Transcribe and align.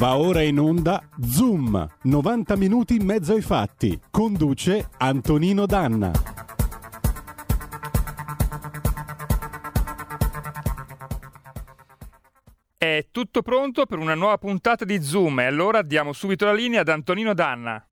Va 0.00 0.16
ora 0.16 0.40
in 0.40 0.58
onda 0.58 1.06
Zoom, 1.22 1.86
90 2.04 2.56
minuti 2.56 2.94
in 2.94 3.04
mezzo 3.04 3.34
ai 3.34 3.42
fatti. 3.42 4.00
Conduce 4.10 4.88
Antonino 4.96 5.66
Danna. 5.66 6.10
È 12.78 13.08
tutto 13.10 13.42
pronto 13.42 13.84
per 13.84 13.98
una 13.98 14.14
nuova 14.14 14.38
puntata 14.38 14.86
di 14.86 15.02
Zoom 15.02 15.40
e 15.40 15.44
allora 15.44 15.82
diamo 15.82 16.14
subito 16.14 16.46
la 16.46 16.54
linea 16.54 16.80
ad 16.80 16.88
Antonino 16.88 17.34
Danna. 17.34 17.86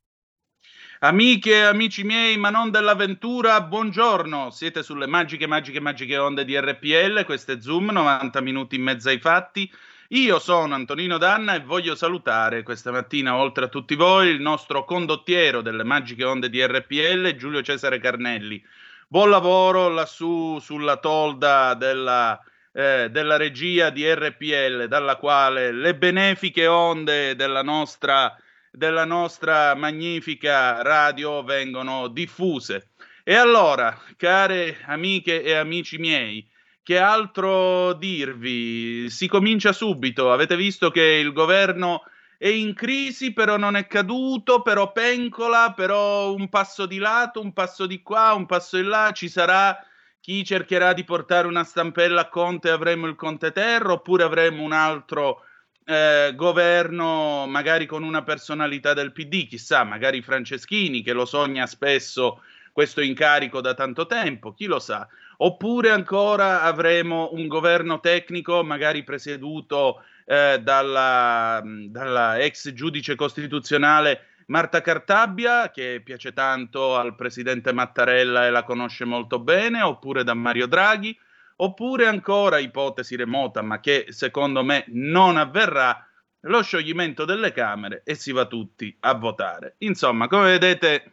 Amiche 1.00 1.50
e 1.50 1.64
amici 1.64 2.04
miei, 2.04 2.38
ma 2.38 2.48
non 2.48 2.70
dell'avventura, 2.70 3.60
buongiorno. 3.60 4.48
Siete 4.48 4.82
sulle 4.82 5.06
magiche, 5.06 5.46
magiche, 5.46 5.78
magiche 5.78 6.16
onde 6.16 6.46
di 6.46 6.58
RPL. 6.58 7.26
Questo 7.26 7.52
è 7.52 7.60
Zoom, 7.60 7.90
90 7.90 8.40
minuti 8.40 8.76
in 8.76 8.82
mezzo 8.82 9.10
ai 9.10 9.18
fatti. 9.18 9.70
Io 10.12 10.38
sono 10.38 10.74
Antonino 10.74 11.18
Danna 11.18 11.54
e 11.54 11.60
voglio 11.60 11.94
salutare 11.94 12.62
questa 12.62 12.90
mattina, 12.90 13.36
oltre 13.36 13.66
a 13.66 13.68
tutti 13.68 13.94
voi, 13.94 14.28
il 14.28 14.40
nostro 14.40 14.86
condottiero 14.86 15.60
delle 15.60 15.84
magiche 15.84 16.24
onde 16.24 16.48
di 16.48 16.64
RPL, 16.64 17.36
Giulio 17.36 17.60
Cesare 17.60 17.98
Carnelli. 17.98 18.64
Buon 19.06 19.28
lavoro 19.28 19.90
lassù 19.90 20.58
sulla 20.60 20.96
tolda 20.96 21.74
della, 21.74 22.42
eh, 22.72 23.10
della 23.10 23.36
regia 23.36 23.90
di 23.90 24.10
RPL, 24.10 24.88
dalla 24.88 25.16
quale 25.16 25.72
le 25.72 25.94
benefiche 25.94 26.66
onde 26.66 27.36
della 27.36 27.62
nostra, 27.62 28.34
della 28.70 29.04
nostra 29.04 29.74
magnifica 29.74 30.80
radio 30.80 31.42
vengono 31.42 32.08
diffuse. 32.08 32.92
E 33.22 33.34
allora, 33.34 33.94
care 34.16 34.78
amiche 34.86 35.42
e 35.42 35.52
amici 35.52 35.98
miei, 35.98 36.48
che 36.88 36.96
altro 36.96 37.92
dirvi? 37.92 39.10
Si 39.10 39.28
comincia 39.28 39.74
subito. 39.74 40.32
Avete 40.32 40.56
visto 40.56 40.90
che 40.90 41.02
il 41.02 41.34
governo 41.34 42.00
è 42.38 42.48
in 42.48 42.72
crisi, 42.72 43.34
però 43.34 43.58
non 43.58 43.76
è 43.76 43.86
caduto, 43.86 44.62
però 44.62 44.90
pencola, 44.90 45.74
però 45.76 46.32
un 46.32 46.48
passo 46.48 46.86
di 46.86 46.96
lato, 46.96 47.42
un 47.42 47.52
passo 47.52 47.84
di 47.84 48.00
qua, 48.00 48.32
un 48.32 48.46
passo 48.46 48.78
in 48.78 48.88
là. 48.88 49.10
Ci 49.12 49.28
sarà 49.28 49.78
chi 50.18 50.42
cercherà 50.46 50.94
di 50.94 51.04
portare 51.04 51.46
una 51.46 51.62
stampella 51.62 52.22
a 52.22 52.28
Conte 52.30 52.70
avremo 52.70 53.06
il 53.06 53.16
Conte 53.16 53.52
Terra, 53.52 53.92
oppure 53.92 54.22
avremo 54.22 54.62
un 54.62 54.72
altro 54.72 55.42
eh, 55.84 56.32
governo, 56.34 57.44
magari 57.46 57.84
con 57.84 58.02
una 58.02 58.22
personalità 58.22 58.94
del 58.94 59.12
PD, 59.12 59.46
chissà, 59.46 59.84
magari 59.84 60.22
Franceschini 60.22 61.02
che 61.02 61.12
lo 61.12 61.26
sogna 61.26 61.66
spesso 61.66 62.40
questo 62.72 63.02
incarico 63.02 63.60
da 63.60 63.74
tanto 63.74 64.06
tempo, 64.06 64.54
chi 64.54 64.64
lo 64.64 64.78
sa 64.78 65.06
oppure 65.40 65.90
ancora 65.90 66.62
avremo 66.62 67.30
un 67.32 67.46
governo 67.46 68.00
tecnico 68.00 68.62
magari 68.64 69.04
presieduto 69.04 70.02
eh, 70.24 70.60
dalla, 70.62 71.62
dalla 71.64 72.38
ex 72.38 72.72
giudice 72.72 73.14
costituzionale 73.14 74.28
Marta 74.48 74.80
Cartabbia, 74.80 75.70
che 75.70 76.00
piace 76.02 76.32
tanto 76.32 76.96
al 76.96 77.14
presidente 77.14 77.72
Mattarella 77.72 78.46
e 78.46 78.50
la 78.50 78.62
conosce 78.62 79.04
molto 79.04 79.38
bene, 79.40 79.82
oppure 79.82 80.24
da 80.24 80.32
Mario 80.32 80.66
Draghi, 80.66 81.16
oppure 81.56 82.06
ancora, 82.06 82.58
ipotesi 82.58 83.14
remota, 83.14 83.60
ma 83.60 83.78
che 83.80 84.06
secondo 84.08 84.64
me 84.64 84.84
non 84.88 85.36
avverrà, 85.36 86.02
lo 86.42 86.62
scioglimento 86.62 87.26
delle 87.26 87.52
Camere 87.52 88.02
e 88.04 88.14
si 88.14 88.32
va 88.32 88.46
tutti 88.46 88.96
a 89.00 89.12
votare. 89.14 89.74
Insomma, 89.78 90.28
come 90.28 90.52
vedete, 90.52 91.12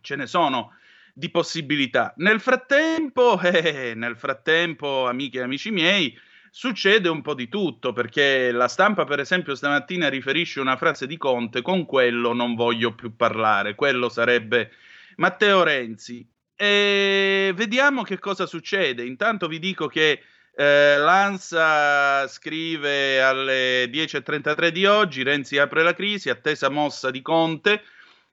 ce 0.00 0.16
ne 0.16 0.26
sono 0.26 0.76
di 1.20 1.30
possibilità. 1.30 2.14
Nel 2.16 2.40
frattempo, 2.40 3.38
eh, 3.44 3.92
nel 3.94 4.16
frattempo, 4.16 5.06
amiche 5.06 5.38
e 5.38 5.42
amici 5.42 5.70
miei, 5.70 6.18
succede 6.50 7.08
un 7.10 7.20
po' 7.20 7.34
di 7.34 7.48
tutto, 7.48 7.92
perché 7.92 8.50
la 8.50 8.66
stampa, 8.66 9.04
per 9.04 9.20
esempio, 9.20 9.54
stamattina 9.54 10.08
riferisce 10.08 10.60
una 10.60 10.78
frase 10.78 11.06
di 11.06 11.18
Conte, 11.18 11.60
con 11.62 11.84
quello 11.84 12.32
non 12.32 12.54
voglio 12.54 12.94
più 12.94 13.14
parlare, 13.14 13.74
quello 13.74 14.08
sarebbe 14.08 14.72
Matteo 15.16 15.62
Renzi. 15.62 16.26
E 16.56 17.52
vediamo 17.54 18.02
che 18.02 18.18
cosa 18.18 18.46
succede. 18.46 19.04
Intanto 19.04 19.46
vi 19.46 19.58
dico 19.58 19.86
che 19.86 20.22
eh, 20.56 20.96
L'Ansa 20.96 22.26
scrive 22.28 23.22
alle 23.22 23.84
10.33 23.86 24.68
di 24.68 24.86
oggi, 24.86 25.22
Renzi 25.22 25.58
apre 25.58 25.82
la 25.82 25.94
crisi, 25.94 26.30
attesa 26.30 26.70
mossa 26.70 27.10
di 27.10 27.22
Conte, 27.22 27.82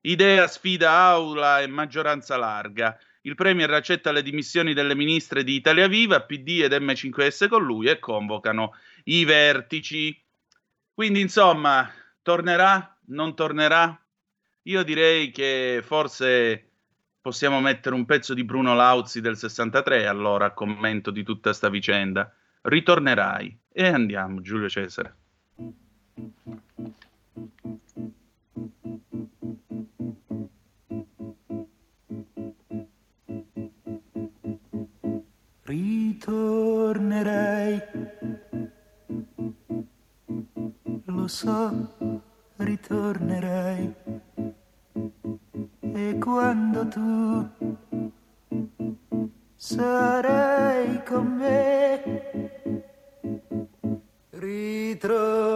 Idea 0.07 0.47
sfida 0.47 0.89
aula 0.93 1.59
e 1.59 1.67
maggioranza 1.67 2.37
larga. 2.37 2.97
Il 3.23 3.35
Premier 3.35 3.69
accetta 3.71 4.13
le 4.13 4.23
dimissioni 4.23 4.73
delle 4.73 4.95
ministre 4.95 5.43
di 5.43 5.55
Italia 5.55 5.89
Viva, 5.89 6.21
PD 6.21 6.61
ed 6.63 6.71
M5S 6.71 7.49
con 7.49 7.65
lui 7.65 7.87
e 7.87 7.99
convocano 7.99 8.73
i 9.03 9.25
vertici. 9.25 10.17
Quindi, 10.93 11.19
insomma, 11.19 11.91
tornerà? 12.21 12.97
Non 13.07 13.35
tornerà? 13.35 14.01
Io 14.63 14.83
direi 14.83 15.29
che 15.31 15.81
forse 15.83 16.69
possiamo 17.19 17.59
mettere 17.59 17.93
un 17.93 18.05
pezzo 18.05 18.33
di 18.33 18.45
Bruno 18.45 18.75
Lauzi 18.75 19.19
del 19.19 19.35
63 19.35 20.07
allora 20.07 20.45
a 20.45 20.53
commento 20.53 21.11
di 21.11 21.23
tutta 21.23 21.51
sta 21.51 21.67
vicenda. 21.67 22.33
Ritornerai. 22.61 23.59
E 23.73 23.87
andiamo, 23.87 24.39
Giulio 24.39 24.69
Cesare. 24.69 25.15
Ritornerei. 35.67 36.95
Lo 41.03 41.27
so, 41.27 41.93
ritornerei. 42.55 43.93
E 45.81 46.17
quando 46.19 46.87
tu 46.87 47.49
sarai 49.55 51.03
con 51.03 51.25
me, 51.35 52.01
ritroverai 54.29 55.47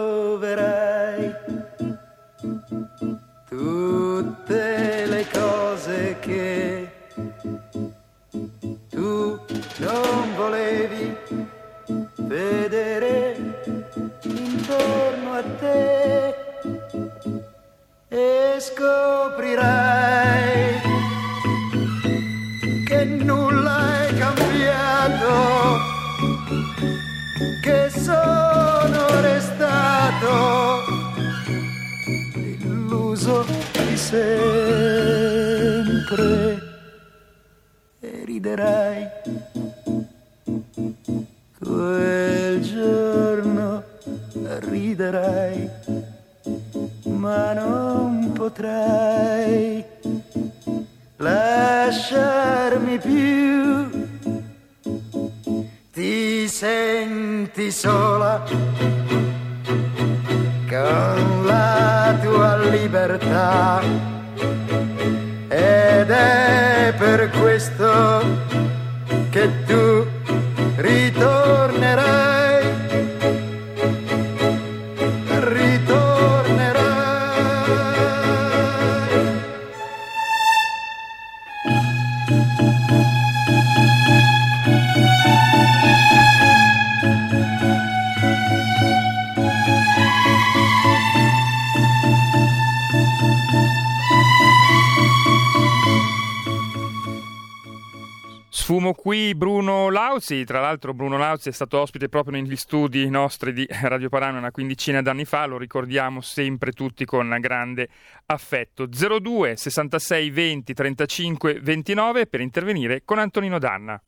Fumo 98.72 98.94
qui 98.94 99.34
Bruno 99.34 99.90
Lauzi, 99.90 100.44
tra 100.44 100.58
l'altro 100.58 100.94
Bruno 100.94 101.18
Lauzi 101.18 101.50
è 101.50 101.52
stato 101.52 101.78
ospite 101.78 102.08
proprio 102.08 102.40
negli 102.40 102.56
studi 102.56 103.06
nostri 103.10 103.52
di 103.52 103.66
Radio 103.68 104.08
Parano 104.08 104.38
una 104.38 104.50
quindicina 104.50 105.02
d'anni 105.02 105.26
fa, 105.26 105.44
lo 105.44 105.58
ricordiamo 105.58 106.22
sempre 106.22 106.72
tutti 106.72 107.04
con 107.04 107.36
grande 107.38 107.90
affetto. 108.24 108.86
02 108.86 109.58
66 109.58 110.30
20 110.30 110.72
35 110.72 111.60
29 111.60 112.26
per 112.26 112.40
intervenire 112.40 113.02
con 113.04 113.18
Antonino 113.18 113.58
Danna. 113.58 114.02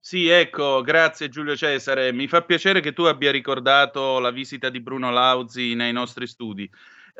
Sì, 0.00 0.28
ecco, 0.28 0.80
grazie 0.80 1.28
Giulio 1.28 1.54
Cesare. 1.54 2.10
Mi 2.14 2.26
fa 2.26 2.40
piacere 2.40 2.80
che 2.80 2.94
tu 2.94 3.02
abbia 3.02 3.30
ricordato 3.30 4.18
la 4.18 4.30
visita 4.30 4.70
di 4.70 4.80
Bruno 4.80 5.10
Lauzi 5.10 5.74
nei 5.74 5.92
nostri 5.92 6.26
studi 6.26 6.70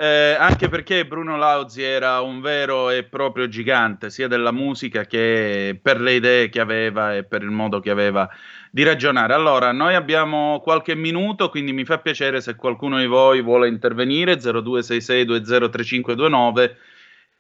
eh, 0.00 0.36
anche 0.38 0.68
perché 0.68 1.04
Bruno 1.04 1.36
Lauzi 1.36 1.82
era 1.82 2.20
un 2.20 2.40
vero 2.40 2.88
e 2.88 3.02
proprio 3.02 3.48
gigante, 3.48 4.10
sia 4.10 4.28
della 4.28 4.52
musica 4.52 5.06
che 5.06 5.76
per 5.82 6.00
le 6.00 6.12
idee 6.12 6.48
che 6.50 6.60
aveva 6.60 7.16
e 7.16 7.24
per 7.24 7.42
il 7.42 7.50
modo 7.50 7.80
che 7.80 7.90
aveva 7.90 8.28
di 8.70 8.84
ragionare. 8.84 9.34
Allora, 9.34 9.72
noi 9.72 9.96
abbiamo 9.96 10.60
qualche 10.60 10.94
minuto, 10.94 11.50
quindi 11.50 11.72
mi 11.72 11.84
fa 11.84 11.98
piacere 11.98 12.40
se 12.40 12.54
qualcuno 12.54 13.00
di 13.00 13.06
voi 13.06 13.42
vuole 13.42 13.66
intervenire, 13.66 14.36
0266203529 14.36 16.76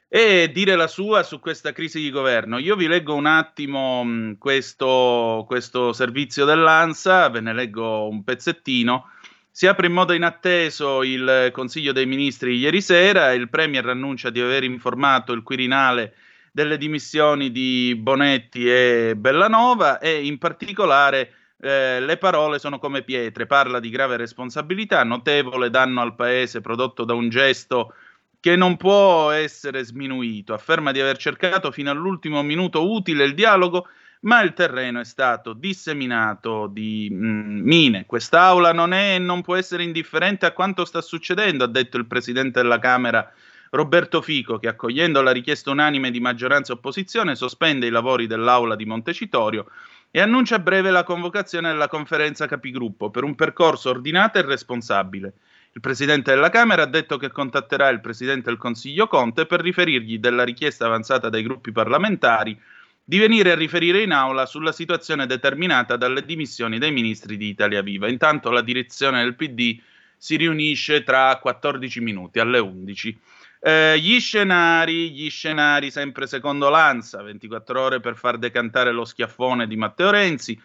e 0.08 0.50
dire 0.52 0.74
la 0.74 0.88
sua 0.88 1.22
su 1.22 1.38
questa 1.38 1.70
crisi 1.70 2.00
di 2.00 2.10
governo. 2.10 2.58
Io 2.58 2.74
vi 2.74 2.88
leggo 2.88 3.14
un 3.14 3.26
attimo 3.26 4.04
questo, 4.36 5.44
questo 5.46 5.92
servizio 5.92 6.44
dell'ANSA, 6.44 7.28
ve 7.28 7.40
ne 7.40 7.52
leggo 7.52 8.08
un 8.08 8.24
pezzettino. 8.24 9.10
Si 9.58 9.66
apre 9.66 9.88
in 9.88 9.92
modo 9.92 10.12
inatteso 10.12 11.02
il 11.02 11.50
Consiglio 11.52 11.90
dei 11.90 12.06
Ministri 12.06 12.58
ieri 12.58 12.80
sera, 12.80 13.32
il 13.32 13.48
Premier 13.48 13.88
annuncia 13.88 14.30
di 14.30 14.40
aver 14.40 14.62
informato 14.62 15.32
il 15.32 15.42
Quirinale 15.42 16.14
delle 16.52 16.78
dimissioni 16.78 17.50
di 17.50 17.92
Bonetti 17.98 18.70
e 18.70 19.14
Bellanova 19.16 19.98
e 19.98 20.24
in 20.24 20.38
particolare 20.38 21.32
eh, 21.60 21.98
le 21.98 22.16
parole 22.18 22.60
sono 22.60 22.78
come 22.78 23.02
pietre, 23.02 23.46
parla 23.46 23.80
di 23.80 23.90
grave 23.90 24.16
responsabilità, 24.16 25.02
notevole 25.02 25.70
danno 25.70 26.02
al 26.02 26.14
Paese 26.14 26.60
prodotto 26.60 27.02
da 27.02 27.14
un 27.14 27.28
gesto 27.28 27.94
che 28.38 28.54
non 28.54 28.76
può 28.76 29.32
essere 29.32 29.82
sminuito, 29.82 30.54
afferma 30.54 30.92
di 30.92 31.00
aver 31.00 31.16
cercato 31.16 31.72
fino 31.72 31.90
all'ultimo 31.90 32.44
minuto 32.44 32.92
utile 32.92 33.24
il 33.24 33.34
dialogo 33.34 33.88
ma 34.20 34.40
il 34.42 34.52
terreno 34.52 35.00
è 35.00 35.04
stato 35.04 35.52
disseminato 35.52 36.66
di 36.66 37.08
mm, 37.12 37.60
mine. 37.60 38.06
Quest'Aula 38.06 38.72
non 38.72 38.92
è 38.92 39.14
e 39.14 39.18
non 39.18 39.42
può 39.42 39.54
essere 39.54 39.82
indifferente 39.82 40.46
a 40.46 40.52
quanto 40.52 40.84
sta 40.84 41.00
succedendo, 41.00 41.64
ha 41.64 41.68
detto 41.68 41.96
il 41.96 42.06
Presidente 42.06 42.60
della 42.60 42.78
Camera 42.78 43.30
Roberto 43.70 44.22
Fico, 44.22 44.58
che 44.58 44.68
accogliendo 44.68 45.20
la 45.20 45.30
richiesta 45.30 45.70
unanime 45.70 46.10
di 46.10 46.20
maggioranza 46.20 46.72
e 46.72 46.76
opposizione 46.76 47.36
sospende 47.36 47.86
i 47.86 47.90
lavori 47.90 48.26
dell'Aula 48.26 48.74
di 48.76 48.86
Montecitorio 48.86 49.66
e 50.10 50.20
annuncia 50.20 50.56
a 50.56 50.60
breve 50.60 50.90
la 50.90 51.04
convocazione 51.04 51.68
della 51.68 51.88
conferenza 51.88 52.46
capigruppo 52.46 53.10
per 53.10 53.24
un 53.24 53.34
percorso 53.34 53.90
ordinato 53.90 54.38
e 54.38 54.42
responsabile. 54.42 55.34
Il 55.72 55.82
Presidente 55.82 56.30
della 56.32 56.48
Camera 56.48 56.82
ha 56.82 56.86
detto 56.86 57.18
che 57.18 57.30
contatterà 57.30 57.90
il 57.90 58.00
Presidente 58.00 58.48
del 58.48 58.58
Consiglio 58.58 59.06
Conte 59.06 59.44
per 59.44 59.60
riferirgli 59.60 60.18
della 60.18 60.44
richiesta 60.44 60.86
avanzata 60.86 61.28
dai 61.28 61.42
gruppi 61.42 61.70
parlamentari 61.72 62.58
di 63.08 63.16
venire 63.16 63.52
a 63.52 63.54
riferire 63.54 64.02
in 64.02 64.12
aula 64.12 64.44
sulla 64.44 64.70
situazione 64.70 65.24
determinata 65.24 65.96
dalle 65.96 66.26
dimissioni 66.26 66.78
dei 66.78 66.92
ministri 66.92 67.38
di 67.38 67.48
Italia 67.48 67.80
Viva. 67.80 68.06
Intanto 68.06 68.50
la 68.50 68.60
direzione 68.60 69.22
del 69.22 69.34
PD 69.34 69.80
si 70.14 70.36
riunisce 70.36 71.02
tra 71.04 71.38
14 71.38 72.02
minuti 72.02 72.38
alle 72.38 72.58
11. 72.58 73.18
Eh, 73.60 73.98
gli 73.98 74.20
scenari, 74.20 75.10
gli 75.12 75.30
scenari 75.30 75.90
sempre 75.90 76.26
secondo 76.26 76.68
l'ANSA, 76.68 77.22
24 77.22 77.80
ore 77.80 78.00
per 78.00 78.14
far 78.14 78.36
decantare 78.36 78.92
lo 78.92 79.06
schiaffone 79.06 79.66
di 79.66 79.76
Matteo 79.76 80.10
Renzi, 80.10 80.60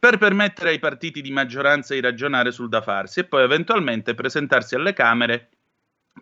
per 0.00 0.16
permettere 0.16 0.70
ai 0.70 0.78
partiti 0.78 1.20
di 1.20 1.30
maggioranza 1.30 1.92
di 1.92 2.00
ragionare 2.00 2.52
sul 2.52 2.70
da 2.70 2.80
farsi 2.80 3.20
e 3.20 3.24
poi 3.24 3.42
eventualmente 3.42 4.14
presentarsi 4.14 4.76
alle 4.76 4.94
Camere 4.94 5.50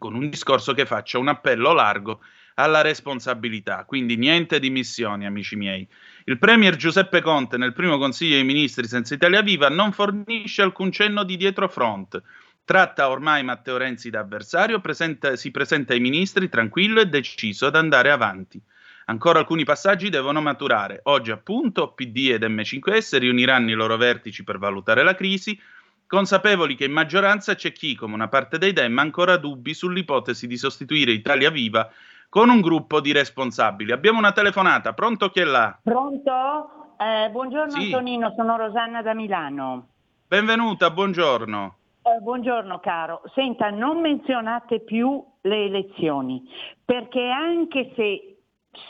con 0.00 0.16
un 0.16 0.28
discorso 0.28 0.74
che 0.74 0.84
faccia 0.84 1.18
un 1.18 1.28
appello 1.28 1.72
largo 1.72 2.22
alla 2.62 2.80
responsabilità. 2.80 3.84
Quindi 3.84 4.16
niente 4.16 4.58
dimissioni, 4.58 5.26
amici 5.26 5.56
miei. 5.56 5.86
Il 6.24 6.38
Premier 6.38 6.76
Giuseppe 6.76 7.20
Conte 7.20 7.56
nel 7.56 7.72
primo 7.72 7.98
Consiglio 7.98 8.34
dei 8.34 8.44
Ministri 8.44 8.86
senza 8.86 9.14
Italia 9.14 9.42
Viva 9.42 9.68
non 9.68 9.92
fornisce 9.92 10.62
alcun 10.62 10.92
cenno 10.92 11.24
di 11.24 11.36
dietrofront. 11.36 12.22
Tratta 12.64 13.08
ormai 13.08 13.42
Matteo 13.42 13.76
Renzi 13.78 14.10
da 14.10 14.20
avversario, 14.20 14.80
presenta, 14.80 15.34
si 15.34 15.50
presenta 15.50 15.92
ai 15.92 16.00
ministri 16.00 16.48
tranquillo 16.48 17.00
e 17.00 17.06
deciso 17.06 17.66
ad 17.66 17.74
andare 17.74 18.10
avanti. 18.10 18.62
Ancora 19.06 19.40
alcuni 19.40 19.64
passaggi 19.64 20.08
devono 20.08 20.40
maturare. 20.40 21.00
Oggi, 21.04 21.32
appunto, 21.32 21.92
PD 21.94 22.30
ed 22.30 22.44
M5S 22.44 23.18
riuniranno 23.18 23.70
i 23.70 23.74
loro 23.74 23.96
vertici 23.96 24.44
per 24.44 24.58
valutare 24.58 25.02
la 25.02 25.16
crisi, 25.16 25.60
consapevoli 26.06 26.76
che 26.76 26.84
in 26.84 26.92
maggioranza 26.92 27.56
c'è 27.56 27.72
chi, 27.72 27.96
come 27.96 28.14
una 28.14 28.28
parte 28.28 28.56
dei 28.56 28.72
Dem, 28.72 28.96
ha 28.98 29.02
ancora 29.02 29.36
dubbi 29.36 29.74
sull'ipotesi 29.74 30.46
di 30.46 30.56
sostituire 30.56 31.10
Italia 31.10 31.50
Viva 31.50 31.90
con 32.30 32.48
un 32.48 32.60
gruppo 32.60 33.00
di 33.00 33.12
responsabili. 33.12 33.90
Abbiamo 33.90 34.18
una 34.18 34.32
telefonata, 34.32 34.94
pronto 34.94 35.28
chi 35.30 35.40
è 35.40 35.44
là? 35.44 35.76
Pronto? 35.82 36.94
Eh, 36.96 37.28
buongiorno 37.30 37.72
sì. 37.72 37.86
Antonino, 37.86 38.32
sono 38.36 38.56
Rosanna 38.56 39.02
da 39.02 39.14
Milano. 39.14 39.88
Benvenuta, 40.28 40.90
buongiorno. 40.90 41.74
Eh, 42.02 42.20
buongiorno 42.20 42.78
caro. 42.78 43.22
Senta, 43.34 43.70
non 43.70 44.00
menzionate 44.00 44.80
più 44.80 45.22
le 45.42 45.64
elezioni, 45.64 46.48
perché 46.84 47.28
anche 47.28 47.92
se, 47.96 48.36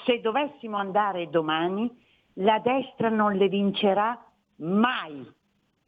se 0.04 0.20
dovessimo 0.20 0.76
andare 0.76 1.30
domani, 1.30 1.90
la 2.34 2.58
destra 2.58 3.08
non 3.08 3.36
le 3.36 3.48
vincerà 3.48 4.22
mai. 4.56 5.26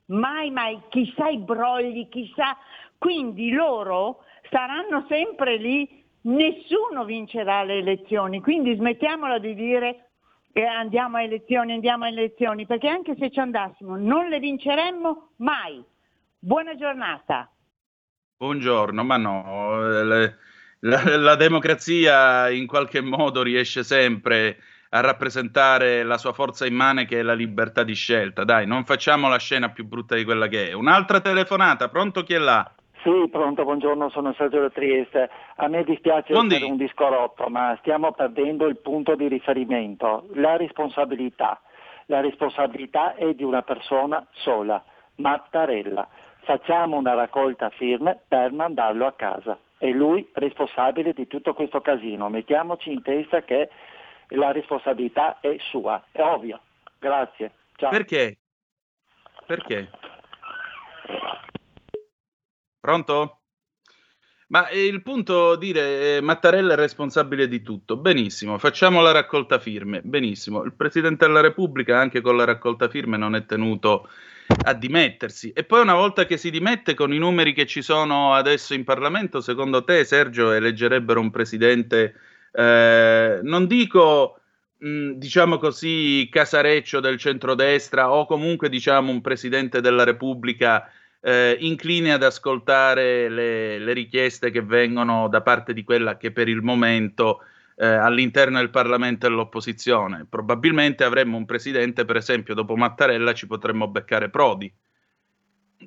Mai, 0.07 0.51
mai. 0.51 0.81
Chissà 0.89 1.29
i 1.29 1.39
brogli, 1.39 2.09
chissà. 2.09 2.57
Quindi 2.97 3.51
loro 3.51 4.21
saranno 4.49 5.05
sempre 5.09 5.57
lì 5.57 6.02
nessuno 6.23 7.05
vincerà 7.05 7.63
le 7.63 7.79
elezioni, 7.79 8.41
quindi 8.41 8.75
smettiamola 8.75 9.39
di 9.39 9.55
dire 9.55 10.11
eh, 10.53 10.65
andiamo 10.65 11.17
a 11.17 11.23
elezioni, 11.23 11.73
andiamo 11.73 12.05
a 12.05 12.09
elezioni, 12.09 12.67
perché 12.67 12.89
anche 12.89 13.17
se 13.19 13.31
ci 13.31 13.41
andassimo 13.41 13.97
non 13.97 14.29
le 14.29 14.39
vinceremmo 14.39 15.31
mai. 15.37 15.83
Buona 16.39 16.75
giornata. 16.77 17.51
Buongiorno, 18.37 19.05
ma 19.05 19.17
no, 19.17 20.03
le, 20.03 20.37
la, 20.81 21.17
la 21.17 21.37
democrazia 21.37 22.51
in 22.51 22.67
qualche 22.67 23.01
modo 23.01 23.43
riesce 23.43 23.85
sempre 23.85 24.59
a 24.95 25.01
rappresentare 25.01 26.03
la 26.03 26.19
sua 26.19 26.33
forza 26.33 26.67
immane 26.67 27.07
che 27.07 27.21
è 27.21 27.23
la 27.23 27.35
libertà 27.35 27.83
di 27.83 27.95
scelta. 27.95 28.45
Dai, 28.45 28.67
non 28.67 28.85
facciamo 28.85 29.29
la 29.29 29.39
scena 29.39 29.71
più 29.71 29.87
brutta 29.87 30.17
di 30.17 30.25
quella 30.25 30.49
che 30.49 30.71
è. 30.71 30.73
Un'altra 30.73 31.21
telefonata, 31.21 31.89
pronto 31.89 32.25
chi 32.25 32.35
è 32.35 32.39
là? 32.39 32.71
Sì, 33.03 33.29
pronto, 33.31 33.65
buongiorno, 33.65 34.11
sono 34.11 34.33
Sergio 34.35 34.61
da 34.61 34.71
Trieste. 34.71 35.29
A 35.57 35.67
me 35.67 35.83
dispiace 35.83 36.33
Buondì. 36.33 36.55
essere 36.55 36.71
un 36.71 36.77
disco 36.77 37.09
rotto, 37.09 37.49
ma 37.49 37.77
stiamo 37.81 38.13
perdendo 38.13 38.67
il 38.67 38.79
punto 38.79 39.17
di 39.17 39.27
riferimento, 39.27 40.29
la 40.35 40.57
responsabilità. 40.57 41.61
La 42.07 42.21
responsabilità 42.21 43.15
è 43.15 43.35
di 43.35 43.43
una 43.43 43.63
persona 43.63 44.25
sola, 44.31 44.83
Mattarella. 45.17 46.09
Facciamo 46.45 46.97
una 46.97 47.15
raccolta 47.15 47.71
firme 47.71 48.21
per 48.29 48.53
mandarlo 48.53 49.07
a 49.07 49.13
casa. 49.15 49.59
È 49.79 49.89
lui 49.89 50.29
responsabile 50.35 51.13
di 51.13 51.27
tutto 51.27 51.55
questo 51.55 51.81
casino. 51.81 52.29
Mettiamoci 52.29 52.93
in 52.93 53.03
testa 53.03 53.43
che 53.43 53.69
la 54.29 54.53
responsabilità 54.53 55.41
è 55.41 55.57
sua, 55.71 56.05
è 56.13 56.23
ovvio. 56.23 56.61
Grazie. 57.01 57.51
Ciao. 57.75 57.91
Perché? 57.91 58.39
Perché? 59.45 59.91
Pronto? 62.83 63.43
Ma 64.49 64.69
il 64.71 65.03
punto 65.03 65.55
dire 65.55 66.17
eh, 66.17 66.21
Mattarella 66.21 66.73
è 66.73 66.77
responsabile 66.77 67.47
di 67.47 67.63
tutto. 67.63 67.97
Benissimo, 67.97 68.59
facciamo 68.59 69.01
la 69.01 69.13
raccolta 69.13 69.61
firme. 69.61 70.01
Benissimo. 70.03 70.65
Il 70.65 70.75
Presidente 70.75 71.25
della 71.25 71.41
Repubblica 71.41 71.97
anche 72.01 72.21
con 72.21 72.37
la 72.37 72.43
raccolta 72.43 72.89
firme 72.89 73.17
non 73.17 73.37
è 73.37 73.47
tenuto 73.47 74.09
a 74.65 74.75
dimettersi. 74.75 75.53
E 75.53 75.63
poi 75.63 75.83
una 75.83 75.95
volta 75.95 76.27
che 76.27 76.37
si 76.37 76.51
dimette 76.51 76.95
con 76.95 77.15
i 77.15 77.19
numeri 77.19 77.53
che 77.53 77.67
ci 77.67 77.83
sono 77.83 78.35
adesso 78.35 78.75
in 78.75 78.83
Parlamento, 78.83 79.41
secondo 79.41 79.85
te 79.85 80.03
Sergio 80.05 80.51
eleggerebbero 80.51 81.21
un 81.21 81.31
presidente 81.31 82.17
eh, 82.51 83.39
non 83.45 83.67
dico 83.69 84.41
mh, 84.79 85.13
diciamo 85.13 85.59
così 85.59 86.29
casareccio 86.29 86.99
del 86.99 87.17
centrodestra 87.17 88.11
o 88.11 88.27
comunque 88.27 88.69
diciamo 88.69 89.13
un 89.13 89.21
presidente 89.21 89.81
della 89.81 90.03
Repubblica 90.03 90.91
eh, 91.25 91.57
inclini 91.61 92.11
ad 92.11 92.25
ascoltare 92.25 93.29
le, 93.29 93.79
le, 93.79 93.93
richieste 93.93 94.51
che 94.51 94.61
vengono 94.61 95.29
da 95.29 95.41
parte 95.41 95.73
di 95.73 95.85
quella 95.85 96.17
che 96.17 96.33
per 96.33 96.49
il 96.49 96.63
momento 96.63 97.45
eh, 97.77 97.87
all'interno 97.87 98.59
del 98.59 98.71
Parlamento 98.71 99.27
è 99.27 99.31
l'opposizione. 99.31 100.27
Probabilmente 100.29 101.05
avremmo 101.05 101.37
un 101.37 101.47
presidente, 101.47 102.05
per 102.05 102.17
esempio, 102.17 102.55
dopo 102.55 102.77
Mattarella 102.77 103.33
ci 103.35 103.47
potremmo 103.47 103.87
beccare 103.87 104.31
Prodi. 104.31 104.73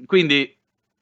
Quindi 0.06 0.58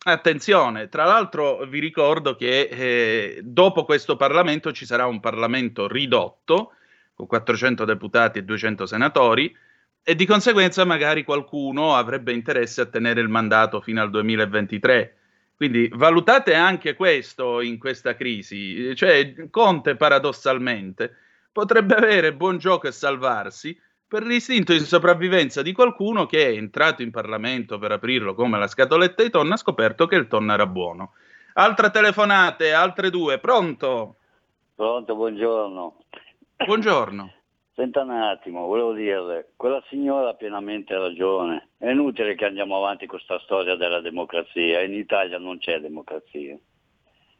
attenzione, 0.05 0.89
tra 0.89 1.05
l'altro 1.05 1.65
vi 1.65 1.79
ricordo 1.79 2.35
che 2.35 2.69
eh, 2.71 3.39
dopo 3.43 3.85
questo 3.85 4.17
Parlamento 4.17 4.71
ci 4.71 4.85
sarà 4.85 5.05
un 5.05 5.19
Parlamento 5.19 5.87
ridotto 5.87 6.73
con 7.13 7.27
400 7.27 7.85
deputati 7.85 8.39
e 8.39 8.43
200 8.43 8.87
senatori 8.87 9.55
e 10.03 10.15
di 10.15 10.25
conseguenza 10.25 10.83
magari 10.83 11.24
qualcuno 11.24 11.95
avrebbe 11.95 12.33
interesse 12.33 12.81
a 12.81 12.86
tenere 12.86 13.22
il 13.22 13.29
mandato 13.29 13.79
fino 13.79 14.01
al 14.01 14.10
2023. 14.10 15.17
Quindi 15.55 15.89
valutate 15.93 16.53
anche 16.55 16.93
questo 16.93 17.62
in 17.62 17.79
questa 17.79 18.15
crisi, 18.15 18.93
cioè 18.95 19.50
Conte 19.50 19.95
paradossalmente 19.95 21.15
potrebbe 21.51 21.95
avere 21.95 22.33
buon 22.33 22.57
gioco 22.57 22.88
e 22.88 22.91
salvarsi 22.91 23.79
per 24.05 24.24
l'istinto 24.24 24.74
di 24.74 24.79
sopravvivenza 24.79 25.62
di 25.62 25.72
qualcuno 25.72 26.25
che 26.25 26.48
è 26.48 26.50
entrato 26.50 27.01
in 27.01 27.12
Parlamento 27.12 27.79
per 27.79 27.93
aprirlo 27.93 28.36
come 28.36 28.60
la 28.60 28.67
scatoletta 28.67 29.24
di 29.24 29.29
tonno 29.29 29.53
ha 29.53 29.57
scoperto 29.57 30.05
che 30.05 30.15
il 30.15 30.27
tonno 30.27 30.53
era 30.53 30.67
buono. 30.67 31.13
Altre 31.53 31.91
telefonate, 31.91 32.74
altre 32.74 33.10
due, 33.10 33.39
pronto? 33.39 34.17
Pronto, 34.75 35.15
buongiorno. 35.15 35.98
Buongiorno. 36.65 37.33
Senta 37.75 38.03
un 38.03 38.12
attimo, 38.12 38.68
volevo 38.68 38.94
dirle, 38.94 39.53
quella 39.56 39.84
signora 39.88 40.30
ha 40.30 40.34
pienamente 40.36 40.96
ragione. 40.96 41.70
È 41.80 41.89
inutile 41.89 42.36
che 42.36 42.46
andiamo 42.46 42.77
avanti 42.77 43.08
con 43.08 43.18
questa 43.18 43.44
storia 43.46 43.74
della 43.75 44.00
democrazia. 44.00 44.82
In 44.82 44.94
Italia 44.94 45.39
non 45.39 45.58
c'è 45.58 45.80
democrazia. 45.80 46.56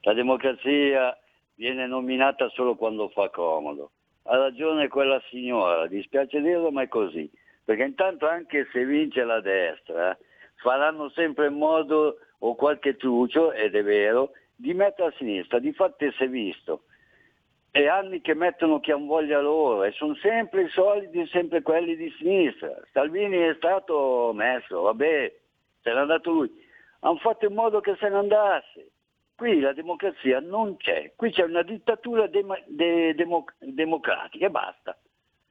La 0.02 0.14
democrazia 0.14 1.16
viene 1.54 1.86
nominata 1.86 2.50
solo 2.50 2.74
quando 2.74 3.10
fa 3.10 3.30
comodo. 3.30 3.92
Ha 4.24 4.36
ragione 4.36 4.88
quella 4.88 5.22
signora, 5.30 5.86
dispiace 5.86 6.42
dirlo 6.42 6.72
ma 6.72 6.82
è 6.82 6.88
così. 6.88 7.30
Perché 7.64 7.84
intanto 7.84 8.28
anche 8.28 8.68
se 8.72 8.84
vince 8.86 9.24
la 9.24 9.40
destra, 9.40 10.18
faranno 10.56 11.10
sempre 11.10 11.46
in 11.46 11.54
modo, 11.54 12.18
o 12.40 12.56
qualche 12.56 12.96
truccio, 12.96 13.52
ed 13.52 13.76
è 13.76 13.84
vero, 13.84 14.32
di 14.56 14.74
mettere 14.74 15.10
a 15.10 15.14
sinistra. 15.16 15.60
Di 15.60 15.74
fatto 15.74 16.10
si 16.12 16.24
è 16.24 16.28
visto 16.28 16.86
è 17.74 17.88
anni 17.88 18.22
che 18.22 18.36
mettono 18.36 18.80
chi 18.80 18.92
han 18.92 19.08
voglia 19.08 19.42
loro 19.42 19.84
e 19.84 19.92
sono 19.94 20.14
sempre 20.18 20.62
i 20.62 20.70
soliti, 20.70 21.26
sempre 21.26 21.64
quelli 21.64 21.96
di 21.96 22.08
sinistra. 22.20 22.72
Salvini 22.92 23.36
è 23.38 23.56
stato 23.56 24.32
messo, 24.32 24.82
vabbè, 24.82 25.34
se 25.82 25.92
n'è 25.92 25.98
andato 25.98 26.30
lui. 26.30 26.52
Hanno 27.00 27.18
fatto 27.18 27.48
in 27.48 27.56
modo 27.56 27.80
che 27.80 27.96
se 27.96 28.10
ne 28.10 28.18
andasse. 28.18 28.92
Qui 29.36 29.60
la 29.60 29.74
democrazia 29.74 30.40
non 30.40 30.78
c'è, 30.78 31.14
qui 31.16 31.32
c'è 31.32 31.46
una 31.46 31.64
dittatura 31.64 32.28
dem- 32.28 32.64
de- 32.68 33.16
demo- 33.16 33.46
democratica 33.58 34.46
e 34.46 34.52
basta. 34.52 34.96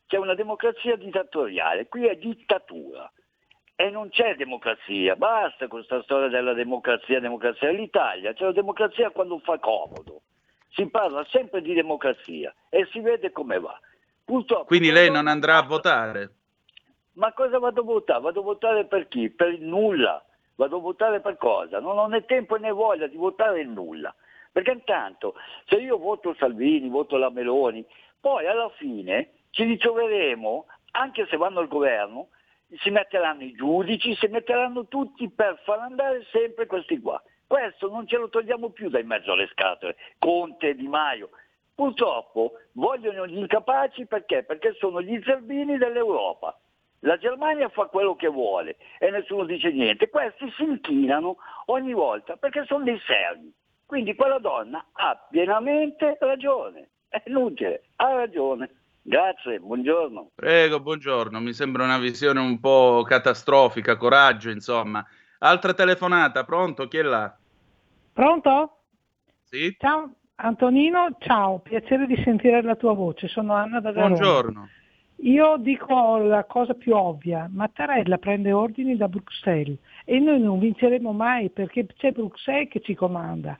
C'è 0.06 0.16
una 0.16 0.34
democrazia 0.34 0.94
dittatoriale, 0.94 1.88
qui 1.88 2.06
è 2.06 2.14
dittatura 2.14 3.10
e 3.74 3.90
non 3.90 4.10
c'è 4.10 4.36
democrazia, 4.36 5.16
basta 5.16 5.66
con 5.66 5.78
questa 5.78 6.00
storia 6.04 6.28
della 6.28 6.52
democrazia, 6.52 7.18
democrazia. 7.18 7.72
L'Italia 7.72 8.32
c'è 8.32 8.44
la 8.44 8.52
democrazia 8.52 9.10
quando 9.10 9.40
fa 9.40 9.58
comodo 9.58 10.22
si 10.74 10.88
parla 10.88 11.24
sempre 11.30 11.62
di 11.62 11.74
democrazia 11.74 12.54
e 12.68 12.86
si 12.90 13.00
vede 13.00 13.30
come 13.30 13.58
va. 13.58 13.78
Purtroppo, 14.24 14.64
Quindi 14.66 14.90
lei 14.90 15.10
non 15.10 15.26
andrà 15.26 15.58
a 15.58 15.62
votare? 15.62 16.30
Ma 17.14 17.32
cosa 17.32 17.58
vado 17.58 17.80
a 17.80 17.84
votare? 17.84 18.20
Vado 18.20 18.40
a 18.40 18.44
votare 18.44 18.86
per 18.86 19.08
chi? 19.08 19.28
Per 19.30 19.58
nulla. 19.58 20.24
Vado 20.54 20.76
a 20.76 20.80
votare 20.80 21.20
per 21.20 21.36
cosa? 21.36 21.80
Non 21.80 21.98
ho 21.98 22.06
né 22.06 22.24
tempo 22.24 22.56
né 22.56 22.70
voglia 22.70 23.06
di 23.06 23.16
votare 23.16 23.64
nulla. 23.64 24.14
Perché 24.50 24.70
intanto 24.70 25.34
se 25.66 25.76
io 25.76 25.98
voto 25.98 26.34
Salvini, 26.38 26.88
voto 26.88 27.16
la 27.16 27.30
Meloni, 27.30 27.84
poi 28.20 28.46
alla 28.46 28.70
fine 28.76 29.30
ci 29.50 29.64
ritroveremo, 29.64 30.66
anche 30.92 31.26
se 31.28 31.36
vanno 31.36 31.60
al 31.60 31.68
governo, 31.68 32.28
si 32.80 32.90
metteranno 32.90 33.42
i 33.42 33.52
giudici, 33.52 34.14
si 34.14 34.26
metteranno 34.28 34.86
tutti 34.86 35.28
per 35.30 35.60
far 35.64 35.80
andare 35.80 36.24
sempre 36.30 36.66
questi 36.66 37.00
qua. 37.00 37.22
Questo 37.52 37.90
non 37.90 38.06
ce 38.06 38.16
lo 38.16 38.30
togliamo 38.30 38.70
più 38.70 38.88
da 38.88 38.98
in 38.98 39.06
mezzo 39.06 39.32
alle 39.32 39.46
scatole, 39.52 39.94
Conte, 40.18 40.74
Di 40.74 40.88
Maio. 40.88 41.28
Purtroppo 41.74 42.52
vogliono 42.72 43.26
gli 43.26 43.36
incapaci 43.36 44.06
perché? 44.06 44.42
Perché 44.42 44.74
sono 44.78 45.02
gli 45.02 45.20
zerbini 45.22 45.76
dell'Europa. 45.76 46.58
La 47.00 47.18
Germania 47.18 47.68
fa 47.68 47.88
quello 47.88 48.16
che 48.16 48.28
vuole 48.28 48.78
e 48.98 49.10
nessuno 49.10 49.44
dice 49.44 49.70
niente. 49.70 50.08
Questi 50.08 50.50
si 50.56 50.62
inchinano 50.62 51.36
ogni 51.66 51.92
volta 51.92 52.36
perché 52.36 52.64
sono 52.64 52.84
dei 52.84 52.98
servi. 53.04 53.52
Quindi 53.84 54.14
quella 54.14 54.38
donna 54.38 54.86
ha 54.90 55.26
pienamente 55.28 56.16
ragione. 56.20 56.88
È 57.06 57.20
inutile, 57.26 57.82
ha 57.96 58.14
ragione. 58.14 58.70
Grazie, 59.02 59.60
buongiorno. 59.60 60.30
Prego, 60.36 60.80
buongiorno. 60.80 61.38
Mi 61.38 61.52
sembra 61.52 61.84
una 61.84 61.98
visione 61.98 62.40
un 62.40 62.58
po' 62.60 63.02
catastrofica, 63.06 63.98
coraggio, 63.98 64.48
insomma. 64.48 65.06
Altra 65.40 65.74
telefonata, 65.74 66.44
pronto? 66.44 66.88
Chi 66.88 66.96
è 66.96 67.02
là? 67.02 67.36
Pronto? 68.12 68.78
Sì. 69.44 69.74
Ciao 69.78 70.14
Antonino, 70.44 71.16
ciao, 71.20 71.60
piacere 71.60 72.06
di 72.06 72.20
sentire 72.24 72.62
la 72.62 72.74
tua 72.74 72.94
voce, 72.94 73.28
sono 73.28 73.54
Anna 73.54 73.80
da 73.80 73.92
Verona. 73.92 74.16
Buongiorno. 74.16 74.68
Io 75.16 75.56
dico 75.58 76.16
la 76.16 76.44
cosa 76.44 76.74
più 76.74 76.96
ovvia, 76.96 77.48
Mattarella 77.48 78.18
prende 78.18 78.50
ordini 78.50 78.96
da 78.96 79.08
Bruxelles 79.08 79.78
e 80.04 80.18
noi 80.18 80.40
non 80.40 80.58
vinceremo 80.58 81.12
mai 81.12 81.50
perché 81.50 81.86
c'è 81.86 82.10
Bruxelles 82.10 82.70
che 82.70 82.80
ci 82.80 82.94
comanda. 82.96 83.56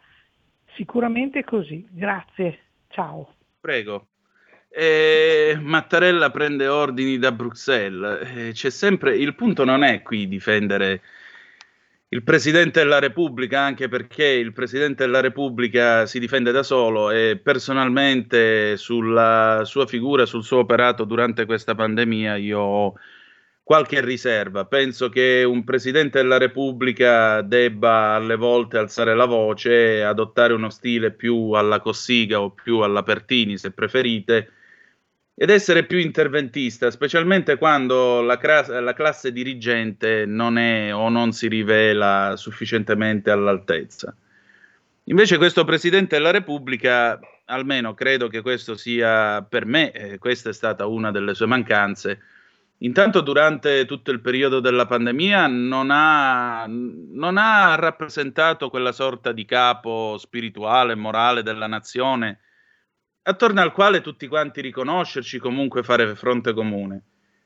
Sicuramente 0.75 1.45
così. 1.45 1.87
Grazie. 1.89 2.59
Ciao. 2.89 3.35
Prego. 3.61 4.09
Eh, 4.69 5.57
Mattarella 5.61 6.31
prende 6.31 6.67
ordini 6.67 7.17
da 7.19 7.31
Bruxelles. 7.31 8.29
Eh, 8.35 8.51
c'è 8.53 8.71
sempre 8.71 9.17
il 9.17 9.37
punto 9.37 9.65
non 9.65 9.85
è 9.85 10.03
qui 10.03 10.27
difendere 10.27 11.01
il 12.13 12.23
Presidente 12.23 12.81
della 12.81 12.99
Repubblica, 12.99 13.61
anche 13.61 13.89
perché 13.89 14.27
il 14.27 14.53
Presidente 14.53 15.05
della 15.05 15.21
Repubblica 15.21 16.05
si 16.05 16.19
difende 16.19 16.53
da 16.53 16.63
solo 16.63 17.11
e 17.11 17.41
personalmente 17.43 18.77
sulla 18.77 19.63
sua 19.65 19.87
figura, 19.87 20.27
sul 20.27 20.45
suo 20.45 20.59
operato 20.59 21.05
durante 21.05 21.47
questa 21.47 21.75
pandemia 21.75 22.37
io 22.37 22.59
ho 22.59 22.95
qualche 23.63 24.05
riserva. 24.05 24.67
Penso 24.67 25.09
che 25.09 25.43
un 25.43 25.65
Presidente 25.65 26.21
della 26.21 26.37
Repubblica 26.37 27.41
debba 27.41 28.17
alle 28.17 28.37
volte 28.37 28.77
alzare 28.77 29.15
la 29.15 29.25
voce 29.25 30.05
adottare 30.05 30.53
uno 30.53 30.69
stile 30.69 31.13
più 31.13 31.53
alla 31.53 31.81
Cossiga 31.81 32.43
o 32.43 32.51
più 32.51 32.81
alla 32.81 33.03
Pertini, 33.03 33.57
se 33.57 33.71
preferite, 33.71 34.51
ed 35.35 35.51
essere 35.51 35.85
più 35.85 35.99
interventista, 35.99 36.91
specialmente 36.91 37.57
quando 37.57 38.21
la, 38.21 38.37
cras- 38.37 38.69
la, 38.69 38.93
classe 38.93 39.33
dirigente 39.33 40.27
non 40.27 40.59
è 40.59 40.95
o 40.95 41.09
non 41.09 41.33
si 41.33 41.49
rivela 41.49 42.35
sufficientemente 42.37 43.31
all'altezza. 43.31 44.15
Invece 45.05 45.39
questo 45.39 45.65
Presidente 45.65 46.17
della 46.17 46.31
Repubblica, 46.31 47.19
almeno 47.47 47.95
credo 47.95 48.29
che 48.29 48.43
questo 48.43 48.77
sia 48.77 49.43
per 49.43 49.65
me, 49.65 49.91
eh, 49.91 50.19
questa 50.19 50.51
è 50.51 50.53
stata 50.53 50.87
una 50.87 51.11
delle 51.11 51.35
sue 51.35 51.47
mancanze, 51.47 52.21
intanto 52.79 53.21
durante 53.21 53.87
tutto 53.87 54.11
il 54.11 54.21
periodo 54.21 54.61
della 54.61 54.87
pandemia 54.87 55.47
non 55.47 55.89
ha, 55.91 56.67
non 56.69 57.39
ha 57.39 57.75
rappresentato 57.75 58.69
quella 58.69 58.93
sorta 58.93 59.33
di 59.33 59.45
capo 59.45 60.19
spirituale 60.19 60.95
morale 60.95 61.43
della 61.43 61.67
nazione 61.67 62.39
attorno 63.23 63.61
al 63.61 63.73
quale 63.73 64.01
tutti 64.01 64.27
quanti 64.27 64.61
riconoscerci, 64.61 65.39
comunque 65.39 65.83
fare 65.83 66.15
fronte 66.15 66.53
comune. 66.53 67.03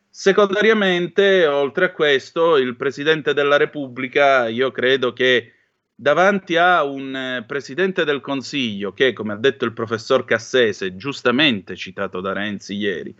Secondariamente, 0.08 1.46
oltre 1.46 1.86
a 1.86 1.92
questo, 1.92 2.56
il 2.56 2.76
Presidente 2.76 3.34
della 3.34 3.58
Repubblica, 3.58 4.48
io 4.48 4.70
credo 4.70 5.12
che 5.12 5.52
davanti 5.94 6.56
a 6.56 6.84
un 6.84 7.14
eh, 7.14 7.44
Presidente 7.46 8.04
del 8.04 8.20
Consiglio 8.20 8.92
che, 8.92 9.12
come 9.12 9.34
ha 9.34 9.36
detto 9.36 9.64
il 9.66 9.72
professor 9.72 10.24
Cassese, 10.24 10.96
giustamente 10.96 11.76
citato 11.76 12.20
da 12.20 12.32
Renzi 12.32 12.74
ieri, 12.74 13.14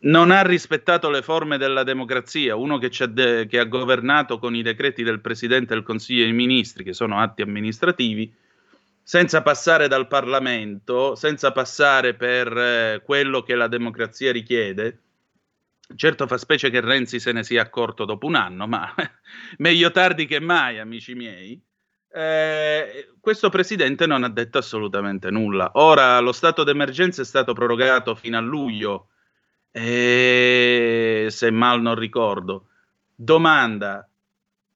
non 0.00 0.30
ha 0.30 0.42
rispettato 0.42 1.10
le 1.10 1.22
forme 1.22 1.58
della 1.58 1.82
democrazia, 1.82 2.56
uno 2.56 2.78
che, 2.78 2.90
de- 3.10 3.46
che 3.46 3.58
ha 3.58 3.64
governato 3.64 4.38
con 4.38 4.54
i 4.54 4.62
decreti 4.62 5.02
del 5.02 5.20
Presidente 5.20 5.74
del 5.74 5.82
Consiglio 5.82 6.24
dei 6.24 6.32
Ministri, 6.32 6.84
che 6.84 6.92
sono 6.92 7.20
atti 7.20 7.42
amministrativi, 7.42 8.32
senza 9.08 9.40
passare 9.40 9.88
dal 9.88 10.06
Parlamento, 10.06 11.14
senza 11.14 11.50
passare 11.50 12.12
per 12.12 12.54
eh, 12.54 13.02
quello 13.02 13.40
che 13.40 13.54
la 13.54 13.66
democrazia 13.66 14.32
richiede. 14.32 15.00
Certo 15.96 16.26
fa 16.26 16.36
specie 16.36 16.68
che 16.68 16.82
Renzi 16.82 17.18
se 17.18 17.32
ne 17.32 17.42
sia 17.42 17.62
accorto 17.62 18.04
dopo 18.04 18.26
un 18.26 18.34
anno, 18.34 18.66
ma 18.66 18.94
meglio 19.64 19.90
tardi 19.92 20.26
che 20.26 20.40
mai, 20.40 20.78
amici 20.78 21.14
miei. 21.14 21.58
Eh, 22.12 23.14
questo 23.18 23.48
presidente 23.48 24.04
non 24.04 24.24
ha 24.24 24.28
detto 24.28 24.58
assolutamente 24.58 25.30
nulla. 25.30 25.70
Ora 25.76 26.20
lo 26.20 26.32
stato 26.32 26.62
d'emergenza 26.62 27.22
è 27.22 27.24
stato 27.24 27.54
prorogato 27.54 28.14
fino 28.14 28.36
a 28.36 28.42
luglio, 28.42 29.08
eh, 29.70 31.28
se 31.30 31.50
mal 31.50 31.80
non 31.80 31.94
ricordo. 31.94 32.66
Domanda: 33.14 34.06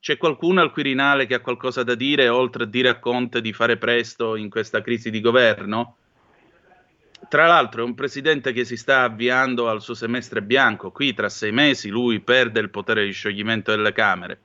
c'è 0.02 0.16
qualcuno 0.16 0.60
al 0.60 0.72
Quirinale 0.72 1.26
che 1.26 1.34
ha 1.34 1.38
qualcosa 1.38 1.84
da 1.84 1.94
dire, 1.94 2.28
oltre 2.28 2.64
a 2.64 2.66
dire 2.66 2.88
a 2.88 2.98
Conte 2.98 3.40
di 3.40 3.52
fare 3.52 3.76
presto 3.76 4.34
in 4.34 4.50
questa 4.50 4.82
crisi 4.82 5.10
di 5.10 5.20
governo? 5.20 5.98
Tra 7.28 7.46
l'altro 7.46 7.82
è 7.82 7.84
un 7.84 7.94
presidente 7.94 8.50
che 8.52 8.64
si 8.64 8.76
sta 8.76 9.04
avviando 9.04 9.68
al 9.68 9.80
suo 9.80 9.94
semestre 9.94 10.42
bianco, 10.42 10.90
qui 10.90 11.14
tra 11.14 11.28
sei 11.28 11.52
mesi 11.52 11.88
lui 11.88 12.18
perde 12.18 12.58
il 12.58 12.70
potere 12.70 13.04
di 13.04 13.12
scioglimento 13.12 13.70
delle 13.70 13.92
Camere. 13.92 14.40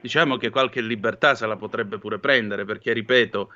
Diciamo 0.00 0.36
che 0.36 0.50
qualche 0.50 0.80
libertà 0.80 1.36
se 1.36 1.46
la 1.46 1.56
potrebbe 1.56 1.98
pure 1.98 2.18
prendere, 2.18 2.64
perché, 2.64 2.92
ripeto, 2.92 3.52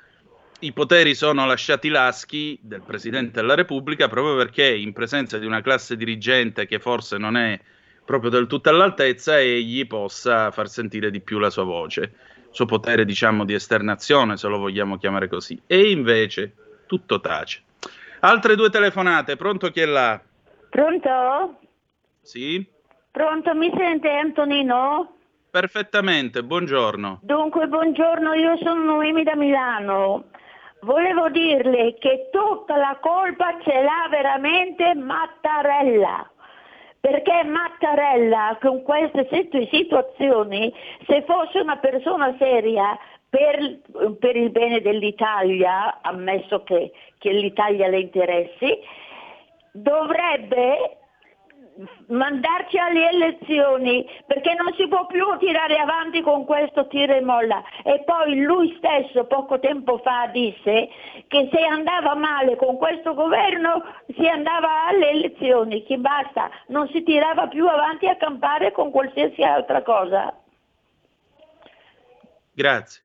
i 0.59 0.71
poteri 0.71 1.13
sono 1.13 1.45
lasciati 1.45 1.89
laschi 1.89 2.57
del 2.61 2.83
Presidente 2.83 3.41
della 3.41 3.55
Repubblica 3.55 4.07
proprio 4.07 4.37
perché 4.37 4.73
in 4.73 4.93
presenza 4.93 5.37
di 5.37 5.45
una 5.45 5.61
classe 5.61 5.97
dirigente 5.97 6.65
che 6.65 6.79
forse 6.79 7.17
non 7.17 7.35
è 7.35 7.59
proprio 8.05 8.29
del 8.29 8.47
tutto 8.47 8.69
all'altezza, 8.69 9.39
egli 9.39 9.87
possa 9.87 10.51
far 10.51 10.67
sentire 10.67 11.11
di 11.11 11.21
più 11.21 11.39
la 11.39 11.49
sua 11.49 11.63
voce, 11.63 12.01
il 12.01 12.47
suo 12.51 12.65
potere, 12.65 13.05
diciamo, 13.05 13.45
di 13.45 13.53
esternazione, 13.53 14.37
se 14.37 14.47
lo 14.47 14.57
vogliamo 14.57 14.97
chiamare 14.97 15.27
così. 15.27 15.61
E 15.65 15.91
invece 15.91 16.53
tutto 16.85 17.19
tace. 17.19 17.63
Altre 18.21 18.55
due 18.55 18.69
telefonate, 18.69 19.35
pronto 19.35 19.69
chi 19.69 19.81
è 19.81 19.85
là? 19.85 20.21
Pronto? 20.69 21.59
Sì? 22.21 22.65
Pronto, 23.11 23.53
mi 23.53 23.71
sente 23.75 24.09
Antonino? 24.09 25.17
Perfettamente, 25.51 26.43
buongiorno. 26.43 27.19
Dunque, 27.21 27.67
buongiorno, 27.67 28.33
io 28.33 28.57
sono 28.57 28.83
Noemi 28.83 29.23
da 29.23 29.35
Milano. 29.35 30.25
Volevo 30.81 31.29
dirle 31.29 31.95
che 31.99 32.29
tutta 32.31 32.75
la 32.75 32.97
colpa 32.99 33.57
ce 33.63 33.83
l'ha 33.83 34.07
veramente 34.09 34.95
Mattarella. 34.95 36.32
Perché 37.03 37.43
Mattarella 37.43 38.57
con 38.61 38.81
queste 38.81 39.27
situazioni, 39.69 40.73
se 41.05 41.21
fosse 41.23 41.59
una 41.59 41.75
persona 41.75 42.33
seria 42.39 42.97
per, 43.29 43.81
per 44.19 44.37
il 44.37 44.51
bene 44.51 44.79
dell'Italia, 44.79 45.99
ammesso 46.01 46.63
che, 46.63 46.93
che 47.17 47.31
l'Italia 47.33 47.89
le 47.89 47.99
interessi, 47.99 48.79
dovrebbe 49.73 50.99
mandarci 52.07 52.77
alle 52.77 53.09
elezioni 53.09 54.05
perché 54.25 54.53
non 54.53 54.73
si 54.75 54.87
può 54.87 55.05
più 55.07 55.25
tirare 55.39 55.77
avanti 55.77 56.21
con 56.21 56.45
questo 56.45 56.87
tira 56.87 57.15
e 57.15 57.21
molla 57.21 57.63
e 57.83 58.03
poi 58.05 58.41
lui 58.41 58.75
stesso 58.77 59.25
poco 59.25 59.59
tempo 59.59 59.97
fa 59.99 60.27
disse 60.31 60.89
che 61.27 61.49
se 61.51 61.63
andava 61.63 62.15
male 62.15 62.55
con 62.55 62.77
questo 62.77 63.13
governo 63.13 63.83
si 64.15 64.27
andava 64.27 64.85
alle 64.87 65.09
elezioni, 65.09 65.83
che 65.83 65.97
basta, 65.97 66.49
non 66.67 66.87
si 66.89 67.03
tirava 67.03 67.47
più 67.47 67.67
avanti 67.67 68.07
a 68.07 68.15
campare 68.15 68.71
con 68.71 68.91
qualsiasi 68.91 69.41
altra 69.41 69.81
cosa. 69.81 70.35
Grazie. 72.53 73.02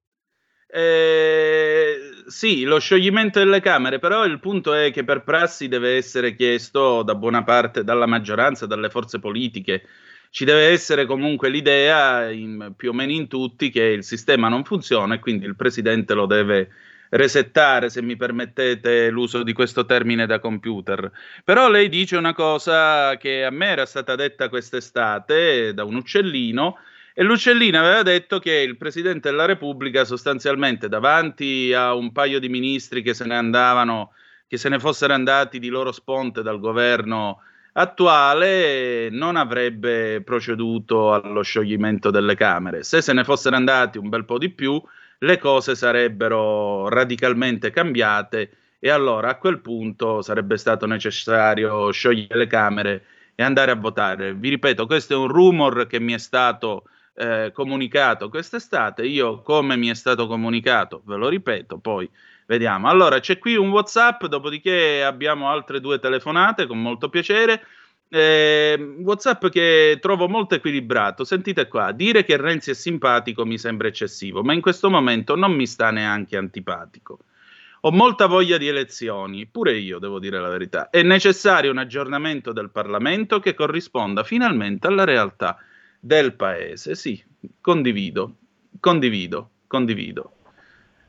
Eh, 0.70 1.98
sì, 2.26 2.64
lo 2.64 2.78
scioglimento 2.78 3.38
delle 3.38 3.60
Camere, 3.60 3.98
però 3.98 4.24
il 4.26 4.38
punto 4.38 4.74
è 4.74 4.90
che 4.92 5.02
per 5.02 5.22
prassi 5.22 5.66
deve 5.66 5.96
essere 5.96 6.34
chiesto 6.34 7.02
da 7.02 7.14
buona 7.14 7.42
parte 7.42 7.84
dalla 7.84 8.06
maggioranza, 8.06 8.66
dalle 8.66 8.90
forze 8.90 9.18
politiche. 9.18 9.86
Ci 10.30 10.44
deve 10.44 10.66
essere 10.68 11.06
comunque 11.06 11.48
l'idea, 11.48 12.28
in, 12.30 12.74
più 12.76 12.90
o 12.90 12.92
meno 12.92 13.12
in 13.12 13.28
tutti, 13.28 13.70
che 13.70 13.82
il 13.82 14.04
sistema 14.04 14.48
non 14.48 14.64
funziona 14.64 15.14
e 15.14 15.20
quindi 15.20 15.46
il 15.46 15.56
Presidente 15.56 16.12
lo 16.12 16.26
deve 16.26 16.68
resettare, 17.10 17.88
se 17.88 18.02
mi 18.02 18.16
permettete 18.16 19.08
l'uso 19.08 19.42
di 19.42 19.54
questo 19.54 19.86
termine 19.86 20.26
da 20.26 20.38
computer. 20.38 21.10
Però 21.44 21.70
lei 21.70 21.88
dice 21.88 22.18
una 22.18 22.34
cosa 22.34 23.16
che 23.16 23.42
a 23.44 23.50
me 23.50 23.68
era 23.68 23.86
stata 23.86 24.14
detta 24.14 24.50
quest'estate 24.50 25.72
da 25.72 25.84
un 25.84 25.94
uccellino, 25.94 26.76
e 27.18 27.24
Lucellini 27.24 27.76
aveva 27.76 28.04
detto 28.04 28.38
che 28.38 28.52
il 28.52 28.76
Presidente 28.76 29.28
della 29.28 29.44
Repubblica 29.44 30.04
sostanzialmente 30.04 30.88
davanti 30.88 31.72
a 31.72 31.92
un 31.92 32.12
paio 32.12 32.38
di 32.38 32.48
ministri 32.48 33.02
che 33.02 33.12
se 33.12 33.24
ne 33.24 33.34
andavano, 33.34 34.12
che 34.46 34.56
se 34.56 34.68
ne 34.68 34.78
fossero 34.78 35.14
andati 35.14 35.58
di 35.58 35.66
loro 35.66 35.90
sponte 35.90 36.42
dal 36.42 36.60
governo 36.60 37.40
attuale, 37.72 39.08
non 39.10 39.34
avrebbe 39.34 40.22
proceduto 40.22 41.12
allo 41.12 41.42
scioglimento 41.42 42.12
delle 42.12 42.36
Camere. 42.36 42.84
Se 42.84 43.02
se 43.02 43.12
ne 43.12 43.24
fossero 43.24 43.56
andati 43.56 43.98
un 43.98 44.08
bel 44.08 44.24
po' 44.24 44.38
di 44.38 44.50
più, 44.50 44.80
le 45.18 45.38
cose 45.38 45.74
sarebbero 45.74 46.88
radicalmente 46.88 47.70
cambiate 47.70 48.50
e 48.78 48.90
allora 48.90 49.30
a 49.30 49.38
quel 49.38 49.58
punto 49.58 50.22
sarebbe 50.22 50.56
stato 50.56 50.86
necessario 50.86 51.90
sciogliere 51.90 52.38
le 52.38 52.46
Camere 52.46 53.04
e 53.34 53.42
andare 53.42 53.72
a 53.72 53.74
votare. 53.74 54.34
Vi 54.34 54.50
ripeto, 54.50 54.86
questo 54.86 55.14
è 55.14 55.16
un 55.16 55.26
rumor 55.26 55.88
che 55.88 55.98
mi 55.98 56.12
è 56.12 56.18
stato 56.18 56.84
eh, 57.18 57.50
comunicato 57.52 58.28
quest'estate. 58.28 59.04
Io, 59.04 59.42
come 59.42 59.76
mi 59.76 59.88
è 59.88 59.94
stato 59.94 60.28
comunicato, 60.28 61.02
ve 61.04 61.16
lo 61.16 61.28
ripeto, 61.28 61.78
poi 61.78 62.08
vediamo. 62.46 62.88
Allora, 62.88 63.18
c'è 63.18 63.38
qui 63.38 63.56
un 63.56 63.70
WhatsApp, 63.70 64.26
dopodiché 64.26 65.02
abbiamo 65.02 65.50
altre 65.50 65.80
due 65.80 65.98
telefonate 65.98 66.66
con 66.66 66.80
molto 66.80 67.08
piacere. 67.08 67.66
Eh, 68.10 68.96
WhatsApp 69.00 69.48
che 69.48 69.98
trovo 70.00 70.28
molto 70.28 70.54
equilibrato. 70.54 71.24
Sentite 71.24 71.66
qua: 71.66 71.90
dire 71.90 72.24
che 72.24 72.36
Renzi 72.36 72.70
è 72.70 72.74
simpatico 72.74 73.44
mi 73.44 73.58
sembra 73.58 73.88
eccessivo, 73.88 74.42
ma 74.42 74.52
in 74.52 74.60
questo 74.60 74.88
momento 74.88 75.34
non 75.34 75.52
mi 75.52 75.66
sta 75.66 75.90
neanche 75.90 76.36
antipatico. 76.36 77.18
Ho 77.82 77.90
molta 77.90 78.26
voglia 78.26 78.58
di 78.58 78.66
elezioni, 78.66 79.46
pure 79.46 79.76
io 79.76 79.98
devo 79.98 80.18
dire 80.18 80.40
la 80.40 80.48
verità. 80.48 80.88
È 80.90 81.02
necessario 81.02 81.70
un 81.70 81.78
aggiornamento 81.78 82.52
del 82.52 82.70
Parlamento 82.70 83.40
che 83.40 83.54
corrisponda 83.54 84.24
finalmente 84.24 84.86
alla 84.86 85.04
realtà 85.04 85.58
del 85.98 86.34
paese. 86.34 86.94
Sì, 86.94 87.22
condivido, 87.60 88.34
condivido, 88.80 89.50
condivido. 89.66 90.32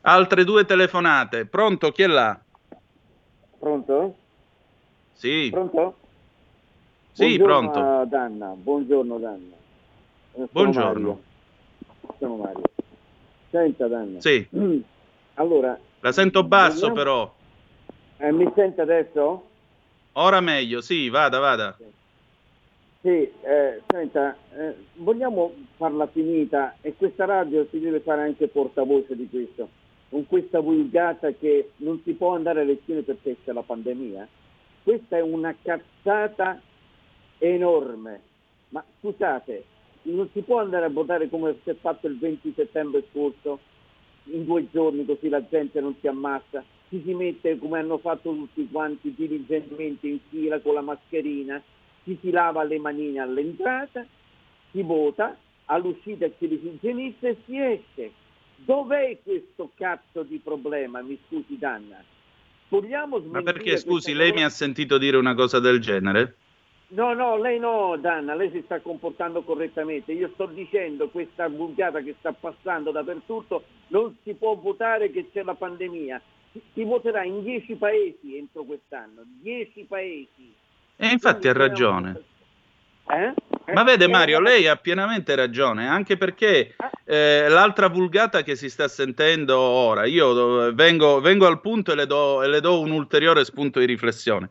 Altre 0.02 0.44
due 0.44 0.64
telefonate. 0.64 1.46
Pronto? 1.46 1.90
Chi 1.92 2.02
è 2.02 2.06
là? 2.06 2.38
Pronto? 3.58 4.16
Sì. 5.12 5.48
Pronto? 5.50 5.96
Sì, 7.12 7.36
buongiorno 7.36 7.70
pronto. 7.70 8.04
Danna, 8.06 8.46
buongiorno 8.54 9.18
Danna. 9.18 9.56
Sono 10.32 10.48
buongiorno. 10.50 11.08
Mario. 11.08 11.22
Sono 12.18 12.36
Mario. 12.36 12.62
Senta 13.50 13.88
Danna. 13.88 14.20
Sì. 14.20 14.48
Allora. 15.34 15.78
La 16.00 16.12
sento 16.12 16.44
basso 16.44 16.88
vogliamo... 16.88 16.94
però. 16.94 17.34
Eh, 18.18 18.32
mi 18.32 18.50
sente 18.54 18.80
adesso? 18.80 19.48
Ora 20.12 20.40
meglio, 20.40 20.80
sì, 20.80 21.08
vada, 21.08 21.38
vada. 21.38 21.74
Sì. 21.76 21.84
Sì, 23.02 23.08
eh, 23.08 23.80
senta, 23.86 24.36
eh, 24.54 24.74
vogliamo 24.96 25.54
farla 25.76 26.06
finita 26.08 26.76
e 26.82 26.94
questa 26.96 27.24
radio 27.24 27.66
si 27.70 27.80
deve 27.80 28.00
fare 28.00 28.20
anche 28.20 28.48
portavoce 28.48 29.16
di 29.16 29.26
questo, 29.26 29.70
con 30.10 30.26
questa 30.26 30.60
vulgata 30.60 31.30
che 31.30 31.70
non 31.76 32.02
si 32.04 32.12
può 32.12 32.34
andare 32.34 32.60
a 32.60 32.64
lezione 32.64 33.00
perché 33.00 33.36
c'è 33.42 33.52
la 33.52 33.62
pandemia. 33.62 34.28
Questa 34.82 35.16
è 35.16 35.22
una 35.22 35.56
cazzata 35.62 36.60
enorme, 37.38 38.20
ma 38.68 38.84
scusate, 38.98 39.64
non 40.02 40.28
si 40.34 40.42
può 40.42 40.58
andare 40.58 40.84
a 40.84 40.90
votare 40.90 41.30
come 41.30 41.56
si 41.62 41.70
è 41.70 41.76
fatto 41.76 42.06
il 42.06 42.18
20 42.18 42.52
settembre 42.54 43.04
scorso, 43.10 43.60
in 44.24 44.44
due 44.44 44.68
giorni 44.70 45.06
così 45.06 45.30
la 45.30 45.42
gente 45.48 45.80
non 45.80 45.96
si 46.00 46.06
ammassa, 46.06 46.62
ci 46.90 47.00
si 47.02 47.14
mette 47.14 47.56
come 47.56 47.78
hanno 47.78 47.96
fatto 47.96 48.30
tutti 48.34 48.68
quanti 48.70 49.14
diligentemente 49.14 50.06
in 50.06 50.18
fila 50.28 50.60
con 50.60 50.74
la 50.74 50.82
mascherina 50.82 51.62
ci 52.10 52.18
si 52.20 52.30
lava 52.30 52.64
le 52.64 52.78
manine 52.78 53.20
all'entrata, 53.20 54.04
si 54.72 54.82
vota, 54.82 55.36
all'uscita 55.66 56.28
ci 56.38 56.48
disingenizza 56.48 57.28
e 57.28 57.36
si 57.46 57.56
esce. 57.56 58.12
Dov'è 58.56 59.18
questo 59.22 59.70
cazzo 59.76 60.24
di 60.24 60.38
problema? 60.38 61.00
Mi 61.02 61.18
scusi 61.26 61.56
Danna. 61.56 62.02
Vogliamo 62.68 63.20
Ma 63.20 63.42
perché 63.42 63.76
scusi, 63.76 64.12
lei 64.12 64.30
cosa... 64.30 64.40
mi 64.40 64.44
ha 64.44 64.48
sentito 64.48 64.98
dire 64.98 65.16
una 65.16 65.34
cosa 65.34 65.60
del 65.60 65.80
genere? 65.80 66.36
No, 66.88 67.14
no, 67.14 67.36
lei 67.36 67.60
no, 67.60 67.96
Danna, 67.96 68.34
lei 68.34 68.50
si 68.50 68.62
sta 68.64 68.80
comportando 68.80 69.42
correttamente. 69.42 70.12
Io 70.12 70.30
sto 70.34 70.46
dicendo 70.46 71.08
questa 71.08 71.48
vulgata 71.48 72.00
che 72.00 72.16
sta 72.18 72.32
passando 72.32 72.90
dappertutto, 72.90 73.62
non 73.88 74.16
si 74.24 74.34
può 74.34 74.56
votare 74.56 75.10
che 75.10 75.30
c'è 75.30 75.44
la 75.44 75.54
pandemia. 75.54 76.20
Si 76.74 76.82
voterà 76.82 77.22
in 77.22 77.44
dieci 77.44 77.76
paesi 77.76 78.36
entro 78.36 78.64
quest'anno, 78.64 79.22
dieci 79.40 79.84
paesi. 79.84 80.52
E 81.02 81.08
infatti 81.08 81.48
ha 81.48 81.54
ragione. 81.54 82.20
Eh? 83.08 83.32
Ma 83.72 83.82
vede 83.84 84.06
Mario, 84.06 84.38
lei 84.38 84.66
ha 84.66 84.76
pienamente 84.76 85.34
ragione, 85.34 85.88
anche 85.88 86.18
perché 86.18 86.74
eh, 87.06 87.46
l'altra 87.48 87.88
vulgata 87.88 88.42
che 88.42 88.54
si 88.54 88.68
sta 88.68 88.86
sentendo 88.86 89.58
ora, 89.58 90.04
io 90.04 90.74
vengo, 90.74 91.20
vengo 91.20 91.46
al 91.46 91.62
punto 91.62 91.92
e 91.92 91.94
le, 91.94 92.04
do, 92.04 92.42
e 92.42 92.48
le, 92.48 92.60
do, 92.60 92.80
un 92.80 92.90
ulteriore 92.90 93.46
spunto 93.46 93.78
di 93.78 93.86
riflessione. 93.86 94.50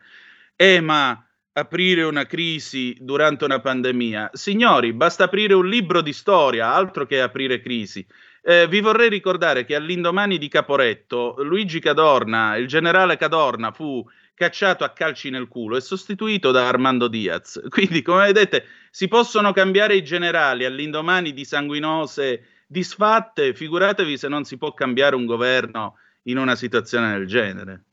Eh, 0.55 0.81
ma 0.81 1.23
aprire 1.53 2.01
una 2.01 2.25
crisi 2.25 2.97
durante 2.99 3.45
una 3.45 3.59
pandemia? 3.59 4.31
Signori, 4.33 4.91
basta 4.91 5.25
aprire 5.25 5.53
un 5.53 5.67
libro 5.67 6.01
di 6.01 6.13
storia, 6.13 6.73
altro 6.73 7.05
che 7.05 7.21
aprire 7.21 7.61
crisi. 7.61 8.03
Eh, 8.41 8.67
vi 8.67 8.81
vorrei 8.81 9.09
ricordare 9.09 9.65
che 9.65 9.75
all'indomani 9.75 10.39
di 10.39 10.47
Caporetto, 10.47 11.35
Luigi 11.43 11.79
Cadorna, 11.79 12.55
il 12.55 12.65
generale 12.67 13.17
Cadorna, 13.17 13.71
fu 13.71 14.03
cacciato 14.39 14.85
a 14.85 14.91
calci 14.91 15.29
nel 15.29 15.49
culo 15.49 15.75
e 15.75 15.81
sostituito 15.81 16.51
da 16.51 16.65
Armando 16.65 17.09
Diaz. 17.09 17.61
Quindi, 17.67 18.01
come 18.01 18.27
vedete, 18.27 18.63
si 18.89 19.09
possono 19.09 19.51
cambiare 19.51 19.97
i 19.97 20.03
generali 20.03 20.63
all'indomani 20.63 21.33
di 21.33 21.43
sanguinose 21.43 22.45
disfatte, 22.65 23.53
figuratevi 23.53 24.17
se 24.17 24.29
non 24.29 24.45
si 24.45 24.57
può 24.57 24.73
cambiare 24.73 25.17
un 25.17 25.25
governo 25.25 25.95
in 26.23 26.37
una 26.37 26.55
situazione 26.55 27.11
del 27.11 27.27
genere. 27.27 27.83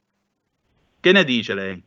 Che 1.00 1.12
ne 1.12 1.24
dice 1.24 1.54
lei? 1.54 1.82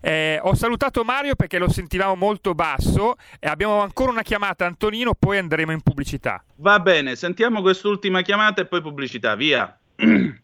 Eh, 0.00 0.38
ho 0.40 0.54
salutato 0.54 1.04
Mario 1.04 1.34
perché 1.34 1.58
lo 1.58 1.68
sentivamo 1.68 2.14
molto 2.14 2.54
basso 2.54 3.16
e 3.38 3.48
abbiamo 3.48 3.80
ancora 3.80 4.12
una 4.12 4.22
chiamata 4.22 4.64
Antonino, 4.64 5.12
poi 5.12 5.36
andremo 5.36 5.72
in 5.72 5.82
pubblicità. 5.82 6.42
Va 6.56 6.80
bene, 6.80 7.16
sentiamo 7.16 7.60
quest'ultima 7.60 8.22
chiamata 8.22 8.62
e 8.62 8.66
poi 8.66 8.80
pubblicità, 8.80 9.34
via. 9.34 9.78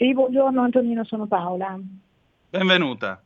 Sì, 0.00 0.14
buongiorno 0.14 0.62
Antonino, 0.62 1.04
sono 1.04 1.26
Paola. 1.26 1.78
Benvenuta. 2.50 3.22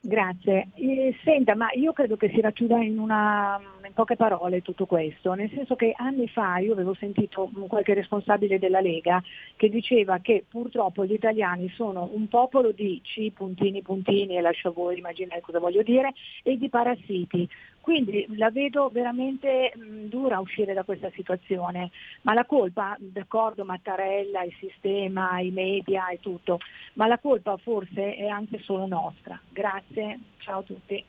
Grazie. 0.00 0.68
Eh, 0.74 1.16
senta, 1.24 1.56
ma 1.56 1.72
io 1.72 1.92
credo 1.92 2.16
che 2.16 2.28
si 2.28 2.40
racchiuda 2.40 2.76
in, 2.82 2.98
una, 2.98 3.58
in, 3.84 3.92
poche 3.94 4.14
parole 4.14 4.62
tutto 4.62 4.86
questo, 4.86 5.32
nel 5.32 5.50
senso 5.52 5.74
che 5.74 5.92
anni 5.96 6.28
fa 6.28 6.58
io 6.58 6.72
avevo 6.72 6.94
sentito 6.94 7.50
qualche 7.66 7.94
responsabile 7.94 8.58
della 8.58 8.80
Lega 8.80 9.20
che 9.56 9.68
diceva 9.68 10.18
che 10.18 10.44
purtroppo 10.48 11.04
gli 11.04 11.14
italiani 11.14 11.68
sono 11.70 12.10
un 12.12 12.28
popolo 12.28 12.70
di 12.70 13.00
C 13.02 13.32
puntini 13.32 13.82
puntini 13.82 14.36
e 14.36 14.40
lascio 14.40 14.68
a 14.68 14.72
voi 14.72 14.98
immaginare 14.98 15.40
cosa 15.40 15.58
voglio 15.58 15.82
dire 15.82 16.12
e 16.44 16.56
di 16.56 16.68
parassiti. 16.68 17.48
Quindi 17.88 18.26
la 18.36 18.50
vedo 18.50 18.90
veramente 18.92 19.72
mh, 19.74 20.08
dura 20.08 20.40
uscire 20.40 20.74
da 20.74 20.82
questa 20.82 21.10
situazione, 21.14 21.90
ma 22.20 22.34
la 22.34 22.44
colpa, 22.44 22.94
d'accordo 22.98 23.64
Mattarella, 23.64 24.42
il 24.42 24.54
sistema, 24.60 25.40
i 25.40 25.50
media 25.50 26.10
e 26.10 26.20
tutto, 26.20 26.58
ma 26.96 27.06
la 27.06 27.18
colpa 27.18 27.56
forse 27.56 28.14
è 28.14 28.26
anche 28.26 28.58
solo 28.58 28.86
nostra. 28.86 29.40
Grazie, 29.48 30.18
ciao 30.36 30.58
a 30.58 30.62
tutti. 30.64 31.02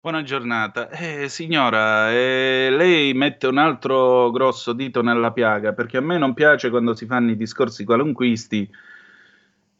Buona 0.00 0.24
giornata. 0.24 0.90
Eh, 0.90 1.28
signora, 1.28 2.10
eh, 2.10 2.70
lei 2.72 3.14
mette 3.14 3.46
un 3.46 3.58
altro 3.58 4.32
grosso 4.32 4.72
dito 4.72 5.02
nella 5.02 5.30
piaga 5.30 5.72
perché 5.72 5.98
a 5.98 6.00
me 6.00 6.18
non 6.18 6.34
piace 6.34 6.68
quando 6.68 6.96
si 6.96 7.06
fanno 7.06 7.30
i 7.30 7.36
discorsi 7.36 7.84
qualunquisti 7.84 8.68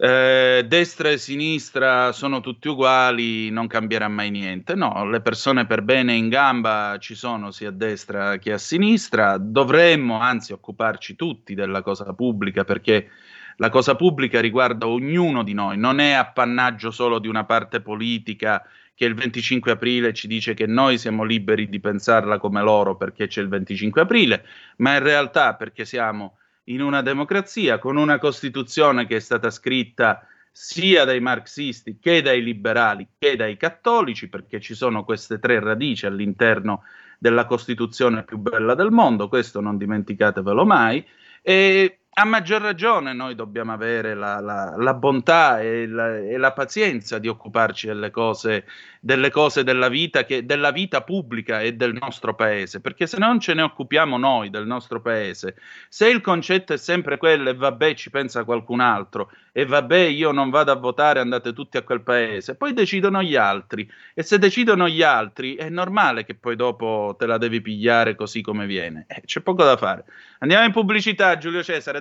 eh, 0.05 0.65
destra 0.67 1.11
e 1.11 1.17
sinistra 1.17 2.11
sono 2.11 2.41
tutti 2.41 2.67
uguali, 2.67 3.51
non 3.51 3.69
cambierà 3.69 4.09
mai 4.09 4.31
niente. 4.33 4.75
No, 4.75 5.09
le 5.09 5.21
persone 5.21 5.65
per 5.65 5.83
bene 5.83 6.15
in 6.15 6.29
gamba 6.29 6.97
ci 6.99 7.15
sono 7.15 7.53
sia 7.53 7.69
a 7.69 7.73
destra 7.73 8.37
che 8.39 8.53
a 8.53 8.59
sinistra. 8.59 9.39
Dovremmo 9.39 10.19
anzi 10.19 10.53
occuparci 10.53 11.15
tutti 11.15 11.55
della 11.55 11.83
cosa 11.83 12.13
pubblica 12.15 12.65
perché 12.65 13.11
la 13.59 13.69
cosa 13.69 13.95
pubblica 13.95 14.41
riguarda 14.41 14.89
ognuno 14.89 15.45
di 15.45 15.53
noi, 15.53 15.79
non 15.79 16.01
è 16.01 16.11
appannaggio 16.11 16.91
solo 16.91 17.21
di 17.21 17.29
una 17.29 17.45
parte 17.45 17.81
politica 17.81 18.61
che 18.97 19.05
il 19.05 19.15
25 19.15 19.71
aprile 19.71 20.13
ci 20.13 20.27
dice 20.27 20.55
che 20.55 20.67
noi 20.67 20.99
siamo 20.99 21.23
liberi 21.23 21.69
di 21.69 21.79
pensarla 21.79 22.39
come 22.39 22.61
loro 22.61 22.97
perché 22.97 23.29
c'è 23.29 23.41
il 23.41 23.49
25 23.49 24.01
aprile, 24.01 24.45
ma 24.79 24.95
in 24.95 25.03
realtà 25.05 25.55
perché 25.55 25.85
siamo 25.85 26.39
in 26.65 26.81
una 26.81 27.03
democrazia 27.03 27.79
con 27.79 27.97
una 27.97 28.19
Costituzione 28.19 29.07
che 29.07 29.17
è 29.17 29.21
stata 29.21 29.51
scritta 29.51 30.27
sia 30.51 31.05
dai 31.05 31.21
marxisti 31.21 31.99
che 31.99 32.21
dai 32.21 32.43
liberali 32.43 33.09
che 33.19 33.37
dai 33.37 33.57
cattolici, 33.57 34.29
perché 34.29 34.61
ci 34.61 34.75
sono 34.75 35.03
queste 35.05 35.39
tre 35.39 35.59
radici 35.61 36.07
all'interno 36.07 36.83
della 37.19 37.47
Costituzione 37.47 38.25
più 38.25 38.39
bella 38.39 38.75
del 38.75 38.91
mondo, 38.91 39.29
questo 39.29 39.61
non 39.61 39.79
dimenticatevelo 39.79 40.65
mai, 40.65 41.05
e 41.41 42.02
a 42.15 42.25
maggior 42.27 42.61
ragione 42.61 43.15
noi 43.15 43.35
dobbiamo 43.35 43.73
avere 43.73 44.15
la, 44.15 44.39
la, 44.39 44.75
la 44.77 44.93
bontà 44.93 45.63
e 45.63 45.87
la, 45.87 46.19
e 46.19 46.37
la, 46.37 46.53
pazienza 46.53 47.19
di 47.19 47.27
occuparci 47.27 47.87
delle 47.87 48.11
cose, 48.11 48.67
delle 49.01 49.31
cose 49.31 49.65
della, 49.65 49.89
vita 49.89 50.25
che, 50.25 50.45
della 50.45 50.73
vita 50.73 51.03
pubblica 51.03 51.63
e 51.63 51.73
del 51.73 51.97
nostro 51.99 52.35
paese, 52.35 52.81
perché 52.81 53.07
se 53.07 53.17
non 53.17 53.41
ce 53.41 53.55
ne 53.55 53.63
occupiamo 53.63 54.19
noi 54.19 54.51
del 54.51 54.67
nostro 54.67 55.01
paese, 55.01 55.57
se 55.89 56.07
il 56.11 56.21
concetto 56.21 56.75
è 56.75 56.77
sempre 56.77 57.17
quello 57.17 57.49
e 57.49 57.55
vabbè 57.55 57.95
ci 57.95 58.11
pensa 58.11 58.45
qualcun 58.45 58.81
altro 58.81 59.31
e 59.51 59.65
vabbè 59.65 59.99
io 59.99 60.33
non 60.33 60.51
vado 60.51 60.71
a 60.71 60.77
votare, 60.77 61.21
andate 61.21 61.55
tutti 61.55 61.79
a 61.79 61.83
quel 61.83 62.03
paese, 62.03 62.57
poi 62.57 62.75
decidono 62.75 63.23
gli 63.23 63.37
altri. 63.37 63.89
E 64.15 64.23
se 64.23 64.39
decidono 64.39 64.89
gli 64.89 65.03
altri 65.03 65.55
è 65.55 65.69
normale 65.69 66.25
che 66.25 66.35
poi 66.35 66.57
dopo 66.57 67.15
te 67.19 67.27
la 67.27 67.39
devi 67.39 67.61
pigliare 67.61 68.15
così 68.15 68.43
come 68.43 68.67
viene, 68.67 69.05
eh, 69.09 69.23
c'è 69.25 69.41
poco 69.41 69.65
da 69.65 69.77
fare. 69.77 70.05
Andiamo 70.39 70.65
in 70.65 70.73
pubblicità 70.73 71.37
Giulio 71.37 71.63
Cesare 71.63 72.01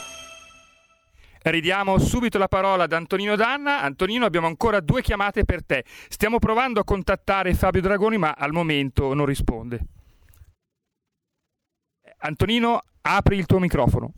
Ridiamo 1.43 1.97
subito 1.97 2.37
la 2.37 2.47
parola 2.47 2.83
ad 2.83 2.93
Antonino 2.93 3.35
Danna. 3.35 3.81
Antonino, 3.81 4.25
abbiamo 4.25 4.45
ancora 4.45 4.79
due 4.79 5.01
chiamate 5.01 5.43
per 5.43 5.65
te. 5.65 5.83
Stiamo 6.07 6.37
provando 6.37 6.79
a 6.79 6.83
contattare 6.83 7.55
Fabio 7.55 7.81
Dragoni, 7.81 8.17
ma 8.17 8.35
al 8.37 8.51
momento 8.51 9.13
non 9.15 9.25
risponde. 9.25 9.79
Antonino, 12.19 12.83
apri 13.01 13.37
il 13.37 13.47
tuo 13.47 13.57
microfono. 13.57 14.13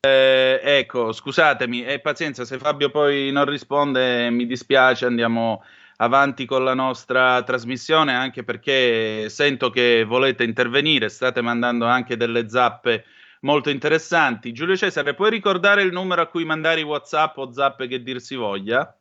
Eh, 0.00 0.60
ecco, 0.62 1.12
scusatemi, 1.12 1.84
eh, 1.84 2.00
pazienza, 2.00 2.44
se 2.44 2.58
Fabio 2.58 2.90
poi 2.90 3.30
non 3.30 3.46
risponde 3.46 4.28
mi 4.28 4.44
dispiace, 4.44 5.06
andiamo 5.06 5.62
avanti 5.96 6.44
con 6.44 6.62
la 6.62 6.74
nostra 6.74 7.42
trasmissione, 7.42 8.12
anche 8.12 8.42
perché 8.42 9.30
sento 9.30 9.70
che 9.70 10.04
volete 10.04 10.44
intervenire, 10.44 11.08
state 11.08 11.40
mandando 11.40 11.86
anche 11.86 12.18
delle 12.18 12.50
zappe 12.50 13.04
molto 13.44 13.70
interessanti. 13.70 14.52
Giulio 14.52 14.76
Cesare, 14.76 15.14
puoi 15.14 15.30
ricordare 15.30 15.82
il 15.82 15.92
numero 15.92 16.22
a 16.22 16.26
cui 16.26 16.44
mandare 16.44 16.80
i 16.80 16.84
WhatsApp 16.84 17.36
o 17.38 17.52
zappe 17.52 17.86
che 17.86 18.02
dir 18.02 18.20
si 18.20 18.34
voglia? 18.34 18.96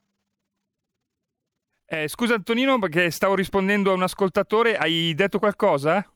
Eh, 1.85 2.07
scusa 2.07 2.35
Antonino, 2.35 2.79
perché 2.79 3.11
stavo 3.11 3.35
rispondendo 3.35 3.91
a 3.91 3.95
un 3.95 4.03
ascoltatore, 4.03 4.77
hai 4.77 5.13
detto 5.15 5.39
qualcosa? 5.39 6.07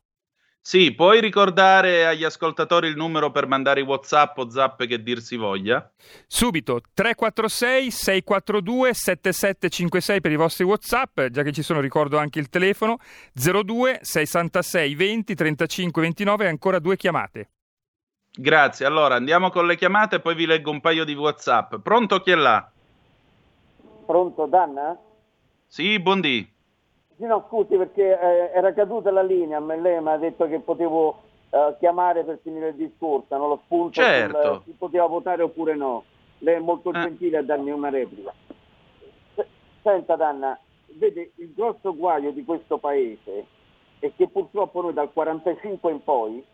Sì, 0.59 0.93
puoi 0.93 1.21
ricordare 1.21 2.05
agli 2.05 2.25
ascoltatori 2.25 2.89
il 2.89 2.97
numero 2.97 3.31
per 3.31 3.47
mandare 3.47 3.79
i 3.79 3.83
WhatsApp 3.83 4.37
o 4.37 4.49
zappe 4.49 4.85
che 4.85 5.01
dir 5.01 5.21
si 5.21 5.37
voglia? 5.37 5.89
Subito 6.25 6.81
346 6.93 7.89
642 7.89 8.93
7756 8.93 10.19
per 10.19 10.31
i 10.31 10.35
vostri 10.35 10.65
WhatsApp, 10.65 11.21
già 11.27 11.43
che 11.43 11.53
ci 11.53 11.61
sono 11.61 11.79
ricordo 11.79 12.17
anche 12.17 12.39
il 12.39 12.49
telefono 12.49 12.97
02 13.33 13.99
66 14.01 14.95
20 14.95 15.35
35 15.35 16.01
29 16.01 16.43
e 16.43 16.47
ancora 16.47 16.79
due 16.79 16.97
chiamate. 16.97 17.51
Grazie. 18.39 18.85
Allora 18.85 19.15
andiamo 19.15 19.49
con 19.49 19.65
le 19.65 19.75
chiamate 19.75 20.17
e 20.17 20.19
poi 20.19 20.35
vi 20.35 20.45
leggo 20.45 20.69
un 20.69 20.79
paio 20.79 21.03
di 21.03 21.15
WhatsApp. 21.15 21.75
Pronto 21.77 22.19
chi 22.19 22.31
è 22.31 22.35
là? 22.35 22.69
Pronto, 24.05 24.45
Danna? 24.45 24.95
Sì, 25.65 25.99
buondì. 25.99 26.47
Sì, 27.17 27.25
no, 27.25 27.45
scusi 27.47 27.75
perché 27.75 28.03
eh, 28.03 28.51
era 28.53 28.71
caduta 28.73 29.09
la 29.09 29.23
linea, 29.23 29.59
ma 29.59 29.75
lei 29.75 29.99
mi 29.99 30.09
ha 30.09 30.17
detto 30.17 30.47
che 30.47 30.59
potevo 30.59 31.23
eh, 31.49 31.75
chiamare 31.79 32.23
per 32.23 32.39
finire 32.43 32.69
il 32.69 32.75
discorso, 32.75 33.35
non 33.35 33.49
lo 33.49 33.61
spunto 33.65 33.93
certo. 33.93 34.53
sul, 34.53 34.61
si 34.65 34.71
poteva 34.77 35.07
votare 35.07 35.41
oppure 35.41 35.75
no. 35.75 36.03
Lei 36.39 36.55
è 36.55 36.59
molto 36.59 36.91
eh. 36.91 37.01
gentile 37.01 37.37
a 37.37 37.43
darmi 37.43 37.71
una 37.71 37.89
replica. 37.89 38.31
Senta 39.81 40.15
Danna, 40.15 40.59
vede, 40.93 41.31
il 41.35 41.53
grosso 41.55 41.95
guaio 41.95 42.31
di 42.31 42.45
questo 42.45 42.77
paese 42.77 43.45
è 43.97 44.11
che 44.15 44.27
purtroppo 44.27 44.81
noi 44.83 44.93
dal 44.93 45.11
45 45.11 45.91
in 45.91 46.03
poi 46.03 46.45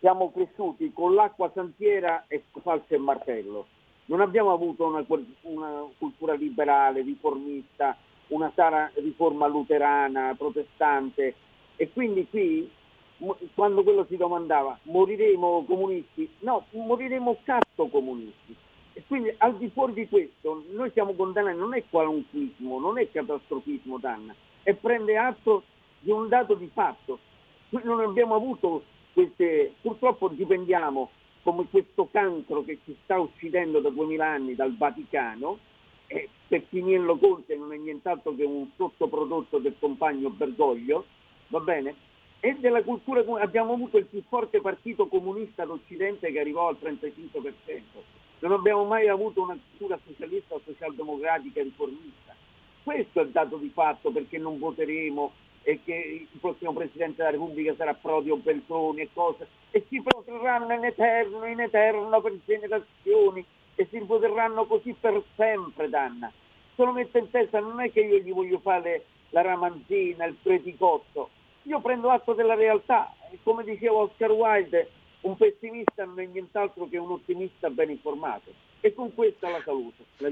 siamo 0.00 0.30
cresciuti 0.32 0.92
con 0.92 1.14
l'acqua 1.14 1.50
santiera 1.54 2.24
e 2.28 2.44
falce 2.62 2.94
e 2.94 2.98
martello. 2.98 3.66
Non 4.06 4.20
abbiamo 4.20 4.52
avuto 4.52 4.86
una, 4.86 5.04
una 5.42 5.84
cultura 5.98 6.34
liberale, 6.34 7.02
riformista, 7.02 7.96
una 8.28 8.52
sana 8.54 8.90
riforma 8.94 9.46
luterana, 9.46 10.34
protestante 10.36 11.34
e 11.76 11.90
quindi 11.92 12.26
qui 12.28 12.70
quando 13.54 13.82
quello 13.82 14.04
si 14.08 14.16
domandava 14.16 14.78
moriremo 14.82 15.64
comunisti, 15.64 16.30
no, 16.40 16.66
moriremo 16.70 17.38
cazzo 17.44 17.86
comunisti. 17.86 18.54
E 18.92 19.02
quindi 19.06 19.34
al 19.38 19.56
di 19.56 19.68
fuori 19.70 19.92
di 19.92 20.08
questo 20.08 20.64
noi 20.70 20.90
siamo 20.92 21.12
condannati, 21.14 21.58
non 21.58 21.74
è 21.74 21.84
qualunquismo, 21.88 22.78
non 22.78 22.98
è 22.98 23.10
catastrofismo 23.10 23.98
Danna, 23.98 24.34
è 24.62 24.74
prendere 24.74 25.18
atto 25.18 25.64
di 26.00 26.10
un 26.10 26.28
dato 26.28 26.54
di 26.54 26.70
fatto. 26.72 27.18
Non 27.68 28.00
abbiamo 28.00 28.34
avuto 28.34 28.84
queste, 29.16 29.76
purtroppo 29.80 30.28
dipendiamo 30.28 31.08
come 31.42 31.64
questo 31.70 32.06
cancro 32.10 32.62
che 32.64 32.80
ci 32.84 32.94
sta 33.02 33.18
uccidendo 33.18 33.80
da 33.80 33.88
2000 33.88 34.26
anni 34.26 34.54
dal 34.54 34.76
Vaticano, 34.76 35.58
e 36.06 36.28
per 36.46 36.68
Chiniello 36.68 37.16
Conte 37.16 37.56
non 37.56 37.72
è 37.72 37.78
nient'altro 37.78 38.34
che 38.34 38.44
un 38.44 38.68
sottoprodotto 38.76 39.56
del 39.56 39.74
compagno 39.78 40.28
Bergoglio, 40.28 41.06
va 41.48 41.60
bene? 41.60 41.94
e 42.40 42.56
della 42.60 42.82
cultura 42.82 43.24
abbiamo 43.40 43.72
avuto 43.72 43.96
il 43.96 44.04
più 44.04 44.22
forte 44.28 44.60
partito 44.60 45.08
comunista 45.08 45.64
d'Occidente 45.64 46.30
che 46.30 46.38
arrivò 46.38 46.68
al 46.68 46.76
35%. 46.78 47.80
Non 48.40 48.52
abbiamo 48.52 48.84
mai 48.84 49.08
avuto 49.08 49.40
una 49.40 49.58
cultura 49.70 49.98
socialista 50.06 50.54
o 50.54 50.60
socialdemocratica 50.62 51.62
riformista. 51.62 52.34
Questo 52.82 53.20
è 53.20 53.24
il 53.24 53.30
dato 53.30 53.56
di 53.56 53.70
fatto 53.70 54.10
perché 54.10 54.36
non 54.36 54.58
voteremo 54.58 55.32
e 55.68 55.80
che 55.84 56.28
il 56.30 56.38
prossimo 56.38 56.72
Presidente 56.72 57.16
della 57.16 57.30
Repubblica 57.30 57.74
sarà 57.74 57.92
Prodi 57.94 58.30
o 58.30 58.36
Beltroni 58.36 59.00
e 59.00 59.08
cose, 59.12 59.48
e 59.72 59.84
si 59.88 60.00
protrarranno 60.00 60.72
in 60.72 60.84
eterno, 60.84 61.44
in 61.44 61.58
eterno 61.58 62.20
per 62.20 62.38
generazioni, 62.46 63.44
e 63.74 63.86
si 63.90 63.98
ripoterranno 63.98 64.64
così 64.66 64.94
per 64.98 65.20
sempre, 65.34 65.88
Danna. 65.88 66.30
Se 66.76 66.84
lo 66.84 66.92
metto 66.92 67.18
in 67.18 67.28
testa 67.30 67.58
non 67.58 67.80
è 67.80 67.90
che 67.90 68.00
io 68.00 68.18
gli 68.18 68.32
voglio 68.32 68.60
fare 68.60 69.06
la 69.30 69.42
ramanzina, 69.42 70.24
il 70.26 70.36
preticotto, 70.40 71.30
io 71.62 71.80
prendo 71.80 72.10
atto 72.10 72.32
della 72.32 72.54
realtà 72.54 73.12
e 73.32 73.38
come 73.42 73.64
diceva 73.64 73.96
Oscar 73.96 74.30
Wilde, 74.30 74.88
un 75.22 75.36
pessimista 75.36 76.04
non 76.04 76.20
è 76.20 76.26
nient'altro 76.26 76.86
che 76.88 76.96
un 76.96 77.10
ottimista 77.10 77.70
ben 77.70 77.90
informato. 77.90 78.52
E 78.86 78.94
con 78.94 79.12
questa 79.12 79.50
la 79.50 79.60
saluto. 79.64 80.04
La 80.18 80.28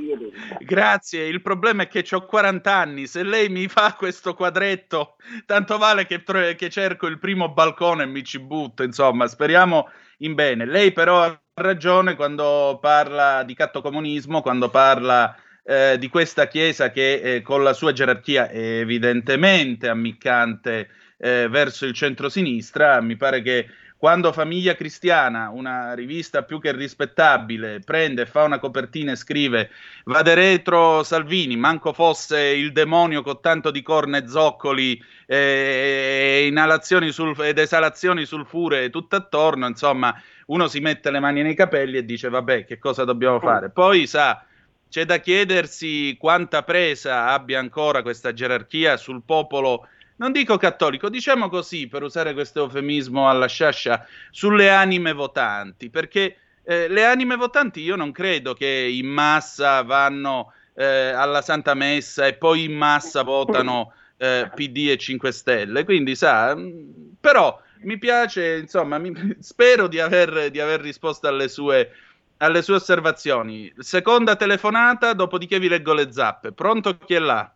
Grazie, 0.61 1.27
il 1.27 1.43
problema 1.43 1.83
è 1.83 1.89
che 1.89 2.05
ho 2.13 2.25
40 2.25 2.73
anni, 2.73 3.09
se 3.09 3.25
lei 3.25 3.49
mi 3.49 3.67
fa 3.67 3.95
questo 3.99 4.35
quadretto, 4.35 5.17
tanto 5.45 5.77
vale 5.77 6.07
che, 6.07 6.23
che 6.23 6.71
cerco 6.71 7.09
il 7.09 7.19
primo 7.19 7.49
balcone 7.53 8.05
e 8.05 8.07
mi 8.07 8.23
ci 8.23 8.39
butto, 8.39 8.85
insomma, 8.85 9.27
speriamo 9.27 9.91
in 10.19 10.35
bene. 10.35 10.67
Lei 10.67 10.93
però 10.93 11.25
ha 11.25 11.41
ragione 11.55 12.15
quando 12.15 12.79
parla 12.81 13.43
di 13.43 13.55
cattocomunismo, 13.55 14.41
quando 14.41 14.71
parla 14.71 15.37
eh, 15.65 15.99
di 15.99 16.09
questa 16.09 16.47
chiesa 16.47 16.93
che 16.93 17.15
eh, 17.15 17.43
con 17.43 17.65
la 17.65 17.73
sua 17.73 17.93
gerarchia 17.93 18.49
è 18.49 18.79
evidentemente 18.79 19.89
ammiccante 19.89 20.91
eh, 21.17 21.49
verso 21.49 21.87
il 21.87 21.93
centro-sinistra, 21.93 23.01
mi 23.01 23.17
pare 23.17 23.43
che 23.43 23.67
quando 24.05 24.33
Famiglia 24.33 24.75
Cristiana, 24.75 25.49
una 25.49 25.95
rivista 25.95 26.43
più 26.43 26.61
che 26.61 26.73
rispettabile, 26.73 27.81
prende, 27.81 28.27
fa 28.27 28.43
una 28.43 28.59
copertina 28.59 29.13
e 29.13 29.17
scrive 29.17 29.71
vade 30.05 30.35
retro 30.35 31.03
Salvini, 31.03 31.57
manco 31.57 31.95
fosse 31.95 32.39
il 32.39 32.73
demonio 32.73 33.23
con 33.23 33.41
tanto 33.41 33.71
di 33.71 33.81
corna 33.81 34.19
e 34.19 34.29
zoccoli 34.29 35.03
eh, 35.25 36.45
inalazioni 36.47 37.13
sul, 37.13 37.35
ed 37.47 37.57
esalazioni 37.57 38.27
sulfure 38.27 38.91
tutto 38.91 39.17
attorno, 39.17 39.67
insomma, 39.67 40.15
uno 40.49 40.69
si 40.69 40.81
mette 40.81 41.11
le 41.11 41.21
mani 41.21 41.41
nei 41.41 41.55
capelli 41.55 41.97
e 41.97 42.05
dice 42.05 42.29
vabbè, 42.29 42.67
che 42.67 42.79
cosa 42.79 43.05
dobbiamo 43.05 43.41
fare? 43.41 43.71
Poi 43.71 44.07
sa, 44.07 44.45
c'è 44.91 45.07
da 45.07 45.17
chiedersi 45.17 46.15
quanta 46.19 46.63
presa 46.63 47.29
abbia 47.29 47.59
ancora 47.59 48.03
questa 48.03 48.35
gerarchia 48.35 48.99
sul 48.99 49.23
popolo 49.25 49.89
non 50.17 50.33
dico 50.33 50.57
cattolico, 50.57 51.09
diciamo 51.09 51.49
così 51.49 51.89
per 51.89 52.03
usare 52.03 52.35
questo 52.35 52.65
eufemismo 52.65 53.29
alla 53.29 53.47
sciascia, 53.47 54.07
sulle 54.31 54.71
anime 54.71 55.13
votanti, 55.13 55.91
perché 55.91 56.37
eh, 56.63 56.89
le 56.89 57.05
anime 57.05 57.37
votanti 57.37 57.81
io 57.81 57.97
non 57.97 58.13
credo 58.13 58.55
che 58.55 58.67
in 58.67 59.07
massa 59.07 59.83
vanno 59.83 60.53
eh, 60.75 61.09
alla 61.11 61.43
Santa 61.43 61.75
Messa 61.75 62.27
e 62.27 62.35
poi 62.35 62.65
in 62.65 62.73
massa 62.73 63.23
votano 63.23 63.93
eh, 64.17 64.51
PD 64.55 64.89
e 64.91 64.97
5 64.97 65.33
Stelle, 65.33 65.85
quindi 65.85 66.15
sa, 66.15 66.55
mm, 66.55 67.15
però 67.21 67.61
mi 67.81 67.99
piace, 67.99 68.57
insomma, 68.57 68.99
mi, 68.99 69.13
spero 69.41 69.87
di 69.87 70.01
aver, 70.01 70.51
di 70.51 70.61
aver 70.61 70.81
risposto 70.81 71.29
alle 71.29 71.49
sue, 71.49 71.91
alle 72.39 72.63
sue 72.63 72.75
osservazioni. 72.75 73.73
Seconda 73.79 74.37
telefonata, 74.37 75.13
dopodiché 75.13 75.59
vi 75.59 75.69
leggo 75.69 75.93
le 75.93 76.11
zappe. 76.13 76.53
Pronto 76.53 76.97
chi 76.99 77.15
è 77.15 77.19
là? 77.19 77.53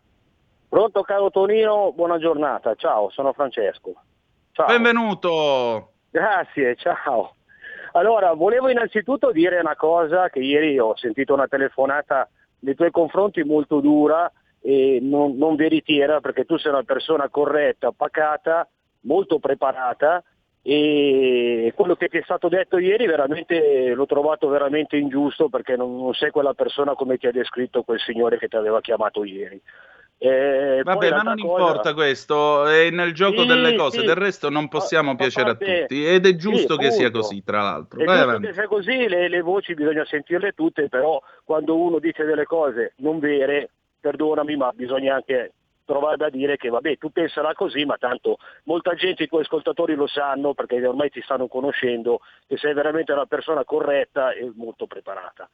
Pronto 0.69 1.01
caro 1.01 1.31
Tonino, 1.31 1.91
buona 1.93 2.19
giornata, 2.19 2.75
ciao, 2.75 3.09
sono 3.09 3.33
Francesco. 3.33 4.03
Ciao. 4.51 4.67
Benvenuto. 4.67 5.93
Grazie, 6.11 6.75
ciao. 6.75 7.33
Allora, 7.93 8.33
volevo 8.33 8.69
innanzitutto 8.69 9.31
dire 9.31 9.59
una 9.59 9.75
cosa 9.75 10.29
che 10.29 10.37
ieri 10.37 10.77
ho 10.77 10.95
sentito 10.95 11.33
una 11.33 11.47
telefonata 11.47 12.29
nei 12.59 12.75
tuoi 12.75 12.91
confronti 12.91 13.43
molto 13.43 13.79
dura 13.79 14.31
e 14.61 14.99
non, 15.01 15.37
non 15.37 15.55
veritiera 15.55 16.19
perché 16.19 16.45
tu 16.45 16.55
sei 16.57 16.71
una 16.71 16.83
persona 16.83 17.29
corretta, 17.29 17.91
pacata, 17.91 18.67
molto 19.01 19.39
preparata 19.39 20.23
e 20.61 21.73
quello 21.75 21.95
che 21.95 22.09
ti 22.09 22.17
è 22.17 22.21
stato 22.21 22.47
detto 22.47 22.77
ieri 22.77 23.07
veramente 23.07 23.93
l'ho 23.95 24.05
trovato 24.05 24.49
veramente 24.49 24.97
ingiusto 24.97 25.49
perché 25.49 25.75
non, 25.75 25.97
non 25.97 26.13
sei 26.13 26.29
quella 26.29 26.53
persona 26.53 26.93
come 26.93 27.17
ti 27.17 27.25
ha 27.25 27.31
descritto 27.31 27.81
quel 27.81 27.99
signore 27.99 28.37
che 28.37 28.47
ti 28.47 28.55
aveva 28.55 28.81
chiamato 28.81 29.23
ieri. 29.23 29.59
Eh, 30.21 30.81
Vabbè, 30.83 31.11
ma 31.11 31.21
non 31.21 31.37
cosa... 31.37 31.61
importa 31.61 31.93
questo, 31.93 32.65
è 32.65 32.89
nel 32.89 33.13
gioco 33.13 33.43
sì, 33.43 33.47
delle 33.47 33.73
cose, 33.75 33.99
sì. 33.99 34.05
del 34.05 34.15
resto 34.15 34.49
non 34.49 34.67
possiamo 34.67 35.11
a, 35.11 35.15
piacere 35.15 35.51
a, 35.51 35.55
parte... 35.55 35.77
a 35.77 35.79
tutti 35.81 36.05
ed 36.05 36.25
è 36.25 36.35
giusto 36.35 36.73
sì, 36.73 36.79
che 36.79 36.91
sia 36.91 37.09
così, 37.09 37.41
tra 37.41 37.61
l'altro. 37.61 38.01
È 38.01 38.03
Vai 38.03 38.23
giusto 38.23 38.39
che 38.39 38.53
sia 38.53 38.67
così, 38.67 39.07
le, 39.07 39.29
le, 39.29 39.41
voci 39.41 39.73
bisogna 39.75 40.03
sentirle 40.03 40.51
tutte, 40.51 40.89
però 40.89 41.21
quando 41.45 41.77
uno 41.77 41.99
dice 41.99 42.25
delle 42.25 42.43
cose 42.43 42.95
non 42.97 43.19
vere, 43.19 43.69
perdonami, 44.01 44.57
ma 44.57 44.71
bisogna 44.73 45.15
anche 45.15 45.53
trovare 45.85 46.17
da 46.17 46.29
dire 46.29 46.57
che 46.57 46.67
vabbè, 46.67 46.97
tu 46.97 47.11
penserai 47.11 47.53
così, 47.53 47.85
ma 47.85 47.95
tanto 47.97 48.39
molta 48.65 48.95
gente, 48.95 49.23
i 49.23 49.27
tuoi 49.27 49.43
ascoltatori 49.43 49.95
lo 49.95 50.05
sanno 50.05 50.53
perché 50.53 50.85
ormai 50.85 51.09
ti 51.09 51.21
stanno 51.21 51.47
conoscendo, 51.47 52.19
che 52.45 52.57
sei 52.57 52.73
veramente 52.73 53.13
una 53.13 53.25
persona 53.25 53.63
corretta 53.63 54.33
e 54.33 54.51
molto 54.53 54.85
preparata. 54.85 55.49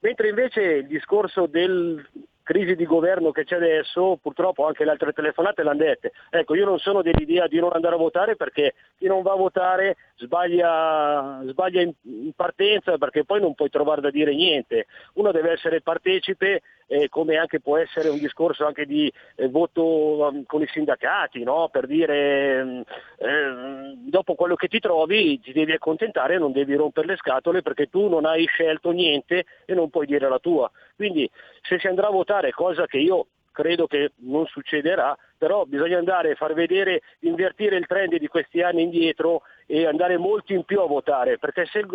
Mentre 0.00 0.28
invece 0.28 0.60
il 0.60 0.86
discorso 0.88 1.46
del 1.46 2.04
crisi 2.48 2.76
di 2.76 2.86
governo 2.86 3.30
che 3.30 3.44
c'è 3.44 3.56
adesso, 3.56 4.18
purtroppo 4.22 4.64
anche 4.64 4.82
le 4.82 4.92
altre 4.92 5.12
telefonate 5.12 5.62
l'hanno 5.62 5.84
dette. 5.84 6.12
Ecco, 6.30 6.54
io 6.54 6.64
non 6.64 6.78
sono 6.78 7.02
dell'idea 7.02 7.46
di 7.46 7.60
non 7.60 7.72
andare 7.74 7.96
a 7.96 7.98
votare 7.98 8.36
perché 8.36 8.72
chi 8.96 9.06
non 9.06 9.20
va 9.20 9.32
a 9.32 9.36
votare 9.36 9.96
sbaglia, 10.16 11.42
sbaglia 11.44 11.82
in, 11.82 11.92
in, 12.04 12.32
partenza 12.34 12.96
perché 12.96 13.26
poi 13.26 13.42
non 13.42 13.54
puoi 13.54 13.68
trovare 13.68 14.00
da 14.00 14.10
dire 14.10 14.34
niente. 14.34 14.86
Uno 15.16 15.30
deve 15.30 15.50
essere 15.52 15.82
partecipe, 15.82 16.62
eh, 16.88 17.08
come 17.08 17.36
anche 17.36 17.60
può 17.60 17.76
essere 17.76 18.08
un 18.08 18.18
discorso 18.18 18.66
anche 18.66 18.86
di 18.86 19.12
eh, 19.36 19.48
voto 19.48 19.82
um, 19.84 20.44
con 20.44 20.62
i 20.62 20.66
sindacati, 20.66 21.44
no? 21.44 21.68
per 21.70 21.86
dire 21.86 22.64
mm, 22.64 22.80
eh, 23.18 23.94
dopo 24.08 24.34
quello 24.34 24.56
che 24.56 24.68
ti 24.68 24.80
trovi 24.80 25.38
ti 25.40 25.52
devi 25.52 25.72
accontentare 25.72 26.38
non 26.38 26.52
devi 26.52 26.74
rompere 26.74 27.06
le 27.06 27.16
scatole 27.16 27.62
perché 27.62 27.88
tu 27.88 28.08
non 28.08 28.24
hai 28.24 28.46
scelto 28.46 28.90
niente 28.90 29.44
e 29.64 29.74
non 29.74 29.90
puoi 29.90 30.06
dire 30.06 30.28
la 30.28 30.38
tua. 30.38 30.70
Quindi 30.96 31.30
se 31.62 31.78
si 31.78 31.86
andrà 31.86 32.08
a 32.08 32.12
votare, 32.12 32.50
cosa 32.50 32.86
che 32.86 32.98
io 32.98 33.26
credo 33.52 33.86
che 33.86 34.12
non 34.18 34.46
succederà, 34.46 35.16
però 35.38 35.64
bisogna 35.64 35.98
andare 35.98 36.32
a 36.32 36.34
far 36.34 36.52
vedere, 36.52 37.02
invertire 37.20 37.76
il 37.76 37.86
trend 37.86 38.16
di 38.16 38.26
questi 38.26 38.60
anni 38.60 38.82
indietro 38.82 39.42
e 39.66 39.86
andare 39.86 40.18
molti 40.18 40.54
in 40.54 40.64
più 40.64 40.80
a 40.80 40.86
votare, 40.86 41.38
perché 41.38 41.66
se 41.66 41.86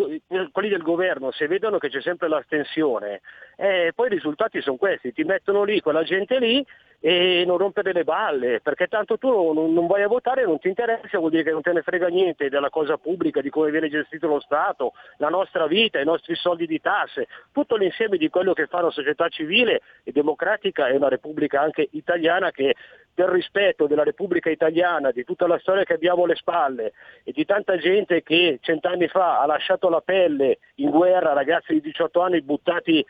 quelli 0.50 0.68
del 0.68 0.82
governo 0.82 1.30
se 1.30 1.46
vedono 1.46 1.78
che 1.78 1.90
c'è 1.90 2.00
sempre 2.00 2.28
l'astensione, 2.28 3.20
eh, 3.56 3.92
poi 3.94 4.06
i 4.06 4.10
risultati 4.10 4.60
sono 4.62 4.76
questi, 4.76 5.12
ti 5.12 5.24
mettono 5.24 5.62
lì 5.62 5.80
quella 5.80 6.02
gente 6.02 6.38
lì 6.38 6.64
e 7.06 7.44
non 7.44 7.58
rompere 7.58 7.92
le 7.92 8.02
balle, 8.02 8.62
perché 8.62 8.86
tanto 8.86 9.18
tu 9.18 9.52
non, 9.52 9.74
non 9.74 9.86
vai 9.86 10.00
a 10.00 10.08
votare, 10.08 10.46
non 10.46 10.58
ti 10.58 10.68
interessa, 10.68 11.18
vuol 11.18 11.32
dire 11.32 11.42
che 11.42 11.50
non 11.50 11.60
te 11.60 11.70
ne 11.74 11.82
frega 11.82 12.08
niente 12.08 12.48
della 12.48 12.70
cosa 12.70 12.96
pubblica, 12.96 13.42
di 13.42 13.50
come 13.50 13.70
viene 13.70 13.90
gestito 13.90 14.26
lo 14.26 14.40
Stato, 14.40 14.94
la 15.18 15.28
nostra 15.28 15.66
vita, 15.66 16.00
i 16.00 16.04
nostri 16.06 16.34
soldi 16.34 16.66
di 16.66 16.80
tasse, 16.80 17.28
tutto 17.52 17.76
l'insieme 17.76 18.16
di 18.16 18.30
quello 18.30 18.54
che 18.54 18.68
fa 18.68 18.78
una 18.78 18.90
società 18.90 19.28
civile 19.28 19.82
e 20.02 20.12
democratica 20.12 20.88
e 20.88 20.96
una 20.96 21.08
repubblica 21.08 21.60
anche 21.60 21.88
italiana 21.90 22.50
che 22.50 22.74
per 23.12 23.28
rispetto 23.28 23.86
della 23.86 24.02
Repubblica 24.02 24.48
Italiana, 24.50 25.12
di 25.12 25.24
tutta 25.24 25.46
la 25.46 25.58
storia 25.58 25.84
che 25.84 25.92
abbiamo 25.92 26.24
alle 26.24 26.34
spalle 26.34 26.94
e 27.22 27.32
di 27.32 27.44
tanta 27.44 27.76
gente 27.76 28.22
che 28.22 28.58
cent'anni 28.60 29.08
fa 29.08 29.40
ha 29.40 29.46
lasciato 29.46 29.88
la 29.88 30.00
pelle 30.00 30.58
in 30.76 30.90
guerra, 30.90 31.32
ragazzi 31.32 31.74
di 31.74 31.80
18 31.80 32.20
anni 32.20 32.40
buttati 32.40 33.04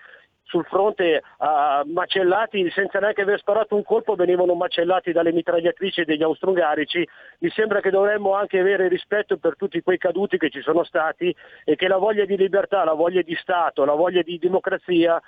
sul 0.45 0.65
fronte 0.67 1.23
uh, 1.39 1.91
macellati 1.91 2.71
senza 2.71 2.99
neanche 2.99 3.23
aver 3.23 3.39
sparato 3.39 3.75
un 3.75 3.83
colpo 3.83 4.15
venivano 4.15 4.55
macellati 4.55 5.13
dalle 5.13 5.33
mitragliatrici 5.33 6.05
degli 6.05 6.23
austro-ungarici 6.23 7.07
mi 7.39 7.51
sembra 7.51 7.81
che 7.81 7.91
dovremmo 7.91 8.35
anche 8.35 8.59
avere 8.59 8.89
rispetto 8.89 9.37
per 9.39 9.57
tutti 9.57 9.83
quei 9.83 9.99
caduti 9.99 10.39
che 10.39 10.51
ci 10.51 10.61
sono 10.61 10.85
stati 10.85 11.35
e 11.65 11.77
che 11.77 11.89
la 11.89 11.99
voglia 11.99 12.25
di 12.25 12.37
libertà, 12.37 12.85
la 12.85 12.93
voglia 12.93 13.23
di 13.23 13.35
Stato, 13.41 13.85
la 13.85 13.95
voglia 13.95 14.23
di 14.23 14.39
democrazia 14.39 15.21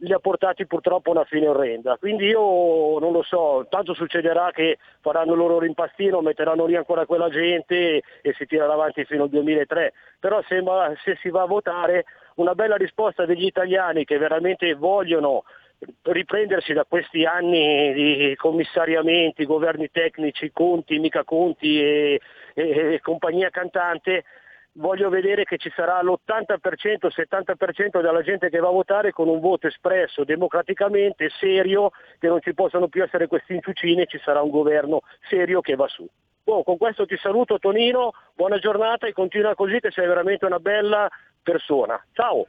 li 0.00 0.12
ha 0.12 0.18
portati 0.18 0.66
purtroppo 0.66 1.10
a 1.10 1.12
una 1.12 1.24
fine 1.24 1.48
orrenda. 1.48 1.96
Quindi 1.98 2.26
io 2.26 2.98
non 2.98 3.12
lo 3.12 3.22
so, 3.22 3.66
tanto 3.68 3.94
succederà 3.94 4.50
che 4.52 4.78
faranno 5.00 5.32
il 5.32 5.38
loro 5.38 5.58
rimpastino, 5.58 6.20
metteranno 6.20 6.66
lì 6.66 6.76
ancora 6.76 7.06
quella 7.06 7.28
gente 7.28 8.02
e, 8.20 8.34
si 8.36 8.46
tirerà 8.46 8.72
avanti 8.72 9.04
fino 9.04 9.24
al 9.24 9.28
2003. 9.30 9.92
Però 10.20 10.42
sembra, 10.48 10.92
se 11.02 11.16
si 11.20 11.30
va 11.30 11.42
a 11.42 11.46
votare 11.46 12.04
una 12.36 12.54
bella 12.54 12.76
risposta 12.76 13.26
degli 13.26 13.44
italiani 13.44 14.04
che 14.04 14.18
veramente 14.18 14.74
vogliono 14.74 15.44
riprendersi 16.02 16.72
da 16.72 16.84
questi 16.84 17.24
anni 17.24 17.92
di 17.92 18.34
commissariamenti, 18.36 19.44
governi 19.44 19.90
tecnici, 19.90 20.50
conti, 20.52 20.98
mica 20.98 21.24
conti 21.24 21.80
e, 21.80 22.20
e, 22.54 22.94
e 22.94 23.00
compagnia 23.00 23.50
cantante, 23.50 24.24
voglio 24.74 25.08
vedere 25.08 25.44
che 25.44 25.58
ci 25.58 25.70
sarà 25.74 26.02
l'80%, 26.02 27.08
70% 27.08 28.00
della 28.00 28.22
gente 28.22 28.48
che 28.48 28.58
va 28.58 28.68
a 28.68 28.72
votare 28.72 29.12
con 29.12 29.28
un 29.28 29.40
voto 29.40 29.66
espresso 29.66 30.24
democraticamente, 30.24 31.30
serio, 31.38 31.90
che 32.18 32.28
non 32.28 32.40
ci 32.40 32.54
possano 32.54 32.88
più 32.88 33.02
essere 33.02 33.26
questi 33.26 33.54
inciucini 33.54 34.02
e 34.02 34.06
ci 34.06 34.20
sarà 34.22 34.42
un 34.42 34.50
governo 34.50 35.02
serio 35.28 35.60
che 35.60 35.76
va 35.76 35.88
su. 35.88 36.08
Oh, 36.46 36.62
con 36.62 36.76
questo 36.76 37.06
ti 37.06 37.16
saluto 37.16 37.58
Tonino, 37.58 38.12
buona 38.34 38.58
giornata 38.58 39.06
e 39.06 39.12
continua 39.12 39.54
così 39.54 39.80
che 39.80 39.90
sei 39.90 40.06
veramente 40.06 40.44
una 40.44 40.58
bella 40.58 41.08
persona. 41.42 42.02
Ciao! 42.12 42.46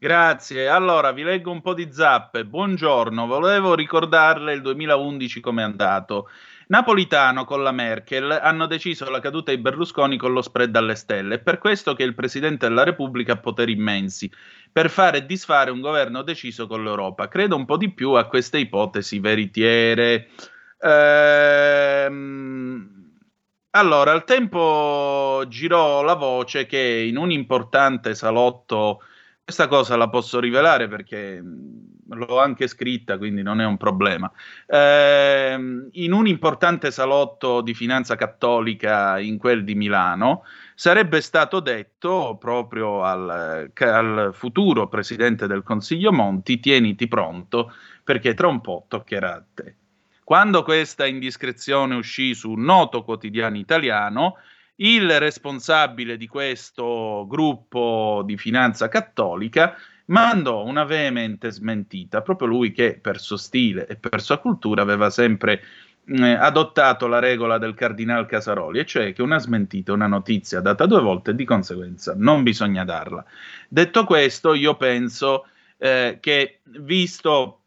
Grazie. 0.00 0.68
Allora, 0.68 1.10
vi 1.10 1.24
leggo 1.24 1.50
un 1.50 1.60
po' 1.60 1.74
di 1.74 1.88
zappe. 1.90 2.44
Buongiorno, 2.44 3.26
volevo 3.26 3.74
ricordarle 3.74 4.52
il 4.52 4.60
2011 4.60 5.40
come 5.40 5.62
è 5.62 5.64
andato. 5.64 6.30
Napolitano 6.68 7.44
con 7.44 7.64
la 7.64 7.72
Merkel 7.72 8.30
hanno 8.30 8.66
deciso 8.66 9.10
la 9.10 9.18
caduta 9.18 9.50
di 9.50 9.58
Berlusconi 9.58 10.16
con 10.16 10.32
lo 10.32 10.40
spread 10.40 10.76
alle 10.76 10.94
stelle. 10.94 11.36
È 11.36 11.38
per 11.40 11.58
questo 11.58 11.94
che 11.94 12.04
il 12.04 12.14
Presidente 12.14 12.68
della 12.68 12.84
Repubblica 12.84 13.32
ha 13.32 13.38
poteri 13.38 13.72
immensi, 13.72 14.30
per 14.70 14.88
fare 14.88 15.18
e 15.18 15.26
disfare 15.26 15.72
un 15.72 15.80
governo 15.80 16.22
deciso 16.22 16.68
con 16.68 16.84
l'Europa. 16.84 17.26
Credo 17.26 17.56
un 17.56 17.64
po' 17.64 17.76
di 17.76 17.90
più 17.90 18.12
a 18.12 18.28
queste 18.28 18.58
ipotesi 18.58 19.18
veritiere. 19.18 20.28
Ehm... 20.80 22.94
Allora, 23.70 24.12
al 24.12 24.24
tempo 24.24 25.44
girò 25.48 26.02
la 26.02 26.14
voce 26.14 26.66
che 26.66 26.78
in 26.78 27.16
un 27.16 27.32
importante 27.32 28.14
salotto 28.14 29.00
questa 29.48 29.66
cosa 29.66 29.96
la 29.96 30.10
posso 30.10 30.40
rivelare 30.40 30.88
perché 30.88 31.42
l'ho 31.42 32.38
anche 32.38 32.66
scritta, 32.66 33.16
quindi 33.16 33.40
non 33.40 33.62
è 33.62 33.64
un 33.64 33.78
problema. 33.78 34.30
Eh, 34.66 35.56
in 35.90 36.12
un 36.12 36.26
importante 36.26 36.90
salotto 36.90 37.62
di 37.62 37.72
finanza 37.72 38.14
cattolica 38.14 39.18
in 39.18 39.38
quel 39.38 39.64
di 39.64 39.74
Milano 39.74 40.44
sarebbe 40.74 41.22
stato 41.22 41.60
detto 41.60 42.36
proprio 42.38 43.04
al, 43.04 43.70
al 43.74 44.30
futuro 44.34 44.86
presidente 44.86 45.46
del 45.46 45.62
Consiglio 45.62 46.12
Monti: 46.12 46.60
tieniti 46.60 47.08
pronto 47.08 47.72
perché 48.04 48.34
tra 48.34 48.48
un 48.48 48.60
po' 48.60 48.84
toccherà 48.86 49.34
a 49.34 49.42
te. 49.54 49.74
Quando 50.24 50.62
questa 50.62 51.06
indiscrezione 51.06 51.94
uscì 51.94 52.34
su 52.34 52.50
un 52.50 52.64
noto 52.64 53.02
quotidiano 53.02 53.56
italiano, 53.56 54.34
il 54.80 55.18
responsabile 55.18 56.16
di 56.16 56.26
questo 56.26 57.26
gruppo 57.28 58.22
di 58.24 58.36
finanza 58.36 58.88
cattolica 58.88 59.76
mandò 60.06 60.64
una 60.64 60.84
veemente 60.84 61.50
smentita, 61.50 62.22
proprio 62.22 62.48
lui 62.48 62.72
che 62.72 62.98
per 63.00 63.20
suo 63.20 63.36
stile 63.36 63.86
e 63.86 63.96
per 63.96 64.20
sua 64.20 64.38
cultura 64.38 64.82
aveva 64.82 65.10
sempre 65.10 65.62
eh, 66.06 66.32
adottato 66.32 67.06
la 67.06 67.18
regola 67.18 67.58
del 67.58 67.74
cardinal 67.74 68.26
Casaroli, 68.26 68.78
e 68.78 68.86
cioè 68.86 69.12
che 69.12 69.22
una 69.22 69.38
smentita, 69.38 69.92
una 69.92 70.06
notizia 70.06 70.60
data 70.60 70.86
due 70.86 71.00
volte, 71.00 71.34
di 71.34 71.44
conseguenza 71.44 72.14
non 72.16 72.42
bisogna 72.42 72.84
darla. 72.84 73.24
Detto 73.68 74.04
questo, 74.04 74.54
io 74.54 74.76
penso 74.76 75.46
eh, 75.76 76.18
che 76.20 76.60
visto 76.62 77.60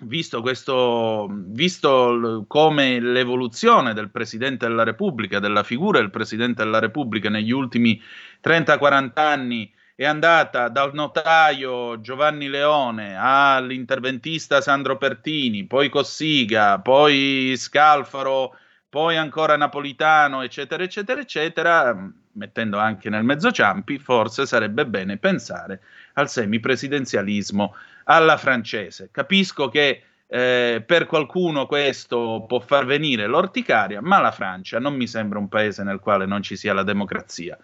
visto, 0.00 0.40
questo, 0.40 1.28
visto 1.30 2.44
come 2.48 2.98
l'evoluzione 3.00 3.94
del 3.94 4.10
Presidente 4.10 4.66
della 4.66 4.84
Repubblica, 4.84 5.38
della 5.38 5.62
figura 5.62 5.98
del 5.98 6.10
Presidente 6.10 6.64
della 6.64 6.78
Repubblica 6.78 7.28
negli 7.28 7.50
ultimi 7.50 8.00
30-40 8.42 9.10
anni 9.14 9.72
è 9.94 10.06
andata 10.06 10.68
dal 10.68 10.94
notaio 10.94 12.00
Giovanni 12.00 12.48
Leone 12.48 13.14
all'interventista 13.16 14.60
Sandro 14.60 14.96
Pertini, 14.96 15.66
poi 15.66 15.90
Cossiga, 15.90 16.80
poi 16.80 17.54
Scalfaro, 17.56 18.56
poi 18.92 19.16
ancora 19.16 19.56
Napolitano, 19.56 20.42
eccetera, 20.42 20.82
eccetera, 20.82 21.18
eccetera, 21.18 22.12
mettendo 22.32 22.76
anche 22.76 23.08
nel 23.08 23.24
mezzo 23.24 23.50
Ciampi, 23.50 23.98
forse 23.98 24.44
sarebbe 24.44 24.84
bene 24.84 25.16
pensare 25.16 25.80
al 26.12 26.28
semipresidenzialismo 26.28 27.74
alla 28.04 28.36
francese. 28.36 29.08
Capisco 29.10 29.70
che 29.70 30.02
eh, 30.26 30.82
per 30.84 31.06
qualcuno 31.06 31.64
questo 31.64 32.44
può 32.46 32.60
far 32.60 32.84
venire 32.84 33.26
l'orticaria, 33.26 34.02
ma 34.02 34.20
la 34.20 34.30
Francia 34.30 34.78
non 34.78 34.94
mi 34.94 35.06
sembra 35.06 35.38
un 35.38 35.48
paese 35.48 35.82
nel 35.82 35.98
quale 35.98 36.26
non 36.26 36.42
ci 36.42 36.54
sia 36.54 36.74
la 36.74 36.82
democrazia. 36.82 37.56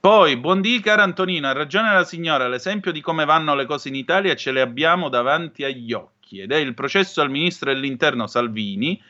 Poi, 0.00 0.36
buondì 0.36 0.80
caro 0.80 1.02
Antonino, 1.02 1.46
ha 1.46 1.52
ragione 1.52 1.94
la 1.94 2.02
signora, 2.02 2.48
l'esempio 2.48 2.90
di 2.90 3.00
come 3.00 3.24
vanno 3.24 3.54
le 3.54 3.66
cose 3.66 3.90
in 3.90 3.94
Italia 3.94 4.34
ce 4.34 4.50
le 4.50 4.60
abbiamo 4.60 5.08
davanti 5.08 5.62
agli 5.62 5.92
occhi 5.92 6.40
ed 6.40 6.50
è 6.50 6.56
il 6.56 6.74
processo 6.74 7.20
al 7.20 7.30
ministro 7.30 7.72
dell'interno 7.72 8.26
Salvini 8.26 9.00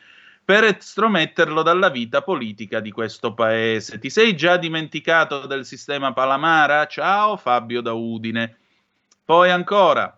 per 0.45 0.63
estrometterlo 0.63 1.63
dalla 1.63 1.89
vita 1.89 2.21
politica 2.21 2.79
di 2.79 2.91
questo 2.91 3.33
paese. 3.33 3.97
Ti 3.97 4.11
sei 4.11 4.35
già 4.35 4.57
dimenticato 4.57 5.47
del 5.47 5.65
sistema 5.65 6.13
Palamara? 6.13 6.85
Ciao 6.85 7.35
Fabio 7.35 7.81
da 7.81 7.93
Udine. 7.93 8.57
Poi 9.25 9.49
ancora, 9.49 10.15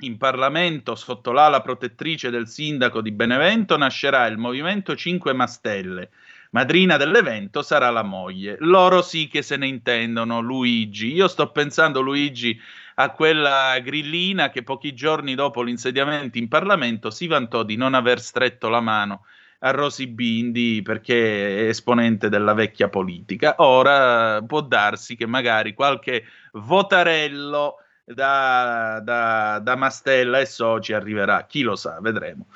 in 0.00 0.18
Parlamento, 0.18 0.94
sotto 0.94 1.32
l'ala 1.32 1.62
protettrice 1.62 2.30
del 2.30 2.46
sindaco 2.46 3.00
di 3.00 3.10
Benevento, 3.10 3.76
nascerà 3.76 4.26
il 4.26 4.38
Movimento 4.38 4.94
5 4.94 5.32
Mastelle. 5.32 6.10
Madrina 6.50 6.96
dell'evento 6.96 7.60
sarà 7.62 7.90
la 7.90 8.04
moglie. 8.04 8.58
Loro 8.60 9.02
sì 9.02 9.26
che 9.26 9.42
se 9.42 9.56
ne 9.56 9.66
intendono, 9.66 10.38
Luigi. 10.38 11.12
Io 11.12 11.26
sto 11.26 11.50
pensando, 11.50 12.00
Luigi, 12.00 12.56
a 12.94 13.10
quella 13.10 13.76
grillina 13.80 14.48
che 14.50 14.62
pochi 14.62 14.94
giorni 14.94 15.34
dopo 15.34 15.62
l'insediamento 15.62 16.38
in 16.38 16.46
Parlamento 16.46 17.10
si 17.10 17.26
vantò 17.26 17.64
di 17.64 17.74
non 17.74 17.94
aver 17.94 18.20
stretto 18.20 18.68
la 18.68 18.80
mano 18.80 19.24
a 19.60 19.70
Rosy 19.70 20.06
Bindi 20.06 20.82
perché 20.82 21.66
è 21.66 21.68
esponente 21.68 22.28
della 22.28 22.54
vecchia 22.54 22.88
politica. 22.88 23.56
Ora 23.58 24.42
può 24.42 24.60
darsi 24.60 25.16
che 25.16 25.26
magari 25.26 25.74
qualche 25.74 26.24
votarello 26.52 27.76
da, 28.04 29.00
da, 29.02 29.58
da 29.60 29.76
Mastella 29.76 30.38
e 30.38 30.46
Soci 30.46 30.92
arriverà, 30.92 31.44
chi 31.46 31.62
lo 31.62 31.74
sa, 31.74 31.98
vedremo. 32.00 32.46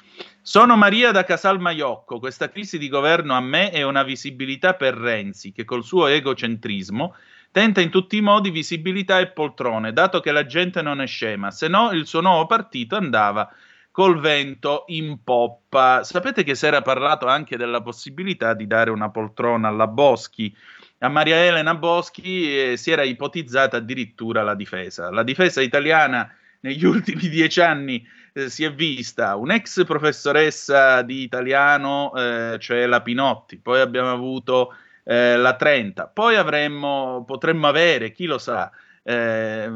Sono 0.42 0.76
Maria 0.76 1.10
da 1.10 1.24
Casal 1.24 1.60
Maiocco. 1.60 2.18
Questa 2.18 2.50
crisi 2.50 2.78
di 2.78 2.88
governo 2.88 3.34
a 3.34 3.40
me 3.40 3.70
è 3.70 3.82
una 3.82 4.02
visibilità 4.02 4.74
per 4.74 4.94
Renzi, 4.94 5.52
che 5.52 5.64
col 5.64 5.84
suo 5.84 6.06
egocentrismo 6.06 7.14
tenta 7.52 7.80
in 7.80 7.90
tutti 7.90 8.16
i 8.16 8.20
modi 8.20 8.50
visibilità 8.50 9.18
e 9.18 9.28
poltrone, 9.28 9.92
dato 9.92 10.20
che 10.20 10.30
la 10.30 10.46
gente 10.46 10.82
non 10.82 11.00
è 11.00 11.06
scema, 11.06 11.50
se 11.50 11.66
no 11.66 11.90
il 11.90 12.06
suo 12.06 12.20
nuovo 12.20 12.46
partito 12.46 12.96
andava 12.96 13.52
col 13.90 14.20
vento 14.20 14.84
in 14.88 15.22
poppa. 15.22 16.04
Sapete 16.04 16.44
che 16.44 16.54
si 16.54 16.66
era 16.66 16.82
parlato 16.82 17.26
anche 17.26 17.56
della 17.56 17.82
possibilità 17.82 18.54
di 18.54 18.66
dare 18.66 18.90
una 18.90 19.10
poltrona 19.10 19.68
alla 19.68 19.86
Boschi. 19.86 20.54
A 20.98 21.08
Maria 21.08 21.36
Elena 21.36 21.74
Boschi 21.74 22.72
eh, 22.72 22.76
si 22.76 22.90
era 22.90 23.02
ipotizzata 23.02 23.78
addirittura 23.78 24.42
la 24.42 24.54
difesa. 24.54 25.10
La 25.10 25.22
difesa 25.22 25.60
italiana 25.60 26.32
negli 26.60 26.84
ultimi 26.86 27.28
dieci 27.28 27.60
anni 27.60 28.06
eh, 28.32 28.48
si 28.48 28.64
è 28.64 28.72
vista. 28.72 29.36
Un'ex 29.36 29.84
professoressa 29.84 31.02
di 31.02 31.22
italiano, 31.22 32.12
eh, 32.14 32.56
cioè 32.58 32.86
la 32.86 33.02
Pinotti, 33.02 33.58
poi 33.58 33.80
abbiamo 33.80 34.12
avuto 34.12 34.74
eh, 35.04 35.36
la 35.36 35.56
Trenta, 35.56 36.06
poi 36.06 36.36
avremmo, 36.36 37.24
potremmo 37.26 37.66
avere, 37.66 38.12
chi 38.12 38.26
lo 38.26 38.38
sa, 38.38 38.70
eh, 39.02 39.70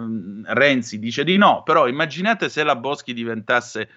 Renzi 0.45 0.99
dice 0.99 1.25
di 1.25 1.37
no, 1.37 1.63
però 1.65 1.89
immaginate 1.89 2.49
se 2.49 2.63
la 2.63 2.77
Boschi 2.77 3.13
diventasse 3.13 3.89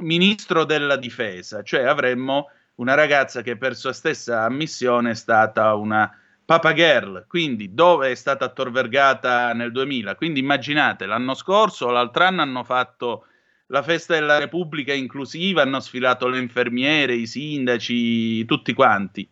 ministro 0.00 0.64
della 0.64 0.96
difesa, 0.96 1.62
cioè 1.62 1.82
avremmo 1.82 2.50
una 2.76 2.94
ragazza 2.94 3.42
che 3.42 3.56
per 3.56 3.76
sua 3.76 3.92
stessa 3.92 4.42
ammissione 4.42 5.10
è 5.10 5.14
stata 5.14 5.74
una 5.74 6.10
Papa 6.44 6.72
Girl, 6.72 7.26
quindi 7.28 7.74
dove 7.74 8.10
è 8.10 8.14
stata 8.14 8.44
attorvergata 8.44 9.52
nel 9.52 9.70
2000. 9.70 10.16
Quindi 10.16 10.40
immaginate, 10.40 11.06
l'anno 11.06 11.34
scorso 11.34 11.90
l'altro 11.90 12.24
anno 12.24 12.42
hanno 12.42 12.64
fatto 12.64 13.26
la 13.66 13.82
festa 13.82 14.14
della 14.14 14.38
Repubblica 14.38 14.92
inclusiva, 14.92 15.62
hanno 15.62 15.78
sfilato 15.78 16.26
le 16.26 16.40
infermiere, 16.40 17.14
i 17.14 17.28
sindaci, 17.28 18.44
tutti 18.46 18.72
quanti. 18.72 19.28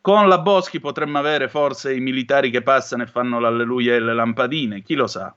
Con 0.00 0.26
la 0.26 0.38
Boschi 0.38 0.80
potremmo 0.80 1.18
avere 1.18 1.48
forse 1.48 1.94
i 1.94 2.00
militari 2.00 2.50
che 2.50 2.62
passano 2.62 3.02
e 3.02 3.08
fanno 3.08 3.38
l'alleluia 3.38 3.94
e 3.94 4.00
le 4.00 4.14
lampadine, 4.14 4.82
chi 4.82 4.94
lo 4.94 5.06
sa. 5.06 5.34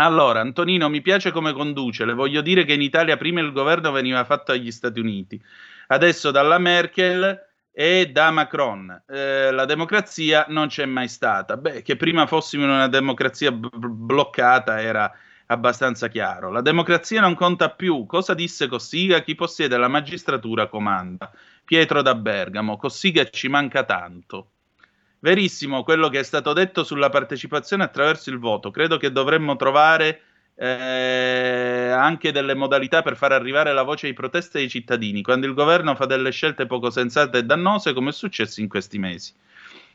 Allora, 0.00 0.40
Antonino, 0.40 0.88
mi 0.88 1.02
piace 1.02 1.32
come 1.32 1.52
conduce, 1.52 2.04
le 2.04 2.14
voglio 2.14 2.40
dire 2.40 2.64
che 2.64 2.72
in 2.72 2.82
Italia 2.82 3.16
prima 3.16 3.40
il 3.40 3.50
governo 3.52 3.90
veniva 3.90 4.24
fatto 4.24 4.52
agli 4.52 4.70
Stati 4.70 5.00
Uniti, 5.00 5.40
adesso 5.88 6.30
dalla 6.30 6.58
Merkel 6.58 7.46
e 7.72 8.08
da 8.10 8.30
Macron. 8.30 9.02
Eh, 9.08 9.50
la 9.50 9.64
democrazia 9.64 10.46
non 10.50 10.68
c'è 10.68 10.84
mai 10.86 11.08
stata. 11.08 11.56
Beh, 11.56 11.82
che 11.82 11.96
prima 11.96 12.26
fossimo 12.26 12.62
in 12.64 12.70
una 12.70 12.86
democrazia 12.88 13.50
b- 13.50 13.68
bloccata 13.76 14.80
era 14.80 15.12
abbastanza 15.46 16.06
chiaro. 16.08 16.50
La 16.52 16.62
democrazia 16.62 17.20
non 17.20 17.34
conta 17.34 17.70
più. 17.70 18.06
Cosa 18.06 18.34
disse 18.34 18.68
Cossiga? 18.68 19.20
Chi 19.22 19.34
possiede 19.34 19.76
la 19.76 19.88
magistratura 19.88 20.68
comanda. 20.68 21.30
Pietro 21.64 22.02
da 22.02 22.14
Bergamo. 22.14 22.76
Cossiga 22.76 23.28
ci 23.28 23.48
manca 23.48 23.82
tanto. 23.84 24.50
Verissimo 25.20 25.82
quello 25.82 26.08
che 26.08 26.20
è 26.20 26.22
stato 26.22 26.52
detto 26.52 26.84
sulla 26.84 27.08
partecipazione 27.08 27.82
attraverso 27.82 28.30
il 28.30 28.38
voto. 28.38 28.70
Credo 28.70 28.98
che 28.98 29.10
dovremmo 29.10 29.56
trovare 29.56 30.20
eh, 30.54 31.90
anche 31.90 32.32
delle 32.32 32.54
modalità 32.54 33.02
per 33.02 33.16
far 33.16 33.32
arrivare 33.32 33.72
la 33.72 33.82
voce 33.82 34.06
di 34.06 34.12
protesta 34.12 34.58
dei 34.58 34.68
cittadini, 34.68 35.22
quando 35.22 35.46
il 35.46 35.54
governo 35.54 35.94
fa 35.94 36.04
delle 36.06 36.30
scelte 36.30 36.66
poco 36.66 36.90
sensate 36.90 37.38
e 37.38 37.44
dannose, 37.44 37.92
come 37.92 38.10
è 38.10 38.12
successo 38.12 38.60
in 38.60 38.68
questi 38.68 38.98
mesi. 38.98 39.32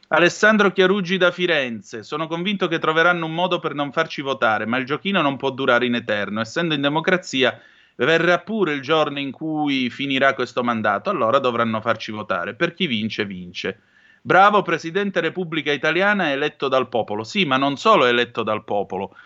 Alessandro 0.10 0.72
Chiaruggi 0.72 1.18
da 1.18 1.32
Firenze. 1.32 2.04
Sono 2.04 2.28
convinto 2.28 2.68
che 2.68 2.78
troveranno 2.78 3.26
un 3.26 3.34
modo 3.34 3.60
per 3.60 3.74
non 3.74 3.92
farci 3.92 4.22
votare, 4.22 4.66
ma 4.66 4.78
il 4.78 4.86
giochino 4.86 5.22
non 5.22 5.38
può 5.38 5.50
durare 5.50 5.86
in 5.86 5.96
eterno. 5.96 6.42
Essendo 6.42 6.74
in 6.74 6.82
democrazia, 6.82 7.60
verrà 7.96 8.40
pure 8.40 8.74
il 8.74 8.82
giorno 8.82 9.20
in 9.20 9.32
cui 9.32 9.90
finirà 9.90 10.34
questo 10.34 10.64
mandato, 10.64 11.10
allora 11.10 11.40
dovranno 11.40 11.82
farci 11.82 12.12
votare. 12.12 12.54
Per 12.54 12.74
chi 12.74 12.88
vince, 12.88 13.26
vince. 13.26 13.80
Bravo 14.26 14.62
Presidente 14.62 15.20
Repubblica 15.20 15.74
Italiana 15.74 16.32
eletto 16.32 16.70
dal 16.70 16.88
popolo. 16.88 17.26
Sì, 17.26 17.44
ma 17.44 17.58
non 17.58 17.76
solo 17.76 18.06
eletto 18.06 18.42
dal 18.42 18.64
popolo, 18.64 19.18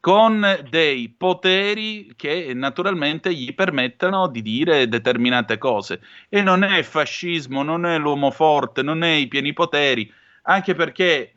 con 0.00 0.42
dei 0.70 1.10
poteri 1.10 2.14
che 2.16 2.54
naturalmente 2.54 3.34
gli 3.34 3.54
permettano 3.54 4.26
di 4.28 4.40
dire 4.40 4.88
determinate 4.88 5.58
cose. 5.58 6.00
E 6.30 6.40
non 6.40 6.62
è 6.62 6.82
fascismo, 6.82 7.62
non 7.62 7.84
è 7.84 7.98
l'uomo 7.98 8.30
forte, 8.30 8.80
non 8.80 9.02
è 9.02 9.10
i 9.10 9.28
pieni 9.28 9.52
poteri, 9.52 10.10
anche 10.44 10.74
perché, 10.74 11.34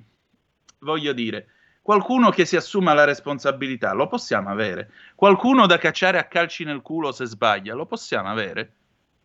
voglio 0.79 1.11
dire, 1.11 1.47
qualcuno 1.81 2.29
che 2.29 2.45
si 2.45 2.55
assuma 2.55 2.93
la 2.93 3.03
responsabilità 3.03 3.91
lo 3.91 4.07
possiamo 4.07 4.47
avere. 4.47 4.89
Qualcuno 5.15 5.65
da 5.65 5.77
cacciare 5.77 6.17
a 6.17 6.27
calci 6.29 6.63
nel 6.63 6.81
culo 6.81 7.11
se 7.11 7.25
sbaglia 7.25 7.73
lo 7.73 7.85
possiamo 7.85 8.29
avere 8.29 8.75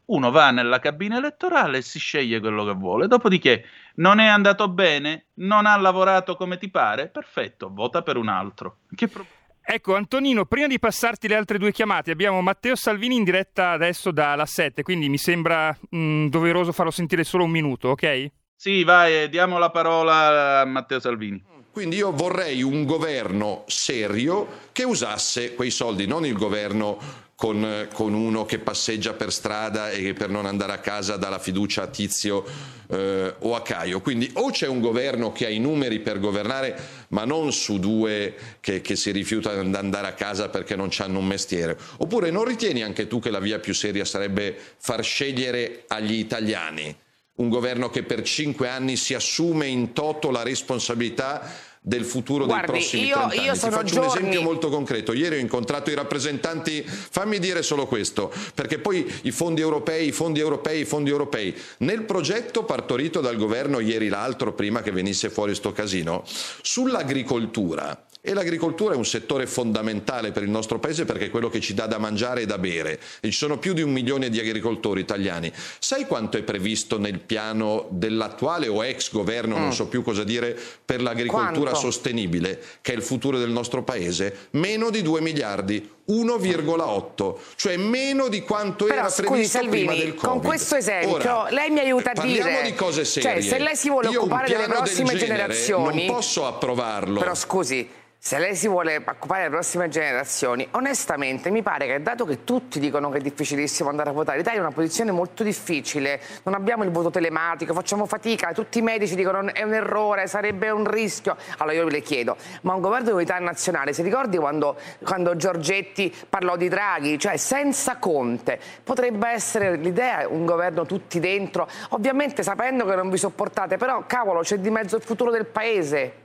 uno 0.07 0.30
va 0.30 0.50
nella 0.50 0.78
cabina 0.78 1.16
elettorale 1.16 1.78
e 1.78 1.82
si 1.82 1.98
sceglie 1.98 2.40
quello 2.40 2.64
che 2.64 2.72
vuole. 2.72 3.07
Dopodiché 3.07 3.64
non 3.96 4.18
è 4.18 4.26
andato 4.26 4.68
bene, 4.68 5.26
non 5.34 5.66
ha 5.66 5.76
lavorato 5.76 6.36
come 6.36 6.59
ti 6.59 6.68
pare, 6.68 7.09
perfetto, 7.09 7.70
vota 7.72 8.02
per 8.02 8.16
un 8.16 8.28
altro. 8.28 8.78
Pro- 8.94 9.26
ecco 9.61 9.96
Antonino, 9.96 10.44
prima 10.44 10.66
di 10.66 10.78
passarti 10.78 11.28
le 11.28 11.36
altre 11.36 11.59
due 11.59 11.72
chiamate, 11.72 12.11
abbiamo 12.11 12.40
Matteo 12.40 12.76
Salvini 12.76 13.16
in 13.16 13.24
diretta 13.24 13.70
adesso 13.70 14.11
dalla 14.11 14.46
7, 14.46 14.82
quindi 14.82 15.09
mi 15.09 15.18
sembra 15.18 15.76
mh, 15.90 15.98
mm, 15.98 16.26
doveroso 16.28 16.72
farlo 16.72 16.90
sentire 16.90 17.24
solo 17.24 17.44
un 17.44 17.50
minuto, 17.50 17.88
ok? 17.88 18.30
Sì, 18.54 18.84
vai, 18.84 19.28
diamo 19.28 19.59
la 19.59 19.70
parola 19.70 20.61
a 20.61 20.64
Matteo 20.64 20.98
Salvini. 20.98 21.55
Quindi 21.77 21.97
io 21.97 22.11
vorrei 22.11 22.62
un 22.62 22.87
governo 22.87 23.64
serio 23.66 24.49
che 24.72 24.83
usasse 24.85 25.53
quei 25.53 25.70
soldi, 25.70 26.07
non 26.07 26.24
il 26.24 26.33
governo 26.33 26.99
con, 27.35 27.87
con, 27.93 28.14
uno 28.14 28.47
che 28.47 28.59
passeggia 28.59 29.12
per 29.12 29.31
strada 29.31 29.91
e 29.91 30.01
che 30.01 30.12
per 30.14 30.31
non 30.31 30.47
andare 30.47 30.72
a 30.72 30.79
casa 30.79 31.18
dà 31.18 31.29
la 31.29 31.39
fiducia 31.39 31.83
a 31.83 31.87
Tizio 31.89 32.47
eh, 32.89 33.35
o 33.41 33.55
a 33.55 33.61
Caio. 33.61 34.01
Quindi 34.01 34.31
o 34.37 34.51
c'è 34.51 34.66
un 34.66 34.81
governo 34.81 35.33
che 35.33 35.45
ha 35.45 35.51
i 35.51 35.59
numeri 35.59 36.01
per 36.01 36.18
governare, 36.18 36.81
ma 37.09 37.27
non 37.27 37.53
su 37.53 37.79
due 37.79 38.35
che, 38.61 38.81
che 38.81 38.97
si 38.97 39.11
rifiutano 39.11 39.62
di 39.62 39.77
andare 39.77 40.07
a 40.07 40.14
casa 40.14 40.49
perché 40.49 40.77
non 40.77 40.89
hanno 40.97 41.18
un 41.18 41.27
mestiere. 41.27 41.77
Oppure 41.99 42.31
non 42.31 42.47
ritieni 42.47 42.85
anche 42.85 43.07
tu 43.07 43.20
che 43.20 43.29
la 43.29 43.39
via 43.39 43.59
più 43.59 43.74
seria 43.74 44.07
sarebbe 44.07 44.57
far 44.79 45.05
scegliere 45.05 45.85
agli 45.89 46.14
italiani 46.14 47.05
un 47.37 47.49
governo 47.49 47.91
che 47.91 48.03
per 48.03 48.22
cinque 48.22 48.68
anni 48.68 48.97
si 48.97 49.14
assume 49.14 49.66
in 49.66 49.93
toto 49.93 50.30
la 50.30 50.43
responsabilità 50.43 51.51
del 51.87 52.05
futuro 52.05 52.47
Guardi, 52.47 52.72
dei 52.72 52.80
prossimi 52.80 53.07
io, 53.07 53.14
30 53.14 53.34
io. 53.34 53.53
Ti 53.53 53.59
faccio 53.59 53.84
giorni... 53.84 53.99
un 53.99 54.16
esempio 54.16 54.43
molto 54.43 54.68
concreto. 54.70 55.12
Ieri 55.12 55.37
ho 55.37 55.39
incontrato 55.39 55.91
i 55.91 55.95
rappresentanti, 55.95 56.82
fammi 56.84 57.39
dire 57.39 57.62
solo 57.62 57.87
questo, 57.87 58.32
perché 58.55 58.80
poi 58.80 59.09
i 59.22 59.30
fondi 59.30 59.61
europei, 59.61 60.09
i 60.09 60.12
fondi 60.12 60.41
europei, 60.41 60.80
i 60.80 60.84
fondi 60.84 61.11
europei. 61.11 61.55
Nel 61.78 62.03
progetto 62.03 62.64
partorito 62.64 63.20
dal 63.20 63.37
governo 63.37 63.78
ieri 63.78 64.09
l'altro, 64.09 64.53
prima 64.53 64.82
che 64.82 64.91
venisse 64.91 65.30
fuori 65.30 65.55
sto 65.55 65.70
casino, 65.70 66.24
sull'agricoltura 66.26 68.05
e 68.27 68.35
l'agricoltura 68.35 68.95
è 68.95 68.97
un 68.97 69.07
settore 69.07 69.47
fondamentale 69.47 70.33
per 70.33 70.43
il 70.43 70.51
nostro 70.51 70.81
paese 70.81 71.05
perché 71.05 71.27
è 71.27 71.31
quello 71.31 71.49
che 71.49 71.61
ci 71.61 71.74
dà 71.74 71.87
da 71.87 71.99
mangiare 71.99 72.43
e 72.43 72.47
da 72.47 72.59
bere. 72.59 72.99
E 73.20 73.31
ci 73.31 73.37
sono 73.37 73.57
più 73.59 73.72
di 73.72 73.83
un 73.83 73.93
milione 73.93 74.31
di 74.31 74.41
agricoltori 74.41 75.01
italiani. 75.01 75.53
Sai 75.79 76.07
quanto 76.07 76.37
è 76.37 76.43
previsto 76.43 76.99
nel 76.99 77.20
piano 77.20 77.87
dell'attuale 77.91 78.66
o 78.66 78.85
ex 78.85 79.12
governo, 79.12 79.57
mm. 79.57 79.61
non 79.61 79.72
so 79.72 79.87
più 79.87 80.03
cosa 80.03 80.24
dire, 80.24 80.59
per 80.85 81.03
l'agricoltura 81.03 81.74
sostenibile, 81.74 82.61
che 82.83 82.95
è 82.95 82.97
il 82.97 83.03
futuro 83.03 83.39
del 83.39 83.51
nostro 83.51 83.85
paese? 83.85 84.49
Meno 84.51 84.91
di 84.91 85.03
2 85.03 85.20
miliardi. 85.20 85.95
1,8, 86.09 87.35
cioè 87.57 87.77
meno 87.77 88.29
di 88.29 88.43
quanto 88.43 88.85
Però, 88.85 89.01
era 89.01 89.09
scusi, 89.09 89.27
previsto 89.27 89.59
Salvini, 89.59 89.87
prima 89.87 90.01
del 90.01 90.14
Covid. 90.14 90.31
Con 90.31 90.41
questo 90.41 90.77
esempio, 90.77 91.14
Ora, 91.16 91.51
lei 91.51 91.70
mi 91.70 91.81
aiuta 91.81 92.12
a 92.12 92.24
dire 92.24 92.62
di 92.62 92.74
cose 92.74 93.05
serie. 93.05 93.43
Cioè, 93.43 93.43
se 93.43 93.59
lei 93.59 93.74
si 93.74 93.91
vuole 93.91 94.11
Io 94.11 94.20
occupare 94.20 94.47
delle 94.47 94.66
prossime 94.68 95.16
generazioni, 95.16 96.07
non 96.07 96.14
posso 96.14 96.47
approvarlo. 96.47 97.18
Però 97.18 97.35
scusi, 97.35 97.89
se 98.27 98.41
lei 98.41 98.57
si 98.57 98.66
vuole 98.66 98.97
occupare 98.97 99.43
delle 99.43 99.55
prossime 99.55 99.89
generazioni, 99.89 100.66
onestamente 100.72 101.49
mi 101.49 101.62
pare 101.62 101.87
che 101.87 102.03
dato 102.03 102.24
che 102.24 102.43
tutti 102.43 102.81
dicono 102.81 103.09
che 103.09 103.18
è 103.18 103.20
difficilissimo 103.20 103.89
andare 103.89 104.11
a 104.11 104.12
votare, 104.12 104.39
l'Italia 104.39 104.59
è 104.59 104.62
una 104.62 104.72
posizione 104.72 105.12
molto 105.12 105.45
difficile, 105.45 106.20
non 106.43 106.55
abbiamo 106.55 106.83
il 106.83 106.91
voto 106.91 107.09
telematico, 107.09 107.72
facciamo 107.72 108.05
fatica, 108.05 108.53
tutti 108.53 108.79
i 108.79 108.83
medici 108.83 109.14
dicono 109.14 109.55
è 109.55 109.62
un 109.62 109.74
errore, 109.74 110.27
sarebbe 110.27 110.70
un 110.70 110.91
rischio. 110.91 111.37
Allora 111.59 111.77
io 111.77 111.87
le 111.87 112.01
chiedo, 112.01 112.37
ma 112.62 112.74
un 112.74 112.81
governo 112.81 113.11
di 113.11 113.12
unità 113.12 113.39
nazionale, 113.39 113.93
si 113.93 114.03
ricordi 114.03 114.39
quando, 114.39 114.77
quando 115.05 115.37
Giorgetti 115.37 116.12
parlò 116.29 116.57
di 116.57 116.68
Draghi, 116.68 117.20
cioè 117.20 117.37
senza 117.37 117.99
Conte, 117.99 118.59
potrebbe 118.83 119.29
essere 119.29 119.77
l'idea 119.77 120.27
un 120.29 120.45
governo 120.45 120.85
tutti 120.85 121.20
dentro, 121.20 121.68
ovviamente 121.91 122.43
sapendo 122.43 122.87
che 122.87 122.97
non 122.97 123.09
vi 123.09 123.18
sopportate, 123.18 123.77
però 123.77 124.03
cavolo 124.05 124.41
c'è 124.41 124.59
di 124.59 124.70
mezzo 124.70 124.97
il 124.97 125.03
futuro 125.03 125.31
del 125.31 125.47
paese. 125.47 126.24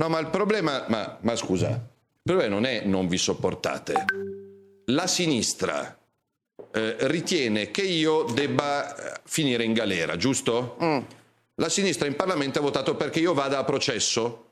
No, 0.00 0.08
ma 0.08 0.18
il 0.18 0.28
problema, 0.28 0.86
ma, 0.88 1.18
ma 1.20 1.36
scusa, 1.36 1.68
il 1.68 2.22
problema 2.22 2.54
non 2.54 2.64
è 2.64 2.82
non 2.84 3.06
vi 3.06 3.18
sopportate. 3.18 4.04
La 4.86 5.06
sinistra 5.06 5.94
eh, 6.72 6.96
ritiene 7.00 7.70
che 7.70 7.82
io 7.82 8.22
debba 8.22 8.96
eh, 8.96 9.20
finire 9.24 9.62
in 9.62 9.74
galera, 9.74 10.16
giusto? 10.16 10.78
Mm. 10.82 10.98
La 11.56 11.68
sinistra 11.68 12.06
in 12.06 12.16
Parlamento 12.16 12.60
ha 12.60 12.62
votato 12.62 12.96
perché 12.96 13.20
io 13.20 13.34
vada 13.34 13.58
a 13.58 13.64
processo 13.64 14.46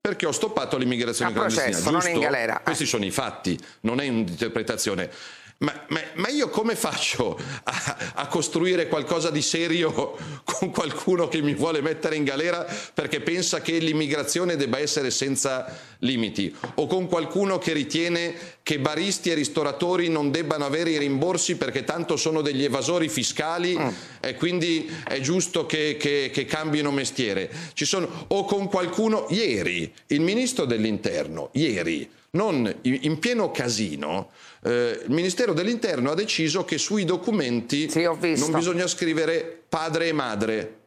perché 0.00 0.24
ho 0.24 0.32
stoppato 0.32 0.78
l'immigrazione 0.78 1.30
a 1.30 1.34
clandestina, 1.34 1.66
processo, 1.66 1.90
giusto? 1.90 2.08
Non 2.08 2.16
in 2.16 2.22
galera. 2.22 2.60
Questi 2.64 2.86
sono 2.86 3.04
i 3.04 3.10
fatti, 3.10 3.58
non 3.80 4.00
è 4.00 4.08
un'interpretazione. 4.08 5.10
Ma, 5.58 5.72
ma, 5.88 6.00
ma, 6.16 6.28
io 6.28 6.50
come 6.50 6.76
faccio 6.76 7.34
a, 7.64 7.96
a, 8.16 8.26
costruire 8.26 8.88
qualcosa 8.88 9.30
di 9.30 9.40
serio 9.40 10.14
con 10.44 10.70
qualcuno 10.70 11.28
che 11.28 11.40
mi 11.40 11.54
vuole 11.54 11.80
mettere 11.80 12.14
in 12.16 12.24
galera 12.24 12.66
perché 12.92 13.20
pensa 13.20 13.62
che 13.62 13.78
l'immigrazione 13.78 14.56
debba 14.56 14.78
essere 14.78 15.10
senza 15.10 15.74
limiti? 16.00 16.54
O 16.74 16.86
con 16.86 17.06
qualcuno 17.06 17.56
che 17.56 17.72
ritiene 17.72 18.34
che 18.62 18.78
baristi 18.78 19.30
e 19.30 19.34
ristoratori 19.34 20.10
non 20.10 20.30
debbano 20.30 20.66
avere 20.66 20.90
i 20.90 20.98
rimborsi 20.98 21.56
perché 21.56 21.84
tanto 21.84 22.18
sono 22.18 22.42
degli 22.42 22.62
evasori 22.62 23.08
fiscali 23.08 23.78
mm. 23.78 23.88
e 24.20 24.34
quindi 24.34 24.86
è 25.08 25.20
giusto 25.20 25.64
che, 25.64 25.96
che, 25.98 26.28
che 26.30 26.44
cambino 26.44 26.90
mestiere? 26.90 27.50
Sono, 27.72 28.26
o 28.28 28.44
con 28.44 28.68
qualcuno, 28.68 29.26
ieri, 29.30 29.90
il 30.08 30.20
ministro 30.20 30.66
dell'interno, 30.66 31.48
ieri, 31.52 32.10
non 32.36 32.72
in 32.82 33.18
pieno 33.18 33.50
casino, 33.50 34.30
eh, 34.66 35.00
il 35.04 35.12
Ministero 35.12 35.52
dell'Interno 35.52 36.10
ha 36.10 36.14
deciso 36.14 36.64
che 36.64 36.76
sui 36.76 37.04
documenti 37.04 37.88
sì, 37.88 38.02
non 38.02 38.50
bisogna 38.52 38.86
scrivere 38.86 39.62
padre 39.68 40.08
e 40.08 40.12
madre. 40.12 40.78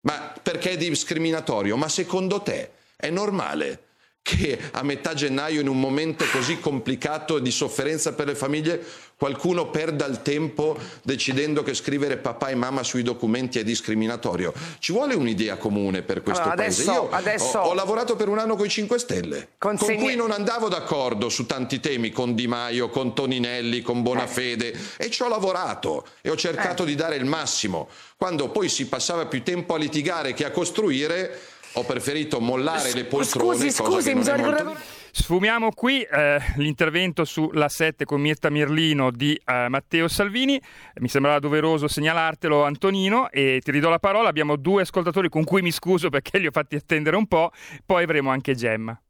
Ma 0.00 0.34
perché 0.42 0.72
è 0.72 0.76
discriminatorio? 0.76 1.78
Ma 1.78 1.88
secondo 1.88 2.42
te 2.42 2.70
è 2.96 3.08
normale 3.08 3.83
che 4.24 4.58
a 4.70 4.82
metà 4.82 5.12
gennaio, 5.12 5.60
in 5.60 5.68
un 5.68 5.78
momento 5.78 6.24
così 6.32 6.58
complicato 6.58 7.36
e 7.36 7.42
di 7.42 7.50
sofferenza 7.50 8.14
per 8.14 8.28
le 8.28 8.34
famiglie, 8.34 8.82
qualcuno 9.18 9.68
perda 9.68 10.06
il 10.06 10.22
tempo 10.22 10.78
decidendo 11.02 11.62
che 11.62 11.74
scrivere 11.74 12.16
papà 12.16 12.48
e 12.48 12.54
mamma 12.54 12.82
sui 12.82 13.02
documenti 13.02 13.58
è 13.58 13.64
discriminatorio. 13.64 14.54
Ci 14.78 14.92
vuole 14.92 15.12
un'idea 15.12 15.58
comune 15.58 16.00
per 16.00 16.22
questo 16.22 16.40
allora, 16.40 16.62
adesso, 16.62 16.84
paese. 16.84 17.00
Io 17.00 17.10
adesso... 17.10 17.58
ho, 17.58 17.68
ho, 17.68 17.74
lavorato 17.74 18.16
per 18.16 18.28
un 18.28 18.38
anno 18.38 18.56
con 18.56 18.64
i 18.64 18.70
5 18.70 18.98
Stelle, 18.98 19.48
Consegni... 19.58 19.96
con 19.96 20.04
cui 20.04 20.16
non 20.16 20.30
andavo 20.30 20.68
d'accordo 20.68 21.28
su 21.28 21.44
tanti 21.44 21.78
temi, 21.78 22.08
con 22.08 22.34
Di 22.34 22.46
Maio, 22.46 22.88
con 22.88 23.14
Toninelli, 23.14 23.82
con 23.82 24.00
Bonafede, 24.00 24.72
eh. 24.72 25.04
e 25.04 25.10
ci 25.10 25.20
ho 25.20 25.28
lavorato 25.28 26.06
e 26.22 26.30
ho 26.30 26.36
cercato 26.36 26.84
eh. 26.84 26.86
di 26.86 26.94
dare 26.94 27.16
il 27.16 27.26
massimo. 27.26 27.90
Quando 28.16 28.48
poi 28.48 28.70
si 28.70 28.86
passava 28.86 29.26
più 29.26 29.42
tempo 29.42 29.74
a 29.74 29.76
litigare 29.76 30.32
che 30.32 30.46
a 30.46 30.50
costruire 30.50 31.52
ho 31.74 31.84
preferito 31.84 32.40
mollare 32.40 32.92
le 32.92 33.04
poltrone. 33.04 33.56
Scusi, 33.56 33.70
scusi, 33.70 34.14
mi 34.14 34.22
sono 34.22 34.36
ricordato... 34.36 34.64
Molto... 34.64 34.80
Sfumiamo 35.10 35.70
qui 35.72 36.02
eh, 36.02 36.40
l'intervento 36.56 37.24
sulla 37.24 37.68
7 37.68 38.04
con 38.04 38.20
Mirta 38.20 38.50
Mirlino 38.50 39.10
di 39.10 39.40
eh, 39.44 39.68
Matteo 39.68 40.08
Salvini. 40.08 40.60
Mi 40.96 41.08
sembrava 41.08 41.38
doveroso 41.38 41.86
segnalartelo, 41.86 42.64
Antonino, 42.64 43.30
e 43.30 43.60
ti 43.62 43.70
ridò 43.70 43.90
la 43.90 44.00
parola. 44.00 44.28
Abbiamo 44.28 44.56
due 44.56 44.82
ascoltatori 44.82 45.28
con 45.28 45.44
cui 45.44 45.62
mi 45.62 45.70
scuso 45.70 46.10
perché 46.10 46.38
li 46.38 46.46
ho 46.46 46.50
fatti 46.50 46.76
attendere 46.76 47.16
un 47.16 47.26
po'. 47.26 47.52
Poi 47.86 48.02
avremo 48.02 48.30
anche 48.30 48.54
Gemma. 48.54 49.00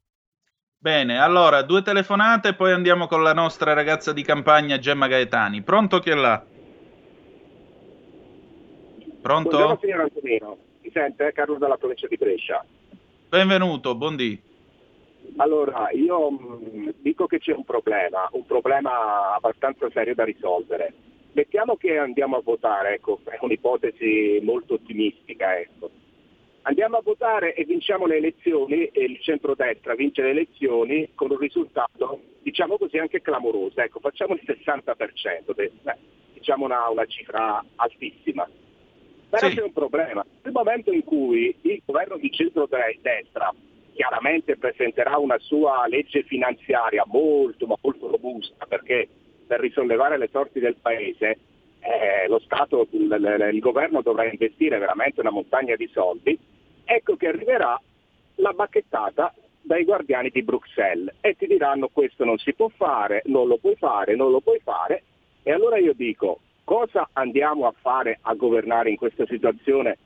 Bene, 0.76 1.18
allora 1.18 1.62
due 1.62 1.80
telefonate, 1.80 2.52
poi 2.52 2.72
andiamo 2.72 3.06
con 3.06 3.22
la 3.22 3.32
nostra 3.32 3.72
ragazza 3.72 4.12
di 4.12 4.22
campagna 4.22 4.78
Gemma 4.78 5.06
Gaetani. 5.06 5.62
Pronto 5.62 5.98
chi 6.00 6.10
è 6.10 6.14
là? 6.14 6.44
Pronto? 9.22 9.48
Buongiorno 9.48 9.78
signor 9.80 10.00
Antonino. 10.00 10.58
Mi 10.84 10.90
sente? 10.92 11.32
Carlo 11.32 11.56
dalla 11.56 11.78
provincia 11.78 12.06
di 12.06 12.18
Brescia. 12.18 12.62
Benvenuto, 13.30 13.94
buondì. 13.94 14.38
Allora, 15.36 15.88
io 15.92 16.30
mh, 16.30 16.60
mm, 16.76 16.88
dico 16.98 17.26
che 17.26 17.38
c'è 17.38 17.54
un 17.54 17.64
problema, 17.64 18.28
un 18.32 18.44
problema 18.44 19.34
abbastanza 19.34 19.88
serio 19.90 20.14
da 20.14 20.24
risolvere. 20.24 20.92
Mettiamo 21.32 21.76
che 21.76 21.96
andiamo 21.96 22.36
a 22.36 22.42
votare, 22.42 22.96
ecco, 22.96 23.18
è 23.24 23.38
un'ipotesi 23.40 24.40
molto 24.42 24.74
ottimistica, 24.74 25.58
ecco. 25.58 25.90
Andiamo 26.66 26.98
a 26.98 27.02
votare 27.02 27.54
e 27.54 27.64
vinciamo 27.64 28.04
le 28.04 28.16
elezioni 28.16 28.84
e 28.84 29.04
il 29.04 29.18
centrodestra 29.22 29.94
vince 29.94 30.20
le 30.20 30.30
elezioni 30.30 31.08
con 31.14 31.30
un 31.30 31.38
risultato, 31.38 32.20
diciamo 32.42 32.76
così, 32.76 32.98
anche 32.98 33.22
clamoroso. 33.22 33.80
Ecco, 33.80 34.00
facciamo 34.00 34.34
il 34.34 34.42
60%, 34.44 35.54
beh, 35.54 35.96
diciamo 36.34 36.66
una, 36.66 36.90
una 36.90 37.06
cifra 37.06 37.64
altissima. 37.76 38.46
Però 39.34 39.48
sì. 39.48 39.56
c'è 39.56 39.62
un 39.62 39.72
problema. 39.72 40.24
Nel 40.42 40.52
momento 40.52 40.92
in 40.92 41.02
cui 41.02 41.56
il 41.62 41.82
governo 41.84 42.16
di 42.16 42.30
centrodestra 42.30 43.52
chiaramente 43.92 44.56
presenterà 44.56 45.18
una 45.18 45.38
sua 45.38 45.86
legge 45.88 46.22
finanziaria 46.22 47.04
molto 47.06 47.66
ma 47.66 47.76
molto 47.80 48.08
robusta 48.08 48.66
perché 48.66 49.08
per 49.46 49.60
risollevare 49.60 50.18
le 50.18 50.28
sorti 50.30 50.58
del 50.60 50.76
Paese 50.80 51.38
eh, 51.80 52.28
lo 52.28 52.38
Stato, 52.40 52.86
il, 52.90 53.50
il, 53.52 53.60
governo 53.60 54.02
dovrà 54.02 54.24
investire 54.24 54.78
veramente 54.78 55.20
una 55.20 55.30
montagna 55.30 55.76
di 55.76 55.88
soldi, 55.92 56.36
ecco 56.84 57.16
che 57.16 57.28
arriverà 57.28 57.80
la 58.36 58.52
bacchettata 58.52 59.34
dai 59.60 59.84
guardiani 59.84 60.30
di 60.30 60.42
Bruxelles 60.42 61.14
e 61.20 61.34
ti 61.36 61.46
diranno 61.46 61.88
questo 61.88 62.24
non 62.24 62.38
si 62.38 62.54
può 62.54 62.68
fare, 62.68 63.22
non 63.26 63.48
lo 63.48 63.58
puoi 63.58 63.76
fare, 63.76 64.16
non 64.16 64.30
lo 64.30 64.40
puoi 64.40 64.60
fare 64.60 65.02
e 65.42 65.52
allora 65.52 65.78
io 65.78 65.92
dico 65.92 66.40
cosa 66.64 67.08
andiamo 67.12 67.66
a 67.66 67.74
fare 67.78 68.18
a 68.22 68.34
governare 68.34 68.90
in 68.90 68.96
questa 68.96 69.26
situazione 69.26 69.98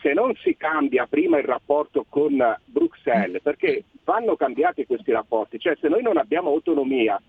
se 0.00 0.12
non 0.12 0.34
si 0.42 0.56
cambia 0.56 1.06
prima 1.06 1.38
il 1.38 1.44
rapporto 1.44 2.04
con 2.08 2.36
Bruxelles, 2.64 3.40
perché 3.40 3.84
vanno 4.04 4.34
cambiati 4.36 4.84
questi 4.84 5.12
rapporti, 5.12 5.60
cioè 5.60 5.76
se 5.80 5.88
noi 5.88 6.02
non 6.02 6.16
abbiamo 6.16 6.50
autonomia 6.50 7.20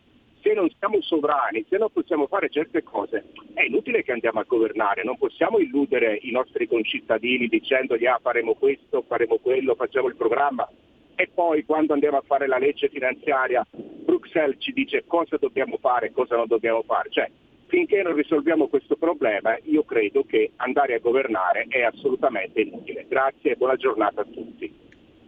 se 0.44 0.54
non 0.54 0.70
siamo 0.78 1.02
sovrani, 1.02 1.66
se 1.70 1.78
non 1.78 1.88
possiamo 1.92 2.28
fare 2.28 2.50
certe 2.50 2.84
cose, 2.84 3.32
è 3.54 3.64
inutile 3.64 4.04
che 4.04 4.12
andiamo 4.12 4.42
a 4.42 4.46
governare, 4.46 5.04
non 5.04 5.18
possiamo 5.18 5.58
illudere 5.58 6.20
i 6.22 6.32
nostri 6.32 6.68
concittadini 6.68 7.48
dicendogli 7.48 8.06
ah 8.06 8.20
faremo 8.22 8.54
questo, 8.56 9.06
faremo 9.08 9.38
quello, 9.38 9.74
facciamo 9.76 10.10
il 10.10 10.18
programma. 10.18 10.68
E 11.16 11.30
poi 11.34 11.64
quando 11.64 11.94
andiamo 11.94 12.18
a 12.18 12.24
fare 12.26 12.48
la 12.48 12.58
legge 12.58 12.90
finanziaria 12.90 13.66
Bruxelles 13.72 14.58
ci 14.60 14.74
dice 14.74 15.06
cosa 15.08 15.38
dobbiamo 15.38 15.78
fare 15.80 16.08
e 16.08 16.12
cosa 16.12 16.36
non 16.36 16.48
dobbiamo 16.48 16.84
fare. 16.84 17.10
Cioè, 17.10 17.32
finché 17.68 18.02
non 18.02 18.16
risolviamo 18.16 18.68
questo 18.68 18.96
problema 18.96 19.58
io 19.64 19.84
credo 19.84 20.26
che 20.26 20.52
andare 20.58 20.96
a 20.96 21.00
governare 21.00 21.66
è 21.70 21.82
assolutamente 21.82 22.62
inutile. 22.62 23.06
Grazie 23.08 23.52
e 23.52 23.56
buona 23.56 23.76
giornata 23.76 24.22
a 24.22 24.26
tutti. 24.26 24.72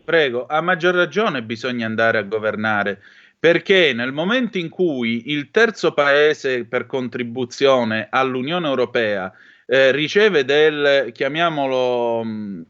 Prego, 0.04 0.46
a 0.48 0.62
maggior 0.62 0.94
ragione 0.94 1.42
bisogna 1.42 1.86
andare 1.86 2.20
a 2.20 2.24
governare 2.24 3.00
perché 3.40 3.94
nel 3.94 4.12
momento 4.12 4.58
in 4.58 4.70
cui 4.70 5.32
il 5.32 5.52
terzo 5.52 5.94
paese 5.94 6.66
per 6.66 6.86
contribuzione 6.86 8.08
all'Unione 8.10 8.68
Europea 8.68 9.32
eh, 9.68 9.92
riceve 9.92 10.46
del, 10.46 11.12
chiamiamolo, 11.12 12.24
mm, 12.24 12.62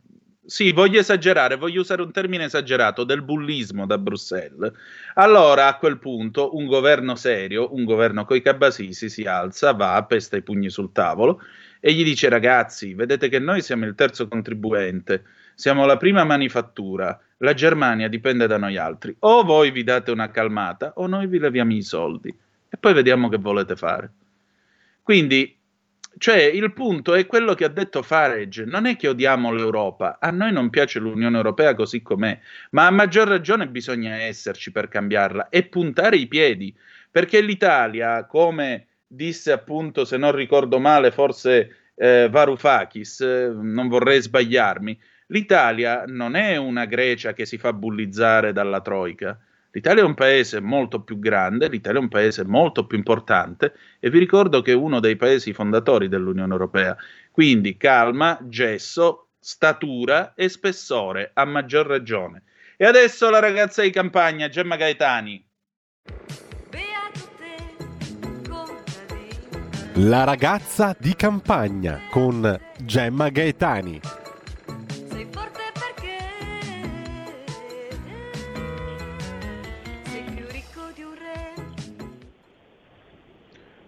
sì, 0.45 0.71
voglio 0.71 0.99
esagerare, 0.99 1.55
voglio 1.55 1.81
usare 1.81 2.01
un 2.01 2.11
termine 2.11 2.45
esagerato, 2.45 3.03
del 3.03 3.21
bullismo 3.21 3.85
da 3.85 3.97
Bruxelles, 3.97 4.71
allora 5.15 5.67
a 5.67 5.77
quel 5.77 5.97
punto 5.97 6.55
un 6.55 6.65
governo 6.65 7.15
serio, 7.15 7.73
un 7.73 7.83
governo 7.83 8.25
coi 8.25 8.41
cabasisi 8.41 9.09
si 9.09 9.23
alza, 9.23 9.73
va, 9.73 10.03
pesta 10.03 10.37
i 10.37 10.41
pugni 10.41 10.69
sul 10.69 10.91
tavolo 10.91 11.41
e 11.79 11.93
gli 11.93 12.03
dice 12.03 12.29
ragazzi, 12.29 12.93
vedete 12.93 13.29
che 13.29 13.39
noi 13.39 13.61
siamo 13.61 13.85
il 13.85 13.95
terzo 13.95 14.27
contribuente, 14.27 15.23
siamo 15.53 15.85
la 15.85 15.97
prima 15.97 16.23
manifattura, 16.23 17.19
la 17.37 17.53
Germania 17.53 18.07
dipende 18.07 18.47
da 18.47 18.57
noi 18.57 18.77
altri. 18.77 19.15
O 19.19 19.43
voi 19.43 19.71
vi 19.71 19.83
date 19.83 20.11
una 20.11 20.29
calmata 20.31 20.93
o 20.95 21.07
noi 21.07 21.27
vi 21.27 21.39
leviamo 21.39 21.73
i 21.73 21.81
soldi 21.81 22.29
e 22.69 22.77
poi 22.77 22.93
vediamo 22.93 23.29
che 23.29 23.37
volete 23.37 23.75
fare. 23.75 24.11
Quindi, 25.01 25.55
cioè, 26.17 26.41
il 26.41 26.71
punto 26.73 27.13
è 27.13 27.25
quello 27.25 27.53
che 27.53 27.65
ha 27.65 27.69
detto 27.69 28.01
Farage, 28.01 28.65
non 28.65 28.85
è 28.85 28.95
che 28.95 29.07
odiamo 29.07 29.51
l'Europa, 29.51 30.17
a 30.19 30.31
noi 30.31 30.51
non 30.51 30.69
piace 30.69 30.99
l'Unione 30.99 31.37
Europea 31.37 31.73
così 31.75 32.01
com'è, 32.01 32.39
ma 32.71 32.87
a 32.87 32.91
maggior 32.91 33.27
ragione 33.27 33.67
bisogna 33.67 34.15
esserci 34.15 34.71
per 34.71 34.87
cambiarla 34.87 35.49
e 35.49 35.63
puntare 35.63 36.17
i 36.17 36.27
piedi, 36.27 36.75
perché 37.11 37.41
l'Italia, 37.41 38.25
come 38.25 38.87
disse 39.07 39.51
appunto, 39.51 40.05
se 40.05 40.17
non 40.17 40.33
ricordo 40.33 40.79
male, 40.79 41.11
forse 41.11 41.91
eh, 41.95 42.27
Varoufakis, 42.29 43.21
eh, 43.21 43.51
non 43.53 43.87
vorrei 43.87 44.21
sbagliarmi, 44.21 44.99
L'Italia 45.29 46.03
non 46.05 46.35
è 46.35 46.55
una 46.57 46.85
Grecia 46.85 47.33
che 47.33 47.45
si 47.45 47.57
fa 47.57 47.73
bullizzare 47.73 48.53
dalla 48.53 48.81
Troica. 48.81 49.39
L'Italia 49.75 50.03
è 50.03 50.05
un 50.05 50.13
paese 50.13 50.61
molto 50.61 51.01
più 51.01 51.19
grande, 51.19 51.67
l'Italia 51.67 51.99
è 51.99 52.01
un 52.01 52.07
paese 52.07 52.45
molto 52.45 52.87
più 52.87 52.97
importante 52.97 53.73
e 53.99 54.09
vi 54.09 54.19
ricordo 54.19 54.61
che 54.61 54.71
è 54.71 54.73
uno 54.75 55.01
dei 55.01 55.17
paesi 55.17 55.51
fondatori 55.51 56.07
dell'Unione 56.07 56.53
Europea. 56.53 56.95
Quindi 57.29 57.75
calma, 57.75 58.39
gesso, 58.43 59.31
statura 59.37 60.33
e 60.33 60.47
spessore, 60.47 61.31
a 61.33 61.43
maggior 61.43 61.87
ragione. 61.87 62.43
E 62.77 62.85
adesso 62.85 63.29
la 63.29 63.39
ragazza 63.39 63.81
di 63.81 63.89
campagna, 63.89 64.47
Gemma 64.47 64.77
Gaetani. 64.77 65.45
La 69.95 70.23
ragazza 70.23 70.95
di 70.97 71.13
campagna 71.15 71.99
con 72.09 72.57
Gemma 72.79 73.27
Gaetani. 73.27 74.24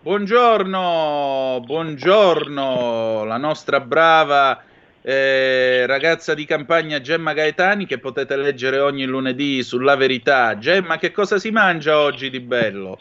Buongiorno, 0.08 1.60
buongiorno, 1.66 3.26
la 3.26 3.36
nostra 3.36 3.82
brava 3.82 4.64
eh, 5.02 5.86
ragazza 5.86 6.34
di 6.34 6.46
campagna 6.46 7.02
Gemma 7.02 7.34
Gaetani 7.34 7.86
che 7.86 8.00
potete 8.00 8.38
leggere 8.38 8.80
ogni 8.80 9.04
lunedì 9.04 9.62
sulla 9.64 9.98
verità. 9.98 10.58
Gemma, 10.58 10.96
che 10.96 11.12
cosa 11.12 11.38
si 11.38 11.52
mangia 11.52 12.00
oggi 12.00 12.30
di 12.30 12.40
bello? 12.40 12.98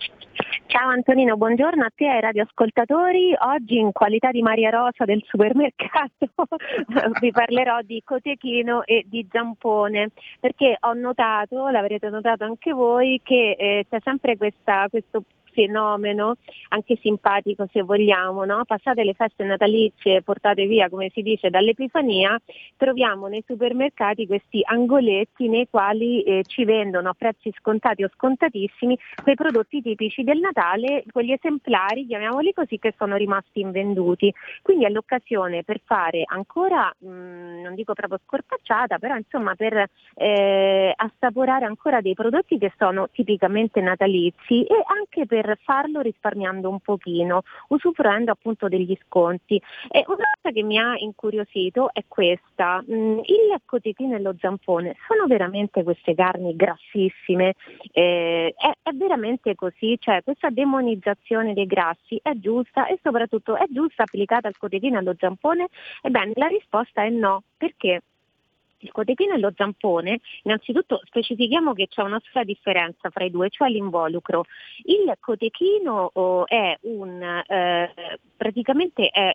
Ciao 0.66 0.88
Antonino, 0.88 1.36
buongiorno 1.36 1.84
a 1.84 1.92
te 1.94 2.07
e 2.07 2.09
ai 2.09 2.20
radioascoltatori. 2.22 3.36
Oggi 3.38 3.78
in 3.78 3.92
qualità 3.92 4.32
di 4.32 4.42
Maria 4.42 4.70
Rosa 4.70 5.04
del 5.04 5.22
supermercato 5.28 6.26
vi 7.20 7.30
parlerò 7.30 7.82
di 7.82 8.02
cotechino 8.04 8.82
e 8.84 9.04
di 9.07 9.24
zampone 9.30 10.11
perché 10.40 10.76
ho 10.80 10.92
notato, 10.94 11.68
l'avrete 11.68 12.09
notato 12.09 12.42
anche 12.42 12.72
voi, 12.72 13.20
che 13.22 13.54
eh, 13.57 13.86
c'è 13.88 14.00
sempre 14.02 14.36
questa, 14.36 14.88
questo 14.90 15.22
fenomeno, 15.57 16.34
anche 16.68 16.98
simpatico 17.00 17.66
se 17.72 17.82
vogliamo, 17.82 18.44
no? 18.44 18.64
passate 18.66 19.02
le 19.04 19.14
feste 19.14 19.44
natalizie, 19.44 20.20
portate 20.20 20.66
via 20.66 20.90
come 20.90 21.11
si 21.14 21.22
dice 21.22 21.48
dall'Epifania, 21.48 22.38
troviamo 22.76 23.26
nei 23.28 23.42
supermercati 23.46 24.26
questi 24.26 24.61
angoletti 24.62 25.48
nei 25.48 25.66
quali 25.70 26.22
eh, 26.22 26.42
ci 26.46 26.64
vendono 26.64 27.09
a 27.09 27.14
prezzi 27.16 27.50
scontati 27.59 28.04
o 28.04 28.11
scontatissimi 28.14 28.98
quei 29.22 29.34
prodotti 29.34 29.80
tipici 29.80 30.22
del 30.22 30.40
Natale, 30.40 31.04
quegli 31.11 31.32
esemplari, 31.32 32.07
chiamiamoli 32.07 32.52
così, 32.52 32.78
che 32.78 32.92
sono 32.98 33.16
rimasti 33.16 33.61
invenduti. 33.61 34.32
Quindi 34.61 34.84
è 34.84 34.90
l'occasione 34.90 35.64
per 35.64 35.80
fare 35.84 36.24
ancora, 36.26 36.92
mh, 36.98 37.09
mm, 37.09 37.62
non 37.62 37.74
dico 37.74 37.94
proprio 37.94 38.20
scorpacciata, 38.26 38.98
però 38.98 39.16
insomma 39.16 39.54
per 39.54 39.88
eh, 40.14 40.92
assaporare 40.94 41.64
ancora 41.64 42.00
dei 42.00 42.14
prodotti 42.14 42.59
che 42.59 42.72
sono 42.76 43.09
tipicamente 43.12 43.80
natalizi 43.80 44.64
e 44.64 44.82
anche 44.86 45.26
per 45.26 45.45
per 45.47 45.59
farlo 45.62 46.01
risparmiando 46.01 46.68
un 46.68 46.80
pochino, 46.80 47.42
usufruendo 47.68 48.32
appunto 48.32 48.66
degli 48.66 48.99
sconti. 49.05 49.62
E 49.88 50.05
una 50.09 50.24
cosa 50.40 50.53
che 50.53 50.62
mi 50.64 50.76
ha 50.76 50.97
incuriosito 50.99 51.90
è 51.92 52.03
questa, 52.09 52.82
mm, 52.82 53.18
il 53.18 53.61
cotechino 53.64 54.16
e 54.16 54.20
lo 54.20 54.34
zampone 54.40 54.97
sono 55.07 55.26
veramente 55.26 55.84
queste 55.84 56.14
carni 56.14 56.57
grassissime? 56.57 57.55
Eh, 57.92 58.53
è, 58.57 58.72
è 58.82 58.90
veramente 58.92 59.55
così? 59.55 59.97
Cioè 60.01 60.24
questa 60.24 60.51
demonizzazione 60.51 61.55
dei 61.55 61.66
grassi 61.66 62.18
è 62.20 62.32
giusta 62.34 62.86
e 62.88 62.99
soprattutto 63.03 63.57
è 63.57 63.66
giusta 63.68 64.03
applicata 64.03 64.49
al 64.49 64.57
cotechino 64.59 64.97
e 64.97 64.99
allo 64.99 65.14
zampone? 65.16 65.68
Ebbene 66.03 66.32
la 66.34 66.49
risposta 66.49 67.05
è 67.05 67.11
no, 67.11 67.44
perché? 67.57 68.03
Il 68.79 68.93
cotechino 68.93 69.35
e 69.35 69.39
lo 69.39 69.53
zampone, 69.55 70.20
innanzitutto 70.43 71.01
specifichiamo 71.05 71.72
che 71.72 71.89
c'è 71.89 72.03
una 72.03 72.20
sola 72.31 72.45
differenza 72.45 73.11
fra 73.11 73.24
i 73.24 73.31
due, 73.31 73.51
cioè 73.51 73.68
l'involucro. 73.68 74.45
Il 74.85 75.12
cotechino 75.18 76.11
oh, 76.12 76.47
è 76.47 76.77
un, 76.83 77.22
eh, 77.22 77.93
praticamente 78.37 79.09
è 79.09 79.35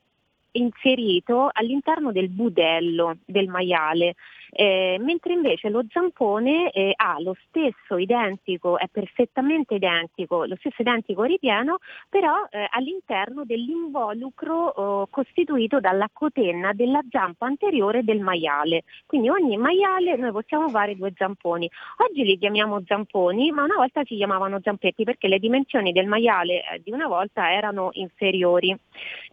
inserito 0.53 1.49
all'interno 1.51 2.11
del 2.11 2.29
budello 2.29 3.17
del 3.25 3.47
maiale, 3.47 4.15
eh, 4.51 4.97
mentre 4.99 5.33
invece 5.33 5.69
lo 5.69 5.83
zampone 5.89 6.71
eh, 6.71 6.91
ha 6.95 7.15
lo 7.19 7.35
stesso 7.47 7.97
identico, 7.97 8.77
è 8.77 8.87
perfettamente 8.91 9.75
identico, 9.75 10.45
lo 10.45 10.55
stesso 10.57 10.81
identico 10.81 11.23
ripieno, 11.23 11.77
però 12.09 12.45
eh, 12.49 12.67
all'interno 12.69 13.45
dell'involucro 13.45 14.55
oh, 14.55 15.07
costituito 15.07 15.79
dalla 15.79 16.09
cotenna 16.11 16.73
della 16.73 17.01
zampa 17.09 17.45
anteriore 17.45 18.03
del 18.03 18.19
maiale. 18.19 18.83
Quindi 19.05 19.29
ogni 19.29 19.55
maiale 19.57 20.17
noi 20.17 20.31
possiamo 20.31 20.67
fare 20.69 20.95
due 20.95 21.13
zamponi. 21.15 21.69
Oggi 21.97 22.23
li 22.23 22.37
chiamiamo 22.37 22.83
zamponi, 22.85 23.51
ma 23.51 23.63
una 23.63 23.75
volta 23.77 24.03
si 24.03 24.15
chiamavano 24.15 24.59
zampetti 24.61 25.05
perché 25.05 25.27
le 25.27 25.39
dimensioni 25.39 25.93
del 25.93 26.07
maiale 26.07 26.61
eh, 26.63 26.81
di 26.83 26.91
una 26.91 27.07
volta 27.07 27.51
erano 27.53 27.89
inferiori. 27.93 28.75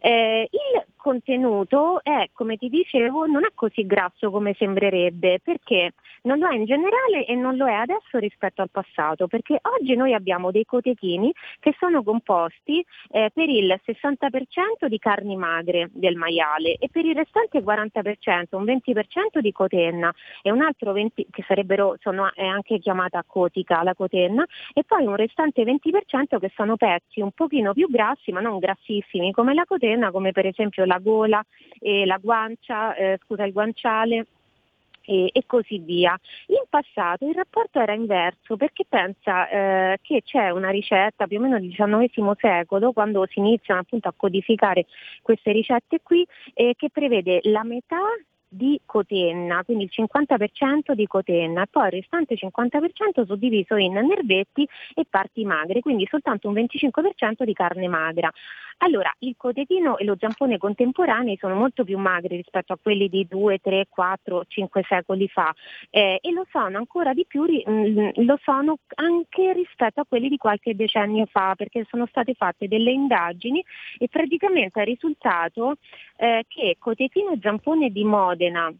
Eh, 0.01 0.47
il 0.49 0.83
contenuto 0.95 2.01
è, 2.03 2.29
come 2.33 2.57
ti 2.57 2.69
dicevo, 2.69 3.25
non 3.25 3.43
è 3.43 3.51
così 3.53 3.85
grasso 3.85 4.31
come 4.31 4.53
sembrerebbe 4.57 5.08
sarebbe 5.09 5.39
perché 5.43 5.93
non 6.23 6.37
lo 6.39 6.47
è 6.47 6.55
in 6.55 6.65
generale 6.65 7.25
e 7.25 7.35
non 7.35 7.55
lo 7.55 7.67
è 7.67 7.73
adesso 7.73 8.17
rispetto 8.17 8.61
al 8.61 8.69
passato, 8.69 9.27
perché 9.27 9.59
oggi 9.79 9.95
noi 9.95 10.13
abbiamo 10.13 10.51
dei 10.51 10.65
cotechini 10.65 11.31
che 11.59 11.75
sono 11.79 12.03
composti 12.03 12.85
eh, 13.11 13.31
per 13.33 13.49
il 13.49 13.79
60% 13.85 14.85
di 14.87 14.99
carni 14.99 15.35
magre 15.35 15.89
del 15.93 16.15
maiale 16.15 16.75
e 16.75 16.89
per 16.91 17.05
il 17.05 17.15
restante 17.15 17.61
40%, 17.61 18.55
un 18.55 18.65
20% 18.65 19.39
di 19.39 19.51
cotenna 19.51 20.13
e 20.41 20.51
un 20.51 20.61
altro 20.61 20.93
20% 20.93 21.07
che 21.31 21.43
sarebbero, 21.47 21.95
sono, 21.99 22.31
è 22.33 22.45
anche 22.45 22.79
chiamata 22.79 23.23
cotica 23.25 23.81
la 23.83 23.93
cotenna 23.93 24.45
e 24.73 24.83
poi 24.83 25.05
un 25.05 25.15
restante 25.15 25.63
20% 25.63 26.37
che 26.37 26.51
sono 26.55 26.75
pezzi 26.75 27.21
un 27.21 27.31
pochino 27.31 27.73
più 27.73 27.89
grassi 27.89 28.31
ma 28.31 28.41
non 28.41 28.59
grassissimi 28.59 29.31
come 29.31 29.53
la 29.53 29.65
cotenna, 29.65 30.11
come 30.11 30.31
per 30.31 30.45
esempio 30.45 30.85
la 30.85 30.99
gola 30.99 31.43
e 31.79 32.05
la 32.05 32.17
guancia, 32.17 32.93
eh, 32.95 33.19
scusa 33.23 33.45
il 33.45 33.53
guanciale 33.53 34.25
e, 35.01 35.29
e, 35.31 35.43
così 35.45 35.79
via. 35.79 36.17
In 36.47 36.63
passato 36.69 37.27
il 37.27 37.33
rapporto 37.33 37.79
era 37.79 37.93
inverso 37.93 38.55
perché 38.57 38.85
pensa 38.87 39.49
eh, 39.49 39.99
che 40.01 40.21
c'è 40.23 40.49
una 40.49 40.69
ricetta 40.69 41.27
più 41.27 41.37
o 41.37 41.41
meno 41.41 41.59
del 41.59 41.69
XIX 41.69 42.31
secolo, 42.37 42.91
quando 42.91 43.25
si 43.27 43.39
iniziano 43.39 43.81
appunto 43.81 44.07
a 44.07 44.13
codificare 44.15 44.85
queste 45.21 45.51
ricette 45.51 45.99
qui, 46.01 46.25
eh, 46.53 46.73
che 46.77 46.89
prevede 46.89 47.39
la 47.43 47.63
metà 47.63 47.97
di 48.49 48.81
cotenna, 48.85 49.63
quindi 49.63 49.83
il 49.83 49.91
50% 49.93 50.93
di 50.93 51.05
cotenna 51.05 51.63
e 51.63 51.67
poi 51.69 51.85
il 51.85 51.91
restante 51.91 52.35
50% 52.35 53.25
suddiviso 53.25 53.75
in 53.75 53.93
nervetti 53.93 54.67
e 54.95 55.05
parti 55.07 55.45
magre, 55.45 55.81
quindi 55.81 56.07
soltanto 56.09 56.47
un 56.47 56.55
25% 56.55 57.43
di 57.43 57.53
carne 57.53 57.87
magra. 57.87 58.31
Allora, 58.81 59.13
il 59.19 59.35
cotechino 59.35 59.97
e 59.97 60.05
lo 60.05 60.15
zampone 60.17 60.57
contemporanei 60.57 61.37
sono 61.37 61.53
molto 61.53 61.83
più 61.83 61.97
magri 61.97 62.37
rispetto 62.37 62.71
a 62.71 62.79
quelli 62.81 63.09
di 63.09 63.27
2, 63.27 63.57
3, 63.59 63.87
4, 63.89 64.45
5 64.47 64.83
secoli 64.87 65.27
fa 65.27 65.53
eh, 65.89 66.19
e 66.21 66.31
lo 66.31 66.45
sono 66.49 66.77
ancora 66.77 67.13
di 67.13 67.25
più, 67.27 67.43
mm, 67.43 68.09
lo 68.25 68.39
sono 68.41 68.77
anche 68.95 69.51
rispetto 69.51 69.99
a 69.99 70.05
quelli 70.07 70.29
di 70.29 70.37
qualche 70.37 70.75
decennio 70.75 71.25
fa, 71.25 71.55
perché 71.55 71.85
sono 71.89 72.05
state 72.05 72.33
fatte 72.35 72.69
delle 72.69 72.91
indagini 72.91 73.63
e 73.97 74.07
praticamente 74.07 74.81
è 74.81 74.85
risultato 74.85 75.75
eh, 76.19 76.43
che 76.47 76.75
cotechino 76.77 77.31
e 77.31 77.39
zampone 77.41 77.89
di 77.89 78.03
Modena 78.03 78.73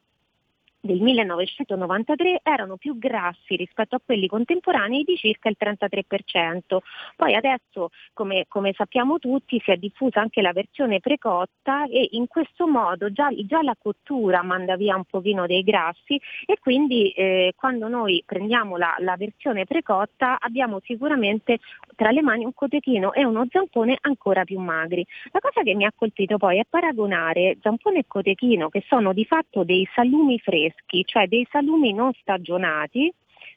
del 0.81 1.01
1993 1.01 2.39
erano 2.41 2.77
più 2.77 2.97
grassi 2.97 3.55
rispetto 3.57 3.95
a 3.95 4.01
quelli 4.03 4.27
contemporanei 4.27 5.03
di 5.03 5.17
circa 5.17 5.49
il 5.49 5.57
33%. 5.59 6.77
Poi 7.17 7.35
adesso, 7.35 7.89
come, 8.13 8.45
come 8.47 8.73
sappiamo 8.73 9.19
tutti, 9.19 9.61
si 9.63 9.71
è 9.71 9.75
diffusa 9.75 10.21
anche 10.21 10.41
la 10.41 10.53
versione 10.53 11.01
precotta 11.01 11.85
e 11.85 12.09
in 12.11 12.27
questo 12.27 12.65
modo 12.65 13.11
già, 13.11 13.27
già 13.45 13.61
la 13.61 13.75
cottura 13.77 14.41
manda 14.41 14.77
via 14.77 14.95
un 14.95 15.03
pochino 15.03 15.45
dei 15.47 15.63
grassi 15.63 16.19
e 16.45 16.57
quindi 16.59 17.11
eh, 17.11 17.53
quando 17.57 17.89
noi 17.89 18.23
prendiamo 18.25 18.77
la, 18.77 18.95
la, 18.99 19.17
versione 19.17 19.65
precotta 19.65 20.37
abbiamo 20.39 20.79
sicuramente 20.85 21.59
tra 21.95 22.11
le 22.11 22.21
mani 22.21 22.45
un 22.45 22.53
cotechino 22.53 23.11
e 23.11 23.25
uno 23.25 23.45
zampone 23.49 23.97
ancora 23.99 24.45
più 24.45 24.59
magri. 24.59 25.05
La 25.31 25.39
cosa 25.39 25.61
che 25.61 25.75
mi 25.75 25.83
ha 25.83 25.91
colpito 25.93 26.37
poi 26.37 26.59
è 26.59 26.63
paragonare 26.69 27.57
zampone 27.61 27.99
e 27.99 28.03
cotechino 28.07 28.69
che 28.69 28.83
sono 28.87 29.11
di 29.11 29.25
fatto 29.25 29.63
dei 29.65 29.85
salumi 29.93 30.39
freschi 30.39 30.67
freschi, 30.69 31.03
cioè 31.05 31.27
dei 31.27 31.47
salumi 31.49 31.93
non 31.93 32.11
stagionati 32.13 33.11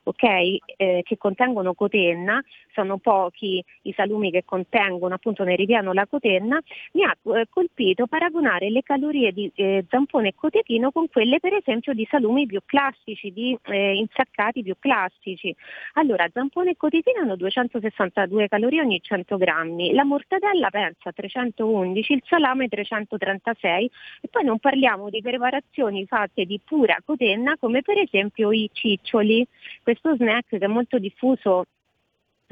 okay, 0.05 0.59
eh, 0.76 1.03
che 1.05 1.16
contengono 1.16 1.74
cotenna, 1.74 2.42
sono 2.72 2.98
pochi 2.98 3.62
i 3.82 3.92
salumi 3.92 4.30
che 4.30 4.44
contengono 4.44 5.14
appunto 5.14 5.44
nel 5.44 5.57
ripiano 5.57 5.92
la 5.92 6.07
cotenna, 6.07 6.61
mi 6.92 7.05
ha 7.05 7.16
eh, 7.36 7.46
colpito 7.48 8.07
paragonare 8.07 8.70
le 8.70 8.82
calorie 8.82 9.32
di 9.32 9.50
eh, 9.55 9.84
zampone 9.88 10.28
e 10.28 10.34
cotechino 10.34 10.90
con 10.90 11.09
quelle 11.09 11.40
per 11.40 11.55
esempio 11.55 11.92
di 11.92 12.07
salumi 12.11 12.46
più 12.46 12.61
classici, 12.64 13.32
di 13.32 13.57
eh, 13.64 13.94
insaccati 13.94 14.62
più 14.62 14.76
classici. 14.78 15.55
Allora, 15.94 16.28
zampone 16.32 16.70
e 16.70 16.76
cotechino 16.76 17.20
hanno 17.20 17.36
262 17.36 18.48
calorie 18.48 18.80
ogni 18.80 19.00
100 19.00 19.36
grammi, 19.36 19.92
la 19.92 20.05
mortadella 20.05 20.70
pensa 20.70 21.12
311, 21.12 22.12
il 22.12 22.22
salame 22.26 22.68
336 22.68 23.90
e 24.22 24.28
poi 24.28 24.44
non 24.44 24.59
parliamo 24.59 25.11
di 25.11 25.20
preparazioni 25.20 26.07
fatte 26.07 26.44
di 26.44 26.61
pura 26.64 26.96
cotenna 27.05 27.57
come 27.59 27.82
per 27.82 27.98
esempio 27.98 28.53
i 28.53 28.68
ciccioli 28.72 29.46
questo 29.95 30.16
snack 30.16 30.49
che 30.49 30.59
è 30.59 30.66
molto 30.66 30.99
diffuso 30.99 31.64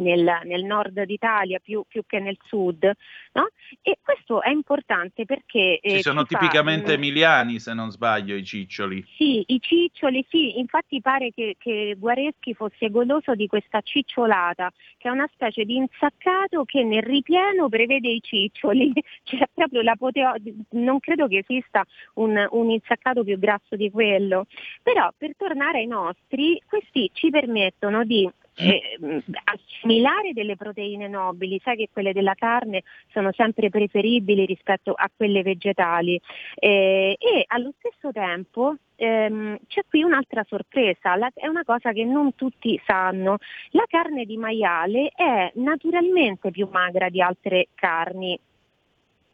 nel, 0.01 0.41
nel, 0.45 0.65
nord 0.65 1.03
d'Italia 1.03 1.59
più, 1.59 1.85
più, 1.87 2.03
che 2.07 2.19
nel 2.19 2.37
sud, 2.45 2.91
no? 3.33 3.49
E 3.83 3.99
questo 4.03 4.43
è 4.43 4.51
importante 4.51 5.25
perché... 5.25 5.79
Eh, 5.81 5.97
Ci 5.97 6.03
sono 6.03 6.25
tipicamente 6.25 6.87
fa, 6.87 6.93
emiliani, 6.93 7.59
se 7.61 7.73
non 7.75 7.91
sbaglio, 7.91 8.35
i 8.35 8.45
ciccioli. 8.45 9.05
Sì, 9.17 9.45
i 9.47 9.61
ciccioli, 9.61 10.25
sì, 10.29 10.59
infatti 10.59 11.01
pare 11.01 11.31
che, 11.33 11.57
che, 11.59 11.95
Guareschi 11.99 12.55
fosse 12.55 12.91
goloso 12.91 13.35
di 13.35 13.47
questa 13.47 13.81
cicciolata, 13.81 14.73
che 14.97 15.09
è 15.09 15.11
una 15.11 15.29
specie 15.33 15.65
di 15.65 15.77
insaccato 15.77 16.65
che 16.65 16.83
nel 16.83 17.03
ripieno 17.03 17.69
prevede 17.69 18.09
i 18.09 18.21
ciccioli, 18.21 18.93
cioè 19.25 19.49
proprio 19.53 19.83
l'apoteo... 19.83 20.35
non 20.71 20.99
credo 21.01 21.29
che 21.29 21.39
esista 21.39 21.85
un, 22.15 22.47
un 22.51 22.71
insaccato 22.71 23.23
più 23.25 23.39
grasso 23.39 23.77
di 23.77 23.91
quello, 23.91 24.47
però 24.83 25.13
per 25.17 25.33
tornare 25.37 25.79
ai 25.79 25.87
nostri, 25.87 26.61
questi 26.67 27.11
ci 27.13 27.31
permettono 27.31 28.05
di 28.05 28.29
eh, 28.57 29.23
assimilare 29.45 30.33
delle 30.33 30.57
proteine 30.57 31.09
nobili, 31.09 31.61
sai 31.63 31.77
che 31.77 31.89
quelle 31.93 32.13
della 32.13 32.35
carne 32.35 32.83
sono 33.13 33.33
sempre 33.33 33.71
preferibili 33.71 34.45
rispetto 34.45 34.93
a 34.93 35.11
quelle 35.15 35.43
vegetali. 35.43 36.21
Eh, 36.57 37.17
e 37.19 37.45
allo 37.49 37.73
stesso 37.79 38.13
tempo 38.13 38.77
ehm, 38.97 39.59
c'è 39.67 39.83
qui 39.89 40.03
un'altra 40.03 40.45
sorpresa, 40.49 41.17
la, 41.17 41.31
è 41.35 41.47
una 41.47 41.65
cosa 41.65 41.93
che 41.93 42.05
non 42.05 42.35
tutti 42.35 42.81
sanno, 42.85 43.39
la 43.71 43.85
carne 43.89 44.25
di 44.25 44.37
maiale 44.37 45.13
è 45.15 45.51
naturalmente 45.55 46.51
più 46.51 46.69
magra 46.71 47.09
di 47.09 47.21
altre 47.21 47.69
carni 47.75 48.39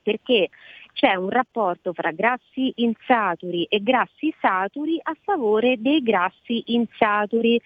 perché 0.07 0.51
c'è 0.97 1.15
un 1.15 1.29
rapporto 1.29 1.93
fra 1.93 2.11
grassi 2.11 2.73
insaturi 2.77 3.65
e 3.65 3.83
grassi 3.83 4.35
saturi 4.41 4.99
a 5.03 5.15
favore 5.23 5.77
dei 5.79 6.03
grassi 6.03 6.63
insaturi. 6.73 7.61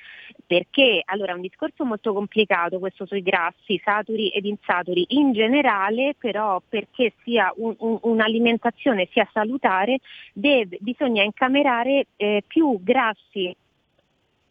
Perché? 0.44 1.00
Allora 1.04 1.30
è 1.30 1.34
un 1.36 1.40
discorso 1.40 1.84
molto 1.84 2.12
complicato 2.12 2.80
questo 2.80 3.06
sui 3.06 3.22
grassi 3.22 3.80
saturi 3.84 4.30
ed 4.30 4.46
insaturi. 4.46 5.06
In 5.10 5.30
generale, 5.32 6.16
però, 6.18 6.60
perché 6.68 7.12
sia 7.22 7.52
un, 7.54 7.72
un, 7.78 7.98
un'alimentazione 8.02 9.06
sia 9.12 9.28
salutare, 9.32 9.98
deve, 10.32 10.78
bisogna 10.80 11.22
incamerare 11.22 12.08
eh, 12.16 12.42
più 12.44 12.80
grassi 12.82 13.54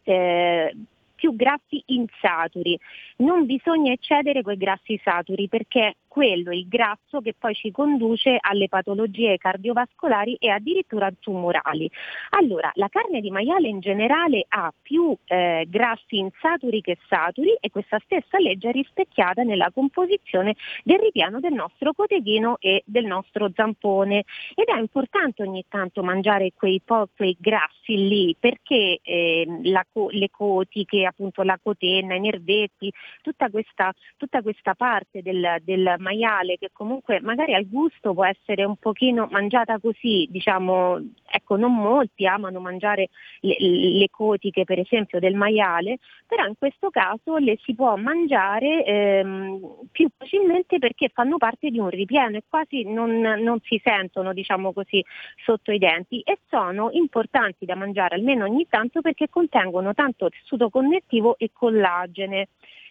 eh, 0.04 0.74
più 1.20 1.36
grassi 1.36 1.82
insaturi. 1.84 2.78
Non 3.16 3.44
bisogna 3.44 3.92
eccedere 3.92 4.40
quei 4.40 4.56
grassi 4.56 4.98
saturi 5.04 5.48
perché 5.48 5.96
quello 6.10 6.50
il 6.50 6.66
grasso 6.66 7.20
che 7.20 7.34
poi 7.38 7.54
ci 7.54 7.70
conduce 7.70 8.36
alle 8.40 8.66
patologie 8.66 9.38
cardiovascolari 9.38 10.34
e 10.40 10.50
addirittura 10.50 11.08
tumorali. 11.16 11.88
Allora, 12.30 12.68
la 12.74 12.88
carne 12.88 13.20
di 13.20 13.30
maiale 13.30 13.68
in 13.68 13.78
generale 13.78 14.44
ha 14.48 14.74
più 14.82 15.16
eh, 15.26 15.66
grassi 15.68 16.18
insaturi 16.18 16.80
che 16.80 16.98
saturi 17.08 17.56
e 17.60 17.70
questa 17.70 18.00
stessa 18.04 18.38
legge 18.40 18.70
è 18.70 18.72
rispecchiata 18.72 19.44
nella 19.44 19.70
composizione 19.72 20.56
del 20.82 20.98
ripiano 20.98 21.38
del 21.38 21.52
nostro 21.52 21.92
cotechino 21.92 22.56
e 22.58 22.82
del 22.86 23.04
nostro 23.04 23.52
zampone. 23.54 24.24
Ed 24.56 24.66
è 24.66 24.78
importante 24.80 25.42
ogni 25.42 25.64
tanto 25.68 26.02
mangiare 26.02 26.50
quei, 26.56 26.80
po- 26.84 27.08
quei 27.14 27.36
grassi 27.38 28.08
lì 28.08 28.36
perché 28.36 28.98
eh, 29.00 29.46
la, 29.62 29.86
le 30.08 30.28
cotiche, 30.28 31.06
appunto 31.06 31.42
la 31.42 31.58
cotenna, 31.62 32.16
i 32.16 32.20
nervetti, 32.20 32.92
tutta 33.22 33.48
questa, 33.48 33.94
tutta 34.16 34.42
questa 34.42 34.74
parte 34.74 35.22
del, 35.22 35.58
del 35.62 35.98
maiale 36.00 36.56
che 36.58 36.70
comunque 36.72 37.20
magari 37.20 37.54
al 37.54 37.68
gusto 37.68 38.12
può 38.12 38.24
essere 38.24 38.64
un 38.64 38.76
pochino 38.76 39.28
mangiata 39.30 39.78
così, 39.78 40.26
diciamo, 40.30 40.98
ecco 41.30 41.56
non 41.56 41.74
molti 41.74 42.26
amano 42.26 42.58
mangiare 42.60 43.08
le, 43.40 43.56
le 43.58 44.08
cotiche 44.10 44.64
per 44.64 44.78
esempio 44.78 45.20
del 45.20 45.34
maiale, 45.34 45.98
però 46.26 46.44
in 46.46 46.54
questo 46.58 46.90
caso 46.90 47.36
le 47.36 47.58
si 47.62 47.74
può 47.74 47.96
mangiare 47.96 48.84
ehm, 48.84 49.60
più 49.92 50.08
facilmente 50.16 50.78
perché 50.78 51.10
fanno 51.12 51.36
parte 51.36 51.70
di 51.70 51.78
un 51.78 51.90
ripieno 51.90 52.36
e 52.36 52.44
quasi 52.48 52.84
non, 52.84 53.20
non 53.20 53.60
si 53.62 53.80
sentono 53.82 54.32
diciamo 54.32 54.72
così 54.72 55.04
sotto 55.44 55.70
i 55.72 55.78
denti 55.78 56.20
e 56.20 56.38
sono 56.48 56.90
importanti 56.92 57.64
da 57.64 57.74
mangiare 57.74 58.14
almeno 58.14 58.44
ogni 58.44 58.66
tanto 58.68 59.00
perché 59.00 59.28
contengono 59.28 59.94
tanto 59.94 60.28
tessuto 60.28 60.70
connettivo 60.70 61.36
e 61.38 61.50
collagene 61.52 62.48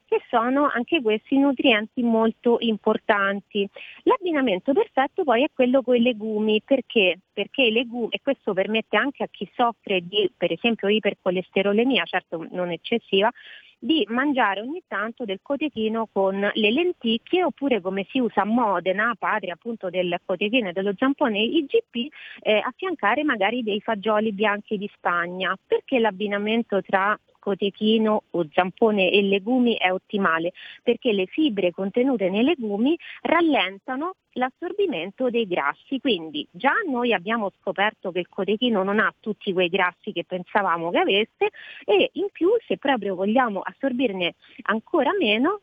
che 0.09 0.23
sono 0.27 0.67
anche 0.67 1.03
questi 1.03 1.37
nutrienti 1.37 2.01
molto 2.01 2.57
importanti. 2.61 3.69
L'abbinamento 4.03 4.73
perfetto 4.73 5.23
poi 5.23 5.43
è 5.43 5.49
quello 5.53 5.83
con 5.83 5.95
i 5.95 6.01
legumi, 6.01 6.63
perché? 6.65 7.19
Perché 7.31 7.61
i 7.61 7.71
legumi, 7.71 8.07
e 8.09 8.19
questo 8.23 8.53
permette 8.53 8.97
anche 8.97 9.21
a 9.21 9.27
chi 9.29 9.47
soffre 9.53 10.01
di 10.01 10.27
per 10.35 10.51
esempio 10.51 10.87
ipercolesterolemia, 10.87 12.05
certo 12.05 12.47
non 12.49 12.71
eccessiva, 12.71 13.31
di 13.77 14.03
mangiare 14.09 14.61
ogni 14.61 14.81
tanto 14.87 15.23
del 15.25 15.39
cotechino 15.41 16.09
con 16.11 16.37
le 16.39 16.71
lenticchie 16.71 17.43
oppure 17.43 17.79
come 17.79 18.05
si 18.09 18.19
usa 18.19 18.41
a 18.41 18.45
Modena, 18.45 19.13
patria 19.17 19.53
appunto 19.53 19.89
del 19.89 20.19
cotechino 20.25 20.69
e 20.69 20.73
dello 20.73 20.93
zampone 20.97 21.39
IGP, 21.39 22.11
eh, 22.41 22.57
affiancare 22.57 23.23
magari 23.23 23.61
dei 23.61 23.79
fagioli 23.79 24.33
bianchi 24.33 24.77
di 24.77 24.89
Spagna, 24.93 25.55
perché 25.65 25.99
l'abbinamento 25.99 26.81
tra 26.81 27.17
cotechino 27.39 28.23
o 28.29 28.47
zampone 28.51 29.09
e 29.09 29.21
legumi 29.21 29.75
è 29.75 29.91
ottimale 29.91 30.53
perché 30.83 31.11
le 31.11 31.25
fibre 31.25 31.71
contenute 31.71 32.29
nei 32.29 32.43
legumi 32.43 32.97
rallentano 33.21 34.15
l'assorbimento 34.33 35.29
dei 35.29 35.47
grassi. 35.47 35.99
Quindi 35.99 36.47
già 36.51 36.73
noi 36.87 37.13
abbiamo 37.13 37.51
scoperto 37.59 38.11
che 38.11 38.19
il 38.19 38.29
cotechino 38.29 38.83
non 38.83 38.99
ha 38.99 39.13
tutti 39.19 39.53
quei 39.53 39.69
grassi 39.69 40.11
che 40.11 40.23
pensavamo 40.25 40.91
che 40.91 40.97
avesse 40.97 41.49
e 41.85 42.09
in 42.13 42.27
più 42.31 42.49
se 42.67 42.77
proprio 42.77 43.15
vogliamo 43.15 43.61
assorbirne 43.61 44.35
ancora 44.63 45.11
meno 45.17 45.61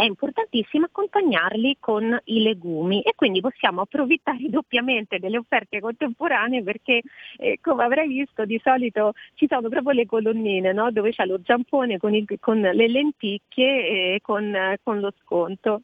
è 0.00 0.04
importantissimo 0.04 0.86
accompagnarli 0.86 1.76
con 1.78 2.18
i 2.24 2.42
legumi 2.42 3.02
e 3.02 3.12
quindi 3.14 3.40
possiamo 3.40 3.82
approfittare 3.82 4.38
doppiamente 4.48 5.18
delle 5.18 5.36
offerte 5.36 5.78
contemporanee 5.78 6.62
perché 6.62 7.02
eh, 7.36 7.58
come 7.60 7.84
avrai 7.84 8.08
visto 8.08 8.46
di 8.46 8.58
solito 8.64 9.12
ci 9.34 9.46
sono 9.46 9.68
proprio 9.68 9.92
le 9.92 10.06
colonnine 10.06 10.72
no? 10.72 10.90
dove 10.90 11.10
c'è 11.10 11.26
lo 11.26 11.40
zampone 11.44 11.98
con, 11.98 12.14
il, 12.14 12.24
con 12.40 12.60
le 12.60 12.88
lenticchie 12.88 14.14
e 14.14 14.20
con, 14.22 14.56
con, 14.82 15.00
lo 15.00 15.12
sconto. 15.22 15.82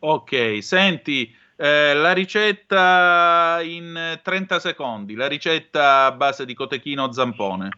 Ok, 0.00 0.58
senti, 0.60 1.32
eh, 1.56 1.94
la 1.94 2.12
ricetta 2.12 3.60
in 3.62 4.18
30 4.20 4.58
secondi, 4.58 5.14
la 5.14 5.28
ricetta 5.28 6.06
a 6.06 6.12
base 6.12 6.44
di 6.44 6.54
cotechino 6.54 7.12
zampone. 7.12 7.68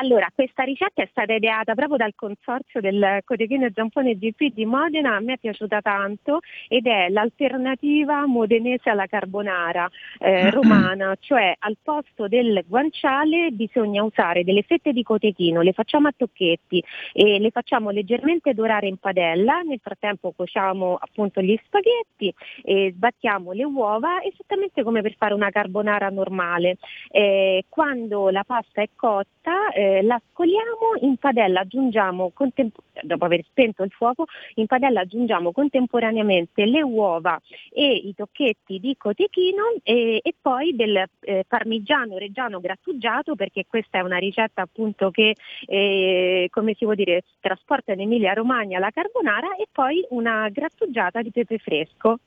Allora, 0.00 0.30
questa 0.32 0.62
ricetta 0.62 1.02
è 1.02 1.08
stata 1.10 1.32
ideata 1.32 1.74
proprio 1.74 1.96
dal 1.96 2.14
consorzio 2.14 2.80
del 2.80 3.20
Cotechino 3.24 3.66
e 3.66 3.72
Zampone 3.74 4.16
GP 4.16 4.52
di 4.54 4.64
Modena, 4.64 5.16
a 5.16 5.20
me 5.20 5.32
è 5.32 5.38
piaciuta 5.38 5.80
tanto 5.80 6.38
ed 6.68 6.86
è 6.86 7.08
l'alternativa 7.08 8.24
modenese 8.26 8.90
alla 8.90 9.06
carbonara 9.06 9.90
eh, 10.20 10.50
romana, 10.50 11.16
cioè 11.18 11.52
al 11.58 11.78
posto 11.82 12.28
del 12.28 12.62
guanciale 12.68 13.50
bisogna 13.50 14.04
usare 14.04 14.44
delle 14.44 14.62
fette 14.62 14.92
di 14.92 15.02
cotechino, 15.02 15.62
le 15.62 15.72
facciamo 15.72 16.06
a 16.06 16.14
tocchetti 16.16 16.80
e 17.12 17.40
le 17.40 17.50
facciamo 17.50 17.90
leggermente 17.90 18.54
dorare 18.54 18.86
in 18.86 18.98
padella, 18.98 19.62
nel 19.62 19.80
frattempo 19.82 20.30
cuociamo 20.30 20.96
appunto 21.00 21.40
gli 21.40 21.58
spaghetti 21.64 22.32
e 22.62 22.92
sbattiamo 22.94 23.50
le 23.50 23.64
uova 23.64 24.22
esattamente 24.22 24.84
come 24.84 25.02
per 25.02 25.16
fare 25.16 25.34
una 25.34 25.50
carbonara 25.50 26.08
normale. 26.08 26.76
Eh, 27.10 27.64
quando 27.68 28.30
la 28.30 28.44
pasta 28.44 28.80
è 28.80 28.88
cotta 28.94 29.70
eh, 29.70 29.86
la 30.02 30.20
scoliamo, 30.30 30.96
in 31.00 31.16
padella 31.16 31.60
aggiungiamo, 31.60 32.30
contempo- 32.34 32.82
dopo 33.02 33.24
aver 33.24 33.44
spento 33.44 33.82
il 33.82 33.90
fuoco, 33.90 34.26
in 34.54 34.66
padella 34.66 35.00
aggiungiamo 35.00 35.52
contemporaneamente 35.52 36.64
le 36.64 36.82
uova 36.82 37.40
e 37.70 37.92
i 37.92 38.14
tocchetti 38.14 38.78
di 38.78 38.96
cotechino 38.96 39.74
e, 39.82 40.20
e 40.22 40.34
poi 40.40 40.74
del 40.74 41.04
eh, 41.20 41.44
parmigiano 41.46 42.18
reggiano 42.18 42.60
grattugiato 42.60 43.34
perché 43.34 43.66
questa 43.66 43.98
è 43.98 44.02
una 44.02 44.18
ricetta 44.18 44.62
appunto 44.62 45.10
che 45.10 45.34
eh, 45.66 46.48
come 46.50 46.74
si 46.74 46.84
può 46.84 46.94
dire 46.94 47.22
trasporta 47.40 47.92
in 47.92 48.00
Emilia 48.00 48.32
Romagna 48.32 48.78
la 48.78 48.90
carbonara 48.90 49.56
e 49.56 49.68
poi 49.70 50.04
una 50.10 50.48
grattugiata 50.48 51.22
di 51.22 51.30
pepe 51.30 51.58
fresco. 51.58 52.18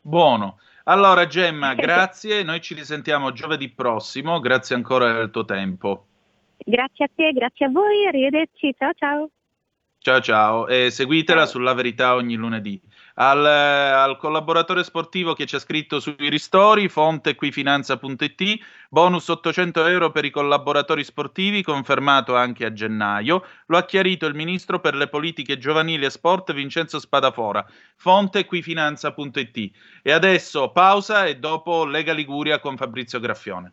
Buono. 0.00 0.58
Allora 0.84 1.26
Gemma, 1.26 1.72
grazie, 1.74 2.42
noi 2.42 2.60
ci 2.60 2.74
risentiamo 2.74 3.32
giovedì 3.32 3.70
prossimo, 3.70 4.40
grazie 4.40 4.74
ancora 4.74 5.12
del 5.12 5.30
tuo 5.30 5.44
tempo. 5.44 6.06
Grazie 6.58 7.04
a 7.04 7.10
te, 7.14 7.32
grazie 7.32 7.66
a 7.66 7.70
voi, 7.70 8.06
arrivederci, 8.06 8.74
ciao 8.76 8.92
ciao. 8.94 9.30
Ciao 10.04 10.20
ciao, 10.20 10.66
e 10.66 10.90
seguitela 10.90 11.46
sulla 11.46 11.72
verità 11.72 12.14
ogni 12.14 12.34
lunedì. 12.34 12.78
Al, 13.14 13.42
al, 13.46 14.18
collaboratore 14.18 14.84
sportivo 14.84 15.32
che 15.32 15.46
ci 15.46 15.56
ha 15.56 15.58
scritto 15.58 15.98
sui 15.98 16.28
ristori, 16.28 16.90
fonte 16.90 17.34
quifinanza.it, 17.34 18.58
bonus 18.90 19.28
800 19.28 19.86
euro 19.86 20.10
per 20.10 20.26
i 20.26 20.30
collaboratori 20.30 21.02
sportivi, 21.02 21.62
confermato 21.62 22.36
anche 22.36 22.66
a 22.66 22.72
gennaio, 22.74 23.46
lo 23.64 23.78
ha 23.78 23.86
chiarito 23.86 24.26
il 24.26 24.34
ministro 24.34 24.78
per 24.78 24.94
le 24.94 25.08
politiche 25.08 25.56
giovanili 25.56 26.04
e 26.04 26.10
sport 26.10 26.52
Vincenzo 26.52 26.98
Spadafora, 26.98 27.64
fonte 27.96 28.44
quifinanza.it. 28.44 29.70
E 30.02 30.12
adesso 30.12 30.70
pausa 30.70 31.24
e 31.24 31.38
dopo 31.38 31.86
Lega 31.86 32.12
Liguria 32.12 32.58
con 32.60 32.76
Fabrizio 32.76 33.20
Graffione. 33.20 33.72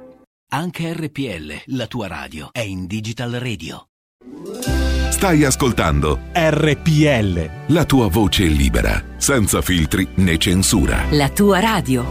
Anche 0.53 0.91
RPL, 0.91 1.77
la 1.77 1.87
tua 1.87 2.07
radio, 2.07 2.49
è 2.51 2.59
in 2.59 2.85
Digital 2.85 3.31
Radio. 3.35 3.87
Stai 5.09 5.45
ascoltando 5.45 6.19
RPL. 6.33 7.73
La 7.73 7.85
tua 7.85 8.09
voce 8.09 8.43
libera, 8.47 9.01
senza 9.15 9.61
filtri 9.61 10.05
né 10.15 10.37
censura. 10.37 11.05
La 11.11 11.29
tua 11.29 11.61
radio. 11.61 12.05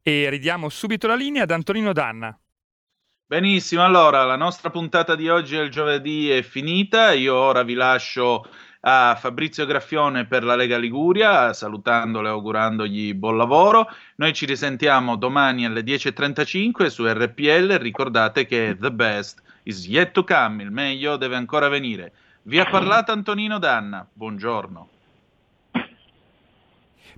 E 0.00 0.30
ridiamo 0.30 0.68
subito 0.68 1.08
la 1.08 1.16
linea 1.16 1.42
ad 1.42 1.50
Antonino 1.50 1.92
Danna. 1.92 2.38
Benissimo, 3.26 3.82
allora 3.82 4.22
la 4.22 4.36
nostra 4.36 4.70
puntata 4.70 5.16
di 5.16 5.28
oggi 5.28 5.56
del 5.56 5.70
giovedì 5.70 6.30
è 6.30 6.42
finita. 6.42 7.10
Io 7.10 7.34
ora 7.34 7.64
vi 7.64 7.74
lascio 7.74 8.46
a 8.86 9.16
Fabrizio 9.18 9.64
Graffione 9.64 10.26
per 10.26 10.44
la 10.44 10.56
Lega 10.56 10.76
Liguria, 10.76 11.54
salutandolo 11.54 12.28
e 12.28 12.30
augurandogli 12.30 13.14
buon 13.14 13.38
lavoro. 13.38 13.88
Noi 14.16 14.34
ci 14.34 14.44
risentiamo 14.44 15.16
domani 15.16 15.64
alle 15.64 15.80
10.35 15.80 16.86
su 16.86 17.06
RPL. 17.06 17.78
Ricordate 17.78 18.44
che 18.44 18.76
the 18.78 18.92
best 18.92 19.42
is 19.62 19.86
yet 19.86 20.12
to 20.12 20.22
come, 20.24 20.62
il 20.62 20.70
meglio 20.70 21.16
deve 21.16 21.36
ancora 21.36 21.68
venire. 21.68 22.12
Vi 22.42 22.60
ha 22.60 22.66
parlato 22.66 23.10
Antonino 23.10 23.58
Danna. 23.58 24.06
Buongiorno. 24.12 24.88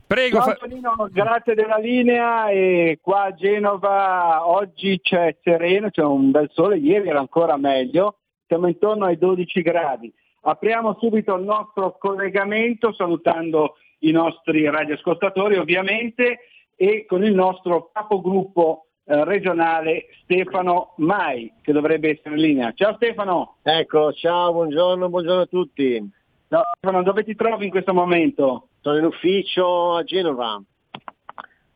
Prego. 0.07 0.39
Ciao 0.39 0.51
Antonino, 0.51 1.09
grazie 1.11 1.55
della 1.55 1.79
linea 1.79 2.49
e 2.49 3.01
qua 3.03 3.25
a 3.25 3.35
Genova 3.35 4.47
oggi 4.47 5.01
c'è 5.03 5.37
sereno, 5.43 5.91
c'è 5.91 6.05
un 6.05 6.31
bel 6.31 6.49
sole, 6.53 6.77
ieri 6.77 7.09
era 7.09 7.19
ancora 7.19 7.57
meglio, 7.57 8.19
siamo 8.47 8.69
intorno 8.69 9.07
ai 9.07 9.19
12 9.19 9.63
gradi. 9.63 10.15
Apriamo 10.49 10.97
subito 11.01 11.35
il 11.35 11.43
nostro 11.43 11.97
collegamento 11.99 12.93
salutando 12.93 13.75
i 14.01 14.13
nostri 14.13 14.65
radioascoltatori 14.71 15.57
ovviamente 15.57 16.39
e 16.77 17.05
con 17.05 17.25
il 17.25 17.35
nostro 17.35 17.91
capogruppo 17.93 18.87
eh, 19.07 19.25
regionale 19.25 20.07
Stefano 20.23 20.95
Mai 20.99 21.53
che 21.63 21.73
dovrebbe 21.73 22.11
essere 22.11 22.37
in 22.37 22.43
linea. 22.43 22.73
Ciao 22.75 22.95
Stefano! 22.95 23.57
Ecco, 23.63 24.13
ciao, 24.13 24.53
buongiorno, 24.53 25.09
buongiorno 25.09 25.43
a 25.43 25.47
tutti. 25.47 26.11
Ciao 26.49 26.63
Stefano, 26.77 27.03
dove 27.03 27.25
ti 27.25 27.35
trovi 27.35 27.65
in 27.65 27.71
questo 27.73 27.93
momento? 27.93 28.69
Sono 28.83 28.99
in 28.99 29.05
ufficio 29.05 29.97
a 29.97 30.05
Genova. 30.05 30.63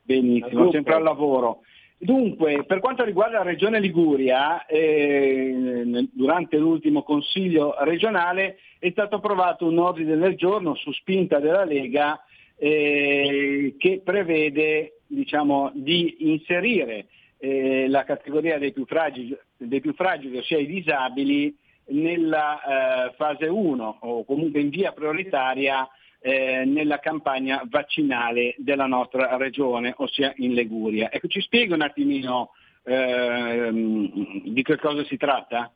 Benissimo, 0.01 0.71
sempre 0.71 0.93
al 0.93 1.03
lavoro. 1.03 1.59
Dunque, 2.03 2.63
per 2.65 2.79
quanto 2.79 3.03
riguarda 3.03 3.37
la 3.37 3.43
Regione 3.43 3.79
Liguria, 3.79 4.65
eh, 4.65 6.09
durante 6.11 6.57
l'ultimo 6.57 7.03
Consiglio 7.03 7.75
regionale 7.83 8.57
è 8.79 8.89
stato 8.89 9.17
approvato 9.17 9.67
un 9.67 9.77
ordine 9.77 10.17
del 10.17 10.35
giorno 10.35 10.73
su 10.73 10.91
spinta 10.93 11.37
della 11.37 11.63
Lega 11.63 12.19
eh, 12.57 13.75
che 13.77 14.01
prevede 14.03 15.01
diciamo, 15.05 15.69
di 15.75 16.31
inserire 16.31 17.05
eh, 17.37 17.87
la 17.87 18.03
categoria 18.03 18.57
dei 18.57 18.71
più, 18.71 18.87
fragili, 18.87 19.37
dei 19.55 19.79
più 19.79 19.93
fragili, 19.93 20.39
ossia 20.39 20.57
i 20.57 20.65
disabili, 20.65 21.55
nella 21.89 23.09
eh, 23.09 23.13
fase 23.15 23.45
1 23.45 23.97
o 23.99 24.25
comunque 24.25 24.59
in 24.59 24.69
via 24.69 24.91
prioritaria 24.91 25.87
eh, 26.21 26.65
nella 26.65 26.99
campagna 26.99 27.63
vaccinale 27.67 28.53
della 28.57 28.85
nostra 28.85 29.35
regione, 29.37 29.93
ossia 29.97 30.31
in 30.37 30.53
Liguria. 30.53 31.11
Ecco, 31.11 31.27
ci 31.27 31.41
spiega 31.41 31.73
un 31.73 31.81
attimino 31.81 32.51
ehm, 32.83 34.43
di 34.43 34.61
che 34.61 34.77
cosa 34.77 35.03
si 35.05 35.17
tratta? 35.17 35.71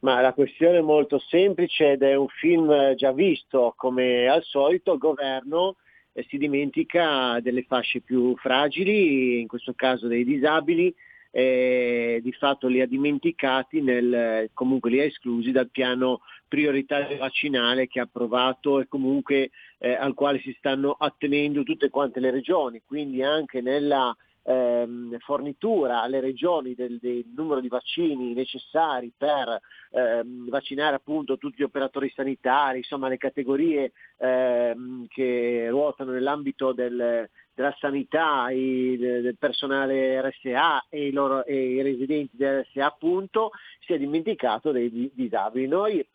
Ma 0.00 0.20
la 0.20 0.32
questione 0.32 0.78
è 0.78 0.82
molto 0.82 1.18
semplice 1.18 1.92
ed 1.92 2.02
è 2.02 2.14
un 2.14 2.28
film 2.28 2.94
già 2.94 3.12
visto, 3.12 3.74
come 3.76 4.26
al 4.26 4.42
solito 4.44 4.92
il 4.92 4.98
governo 4.98 5.76
eh, 6.12 6.24
si 6.28 6.38
dimentica 6.38 7.38
delle 7.40 7.64
fasce 7.64 8.00
più 8.00 8.34
fragili, 8.36 9.40
in 9.40 9.48
questo 9.48 9.74
caso 9.74 10.06
dei 10.06 10.24
disabili, 10.24 10.94
eh, 11.30 12.20
di 12.22 12.32
fatto 12.32 12.68
li 12.68 12.80
ha 12.80 12.86
dimenticati, 12.86 13.80
nel, 13.80 14.50
comunque 14.54 14.90
li 14.90 15.00
ha 15.00 15.04
esclusi 15.04 15.50
dal 15.50 15.70
piano 15.70 16.20
prioritario 16.46 17.18
vaccinale 17.18 17.86
che 17.86 18.00
ha 18.00 18.04
approvato 18.04 18.80
e 18.80 18.88
comunque 18.88 19.50
eh, 19.78 19.92
al 19.92 20.14
quale 20.14 20.40
si 20.40 20.54
stanno 20.58 20.92
attenendo 20.92 21.62
tutte 21.62 21.90
quante 21.90 22.20
le 22.20 22.30
regioni, 22.30 22.82
quindi 22.84 23.22
anche 23.22 23.60
nella 23.60 24.16
ehm, 24.42 25.18
fornitura 25.18 26.02
alle 26.02 26.20
regioni 26.20 26.74
del, 26.74 26.98
del, 26.98 27.24
numero 27.34 27.60
di 27.60 27.68
vaccini 27.68 28.34
necessari 28.34 29.12
per 29.16 29.60
ehm, 29.90 30.48
vaccinare 30.48 30.96
appunto 30.96 31.38
tutti 31.38 31.56
gli 31.58 31.64
operatori 31.64 32.12
sanitari, 32.14 32.78
insomma 32.78 33.08
le 33.08 33.16
categorie 33.16 33.92
ehm, 34.18 35.06
che 35.08 35.66
ruotano 35.70 36.12
nell'ambito 36.12 36.72
del, 36.72 37.28
della 37.54 37.74
sanità, 37.78 38.50
i, 38.50 38.96
del 38.96 39.36
personale 39.36 40.20
RSA 40.20 40.86
e 40.88 41.08
i, 41.08 41.10
loro, 41.10 41.44
e 41.44 41.74
i 41.74 41.82
residenti 41.82 42.36
dell'RSA 42.36 42.86
appunto, 42.86 43.50
si 43.80 43.92
è 43.92 43.98
dimenticato 43.98 44.70
dei 44.70 45.10
disabili. 45.12 45.66
Noi 45.66 46.06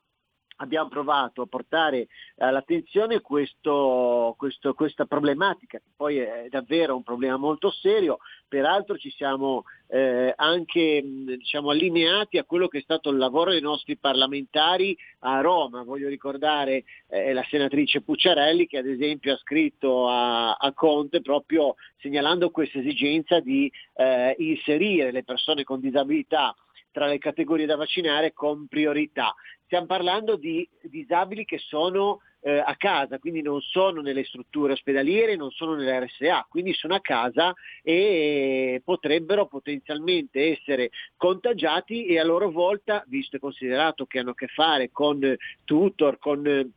abbiamo 0.64 0.89
provato 0.89 1.43
a 1.43 1.47
portare 1.47 2.07
all'attenzione 2.38 3.22
questo, 3.22 4.34
questo, 4.38 4.74
questa 4.74 5.05
problematica, 5.05 5.78
che 5.78 5.91
poi 5.95 6.18
è 6.18 6.47
davvero 6.49 6.95
un 6.95 7.03
problema 7.03 7.38
molto 7.38 7.72
serio, 7.72 8.20
peraltro 8.47 8.97
ci 8.97 9.11
siamo 9.11 9.64
eh, 9.88 10.34
anche 10.36 11.01
diciamo, 11.03 11.70
allineati 11.70 12.38
a 12.38 12.43
quello 12.43 12.68
che 12.68 12.80
è 12.80 12.82
stato 12.82 13.09
il 13.09 13.18
lavoro 13.18 13.51
dei 13.51 13.61
nostri 13.61 13.97
parlamentari 13.97 14.97
a 15.20 15.41
Roma. 15.41 15.84
Voglio 15.84 16.07
ricordare 16.07 16.84
eh, 17.07 17.34
la 17.34 17.45
senatrice 17.49 18.01
Pucciarelli 18.01 18.66
che 18.66 18.78
ad 18.78 18.88
esempio 18.88 19.34
ha 19.34 19.38
scritto 19.38 20.07
a, 20.07 20.53
a 20.53 20.74
Conte 20.74 21.22
proprio 21.22 21.76
segnalando 21.97 22.49
questa 22.49 22.80
esigenza 22.80 23.39
di 23.39 23.72
eh, 23.95 24.36
inserire 24.39 25.11
le 25.11 25.24
persone 25.24 25.64
con 25.64 25.80
disabilità 25.80 26.55
tra 26.94 27.08
le 27.08 27.18
categorie 27.18 27.66
da 27.66 27.76
vaccinare 27.76 28.32
con 28.32 28.68
priorità. 28.68 29.34
Stiamo 29.66 29.88
parlando 29.88 30.38
di 30.38 30.66
disabili 30.84 31.44
che 31.44 31.58
sono 31.58 32.20
eh, 32.41 32.58
a 32.60 32.76
casa, 32.78 33.18
quindi 33.18 33.41
non 33.41 33.60
sono 33.62 34.02
nelle 34.02 34.24
strutture 34.24 34.74
ospedaliere, 34.74 35.36
non 35.36 35.50
sono 35.50 35.74
nelle 35.74 36.06
RSA, 36.06 36.46
quindi 36.50 36.74
sono 36.74 36.94
a 36.94 37.02
casa 37.02 37.54
e 37.82 38.82
potrebbero 38.86 39.48
potenzialmente 39.48 40.52
essere 40.52 40.91
contagiati 41.18 42.06
e 42.06 42.20
a 42.20 42.24
loro 42.24 42.52
volta, 42.52 43.04
visto 43.08 43.38
e 43.38 43.39
considerato 43.39 44.06
che 44.06 44.20
hanno 44.20 44.32
a 44.32 44.36
che 44.36 44.48
fare 44.48 44.91
con 44.91 45.36
tutor, 45.64 46.20
con 46.20 46.72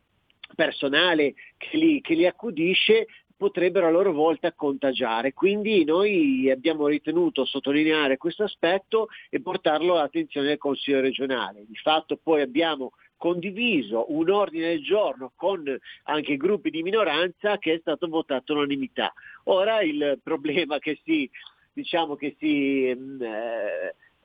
personale 0.55 1.33
che 1.57 1.77
li, 1.77 2.01
che 2.01 2.15
li 2.15 2.25
accudisce, 2.25 3.05
potrebbero 3.37 3.87
a 3.87 3.91
loro 3.91 4.11
volta 4.11 4.51
contagiare. 4.51 5.33
Quindi 5.33 5.85
noi 5.85 6.49
abbiamo 6.49 6.87
ritenuto 6.87 7.45
sottolineare 7.45 8.17
questo 8.17 8.43
aspetto 8.43 9.07
e 9.29 9.41
portarlo 9.41 9.93
all'attenzione 9.93 10.47
del 10.47 10.57
Consiglio 10.57 10.99
regionale. 10.99 11.63
Di 11.67 11.75
fatto 11.75 12.17
poi 12.17 12.41
abbiamo 12.41 12.93
condiviso 13.15 14.05
un 14.09 14.29
ordine 14.29 14.69
del 14.69 14.83
giorno 14.83 15.31
con 15.35 15.63
anche 16.03 16.37
gruppi 16.37 16.69
di 16.69 16.83
minoranza 16.83 17.57
che 17.57 17.75
è 17.75 17.79
stato 17.79 18.07
votato 18.07 18.53
all'unanimità. 18.53 19.13
Ora 19.45 19.81
il 19.81 20.19
problema 20.23 20.79
che 20.79 20.99
si, 21.03 21.29
diciamo 21.73 22.15
che 22.15 22.35
si 22.39 22.93
mm, 22.93 23.21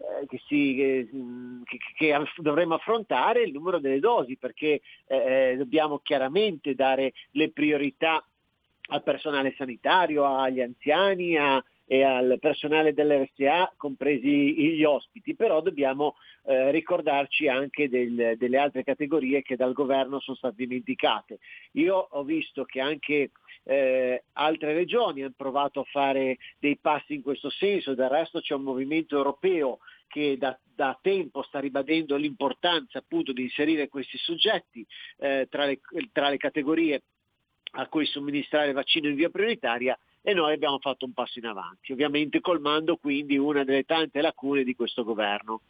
eh, 0.02 0.26
che, 0.26 0.40
si, 0.46 0.74
che, 0.74 1.08
che, 1.64 1.78
che, 1.96 2.24
dovremmo 2.38 2.74
affrontare 2.74 3.40
è 3.40 3.46
il 3.46 3.52
numero 3.52 3.78
delle 3.78 4.00
dosi 4.00 4.36
perché 4.36 4.80
eh, 5.06 5.54
dobbiamo 5.56 6.00
chiaramente 6.00 6.74
dare 6.74 7.12
le 7.32 7.50
priorità 7.50 8.24
al 8.88 9.02
personale 9.02 9.54
sanitario, 9.56 10.24
agli 10.24 10.60
anziani 10.60 11.36
a, 11.36 11.62
e 11.86 12.02
al 12.02 12.38
personale 12.40 12.94
dell'RSA, 12.94 13.74
compresi 13.76 14.74
gli 14.74 14.84
ospiti, 14.84 15.34
però 15.34 15.60
dobbiamo 15.60 16.16
eh, 16.44 16.70
ricordarci 16.70 17.48
anche 17.48 17.88
del, 17.88 18.34
delle 18.38 18.58
altre 18.58 18.82
categorie 18.82 19.42
che 19.42 19.56
dal 19.56 19.72
governo 19.72 20.20
sono 20.20 20.36
state 20.36 20.54
dimenticate. 20.56 21.38
Io 21.72 21.96
ho 21.96 22.24
visto 22.24 22.64
che 22.64 22.80
anche 22.80 23.30
eh, 23.64 24.24
altre 24.32 24.72
regioni 24.72 25.22
hanno 25.22 25.34
provato 25.36 25.80
a 25.80 25.84
fare 25.84 26.38
dei 26.58 26.78
passi 26.78 27.14
in 27.14 27.22
questo 27.22 27.50
senso, 27.50 27.94
del 27.94 28.08
resto 28.08 28.40
c'è 28.40 28.54
un 28.54 28.62
movimento 28.62 29.16
europeo 29.16 29.78
che 30.08 30.36
da, 30.38 30.58
da, 30.62 30.98
tempo 31.00 31.42
sta 31.42 31.58
ribadendo 31.58 32.16
l'importanza 32.16 32.98
appunto 32.98 33.32
di 33.32 33.42
inserire 33.42 33.88
questi 33.88 34.18
soggetti 34.18 34.86
eh, 35.18 35.46
tra, 35.48 35.64
le, 35.64 35.80
tra, 36.12 36.28
le, 36.28 36.36
categorie 36.36 37.02
a 37.72 37.86
cui 37.86 38.04
somministrare 38.06 38.72
vaccino 38.72 39.08
in 39.08 39.14
via 39.14 39.30
prioritaria 39.30 39.98
e 40.20 40.34
noi 40.34 40.52
abbiamo 40.52 40.78
fatto 40.78 41.04
un 41.04 41.12
passo 41.12 41.38
in 41.38 41.46
avanti, 41.46 41.92
ovviamente 41.92 42.40
colmando 42.40 42.96
quindi 42.96 43.36
una 43.36 43.64
delle 43.64 43.84
tante 43.84 44.20
lacune 44.20 44.62
di 44.62 44.74
questo 44.74 45.04
governo. 45.04 45.60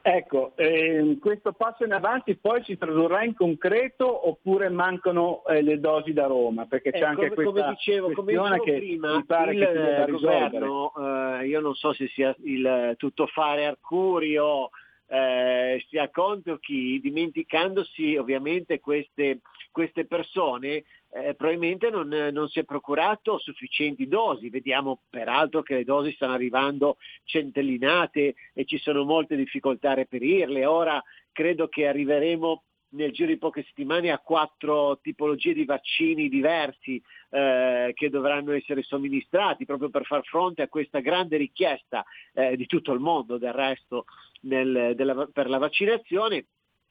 Ecco, 0.00 0.52
eh, 0.56 1.18
questo 1.20 1.52
passo 1.52 1.84
in 1.84 1.92
avanti 1.92 2.36
poi 2.36 2.62
si 2.64 2.78
tradurrà 2.78 3.24
in 3.24 3.34
concreto 3.34 4.28
oppure 4.28 4.70
mancano 4.70 5.44
eh, 5.44 5.60
le 5.60 5.78
dosi 5.80 6.14
da 6.14 6.26
Roma? 6.26 6.64
Perché 6.64 6.92
c'è 6.92 7.00
eh, 7.00 7.04
anche 7.04 7.28
come, 7.28 7.34
questa 7.34 7.60
come 7.60 7.74
dicevo, 7.74 8.12
come 8.12 8.32
dicevo 8.32 8.62
che 8.62 8.72
prima, 8.76 9.16
mi 9.16 9.24
pare 9.26 9.52
il, 9.52 9.58
che 9.58 10.04
il 10.10 10.18
governo, 10.18 10.92
eh, 10.96 11.46
io 11.46 11.60
non 11.60 11.74
so 11.74 11.92
se 11.92 12.08
sia 12.08 12.34
il 12.44 12.94
tuttofare 12.96 13.66
Arcurio, 13.66 14.70
eh, 15.08 15.82
conto 16.10 16.58
chi, 16.58 17.00
dimenticandosi 17.00 18.16
ovviamente 18.16 18.78
queste, 18.78 19.40
queste 19.70 20.04
persone, 20.06 20.84
eh, 21.10 21.34
probabilmente 21.34 21.88
non, 21.88 22.08
non, 22.08 22.48
si 22.48 22.58
è 22.58 22.64
procurato 22.64 23.38
sufficienti 23.38 24.06
dosi. 24.06 24.50
Vediamo 24.50 25.00
peraltro 25.08 25.62
che 25.62 25.76
le 25.76 25.84
dosi 25.84 26.12
stanno 26.12 26.34
arrivando 26.34 26.98
centellinate 27.24 28.34
e 28.52 28.64
ci 28.64 28.78
sono 28.78 29.04
molte 29.04 29.36
difficoltà 29.36 29.92
a 29.92 29.94
reperirle. 29.94 30.66
Ora 30.66 31.02
credo 31.32 31.68
che 31.68 31.86
arriveremo 31.86 32.62
nel 32.90 33.12
giro 33.12 33.28
di 33.28 33.38
poche 33.38 33.64
settimane 33.64 34.10
a 34.10 34.18
quattro 34.18 34.98
tipologie 35.00 35.52
di 35.52 35.64
vaccini 35.64 36.28
diversi 36.28 37.02
eh, 37.30 37.92
che 37.94 38.08
dovranno 38.08 38.52
essere 38.52 38.82
somministrati 38.82 39.64
proprio 39.66 39.90
per 39.90 40.04
far 40.04 40.24
fronte 40.24 40.62
a 40.62 40.68
questa 40.68 41.00
grande 41.00 41.36
richiesta 41.36 42.04
eh, 42.32 42.56
di 42.56 42.66
tutto 42.66 42.92
il 42.92 43.00
mondo 43.00 43.36
del 43.38 43.52
resto 43.52 44.04
nel, 44.42 44.94
della, 44.94 45.28
per 45.32 45.48
la 45.48 45.58
vaccinazione 45.58 46.46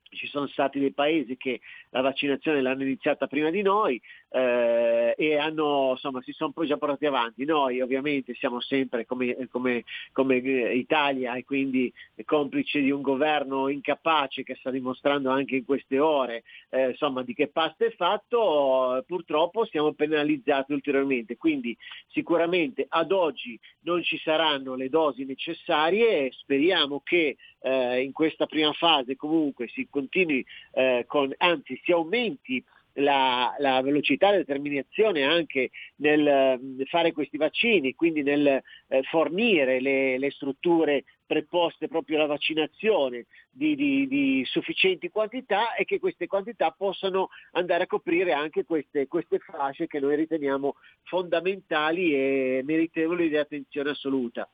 ci 0.10 0.28
sono 0.28 0.48
stati 0.48 0.80
dei 0.80 0.92
paesi 0.92 1.38
che 1.38 1.60
la 1.90 2.02
vaccinazione 2.02 2.62
l'hanno 2.62 2.84
iniziata 2.84 3.28
prima 3.28 3.50
di 3.50 3.62
noi 3.62 4.02
eh, 4.30 5.16
e 5.18 5.38
hanno, 5.38 5.92
insomma, 5.92 6.22
si 6.22 6.32
sono 6.32 6.52
poi 6.52 6.68
già 6.68 6.78
portati 6.78 7.06
avanti. 7.06 7.46
Noi 7.46 7.82
ovviamente 7.82 8.34
siamo 8.36 8.60
sempre 8.60 9.06
come, 9.06 9.48
come, 9.50 9.84
come 10.12 10.38
Italia 10.38 11.36
e 11.36 11.44
quindi 11.44 11.92
complice 12.26 12.82
di 12.82 12.92
un 12.92 13.02
governo 13.02 13.70
incapace 13.70 14.44
che 14.44 14.56
sta 14.56 14.70
dimostrando 14.70 15.30
anche 15.30 15.56
in 15.56 15.66
queste 15.66 16.00
ore 16.00 16.44
eh, 16.70 16.90
insomma, 16.90 17.24
di 17.24 17.34
che 17.34 17.48
pasta 17.48 17.86
è 17.86 17.92
fatto, 17.92 19.04
purtroppo 19.06 19.66
siamo 19.66 19.94
penalizzati 19.94 20.74
ulteriormente. 20.74 21.38
Quindi 21.38 21.76
sicuramente 22.08 22.86
ad 22.88 23.12
oggi 23.12 23.60
non 23.82 24.04
ci 24.04 24.18
saranno 24.20 24.76
le 24.76 24.90
dosi 24.90 25.26
necessarie 25.26 26.26
e 26.26 26.32
speriamo 26.34 27.02
che 27.04 27.38
eh, 27.62 28.02
in 28.02 28.12
questa 28.12 28.46
prima 28.46 28.72
fase 28.74 29.16
comunque 29.16 29.68
si 29.68 29.88
continui 29.98 30.46
eh, 30.74 31.06
con, 31.08 31.34
anzi 31.38 31.80
si 31.84 31.92
aumenti 31.92 32.64
la, 33.00 33.56
la, 33.60 33.82
velocità 33.82 34.32
la 34.32 34.38
determinazione 34.38 35.24
anche 35.24 35.72
nel 35.98 36.60
mm, 36.60 36.82
fare 36.86 37.12
questi 37.12 37.38
vaccini, 37.38 37.96
quindi 37.96 38.24
nel 38.24 38.48
eh, 38.88 39.04
fornire 39.04 39.80
le, 39.80 40.18
le, 40.18 40.32
strutture 40.32 41.04
preposte 41.26 41.88
proprio 41.88 42.18
alla 42.18 42.28
vaccinazione 42.28 43.26
di, 43.50 43.76
di, 43.76 44.08
di, 44.08 44.44
sufficienti 44.46 45.10
quantità 45.10 45.76
e 45.76 45.84
che 45.84 46.00
queste 46.00 46.28
quantità 46.28 46.72
possano 46.72 47.30
andare 47.52 47.84
a 47.84 47.88
coprire 47.88 48.32
anche 48.34 48.64
queste, 48.64 49.08
queste 49.08 49.40
fasce 49.40 49.88
che 49.88 50.00
noi 50.00 50.16
riteniamo 50.16 50.76
fondamentali 51.04 52.14
e 52.14 52.62
meritevoli 52.64 53.30
di 53.30 53.38
attenzione 53.38 53.92
assoluta. 53.92 54.50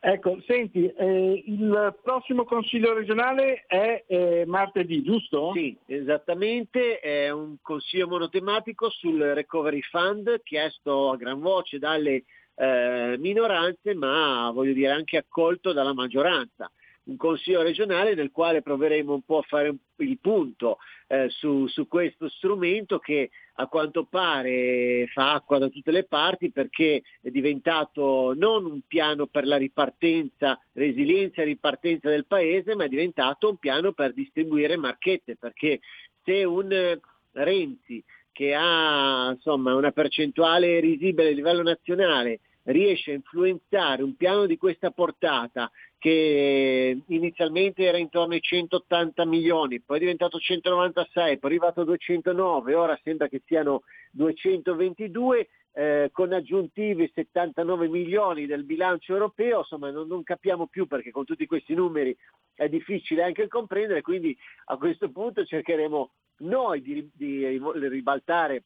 Ecco, 0.00 0.40
senti, 0.46 0.86
eh, 0.86 1.42
il 1.46 1.98
prossimo 2.02 2.44
Consiglio 2.44 2.94
regionale 2.94 3.64
è 3.66 4.04
eh, 4.06 4.44
martedì, 4.46 5.02
giusto? 5.02 5.50
Sì, 5.52 5.76
esattamente, 5.86 7.00
è 7.00 7.30
un 7.30 7.56
consiglio 7.60 8.06
monotematico 8.06 8.90
sul 8.90 9.18
Recovery 9.20 9.80
Fund 9.82 10.40
chiesto 10.44 11.10
a 11.10 11.16
gran 11.16 11.40
voce 11.40 11.78
dalle 11.78 12.22
eh, 12.54 13.16
minoranze, 13.18 13.94
ma 13.94 14.50
voglio 14.52 14.72
dire 14.72 14.92
anche 14.92 15.16
accolto 15.16 15.72
dalla 15.72 15.92
maggioranza 15.92 16.70
un 17.08 17.16
consiglio 17.16 17.62
regionale 17.62 18.14
nel 18.14 18.30
quale 18.30 18.62
proveremo 18.62 19.12
un 19.12 19.22
po' 19.22 19.38
a 19.38 19.42
fare 19.42 19.74
il 19.96 20.18
punto 20.20 20.78
eh, 21.08 21.28
su, 21.30 21.66
su, 21.66 21.88
questo 21.88 22.28
strumento 22.28 22.98
che 22.98 23.30
a 23.54 23.66
quanto 23.66 24.04
pare 24.04 25.06
fa 25.12 25.32
acqua 25.32 25.58
da 25.58 25.68
tutte 25.68 25.90
le 25.90 26.04
parti 26.04 26.50
perché 26.50 27.02
è 27.20 27.30
diventato 27.30 28.34
non 28.36 28.66
un 28.66 28.80
piano 28.86 29.26
per 29.26 29.46
la 29.46 29.56
ripartenza, 29.56 30.60
resilienza 30.72 31.42
e 31.42 31.46
ripartenza 31.46 32.08
del 32.08 32.26
paese, 32.26 32.74
ma 32.74 32.84
è 32.84 32.88
diventato 32.88 33.48
un 33.48 33.56
piano 33.56 33.92
per 33.92 34.12
distribuire 34.12 34.76
marchette, 34.76 35.36
perché 35.36 35.80
se 36.22 36.44
un 36.44 36.98
Renzi 37.32 38.04
che 38.32 38.54
ha 38.54 39.30
insomma, 39.32 39.74
una 39.74 39.92
percentuale 39.92 40.78
risibile 40.80 41.28
a 41.28 41.32
livello 41.32 41.62
nazionale 41.62 42.40
riesce 42.68 43.12
a 43.12 43.14
influenzare 43.14 44.02
un 44.02 44.16
piano 44.16 44.46
di 44.46 44.56
questa 44.56 44.90
portata 44.90 45.70
che 45.96 47.02
inizialmente 47.06 47.84
era 47.84 47.98
intorno 47.98 48.34
ai 48.34 48.40
180 48.40 49.24
milioni, 49.24 49.80
poi 49.80 49.96
è 49.96 50.00
diventato 50.00 50.38
196, 50.38 51.38
poi 51.38 51.50
è 51.50 51.54
arrivato 51.54 51.80
a 51.80 51.84
209, 51.84 52.74
ora 52.74 52.98
sembra 53.02 53.28
che 53.28 53.42
siano 53.46 53.82
222, 54.12 55.48
eh, 55.72 56.10
con 56.12 56.32
aggiuntivi 56.32 57.10
79 57.14 57.88
milioni 57.88 58.46
del 58.46 58.64
bilancio 58.64 59.12
europeo, 59.12 59.58
insomma 59.58 59.90
non, 59.90 60.06
non, 60.06 60.22
capiamo 60.22 60.66
più 60.66 60.86
perché 60.86 61.10
con 61.10 61.24
tutti 61.24 61.46
questi 61.46 61.74
numeri 61.74 62.16
è 62.54 62.68
difficile 62.68 63.22
anche 63.22 63.48
comprendere, 63.48 64.02
quindi 64.02 64.36
a 64.66 64.76
questo 64.76 65.10
punto 65.10 65.44
cercheremo 65.44 66.10
noi 66.38 66.82
di, 66.82 67.08
di 67.12 67.46
ribaltare 67.46 68.64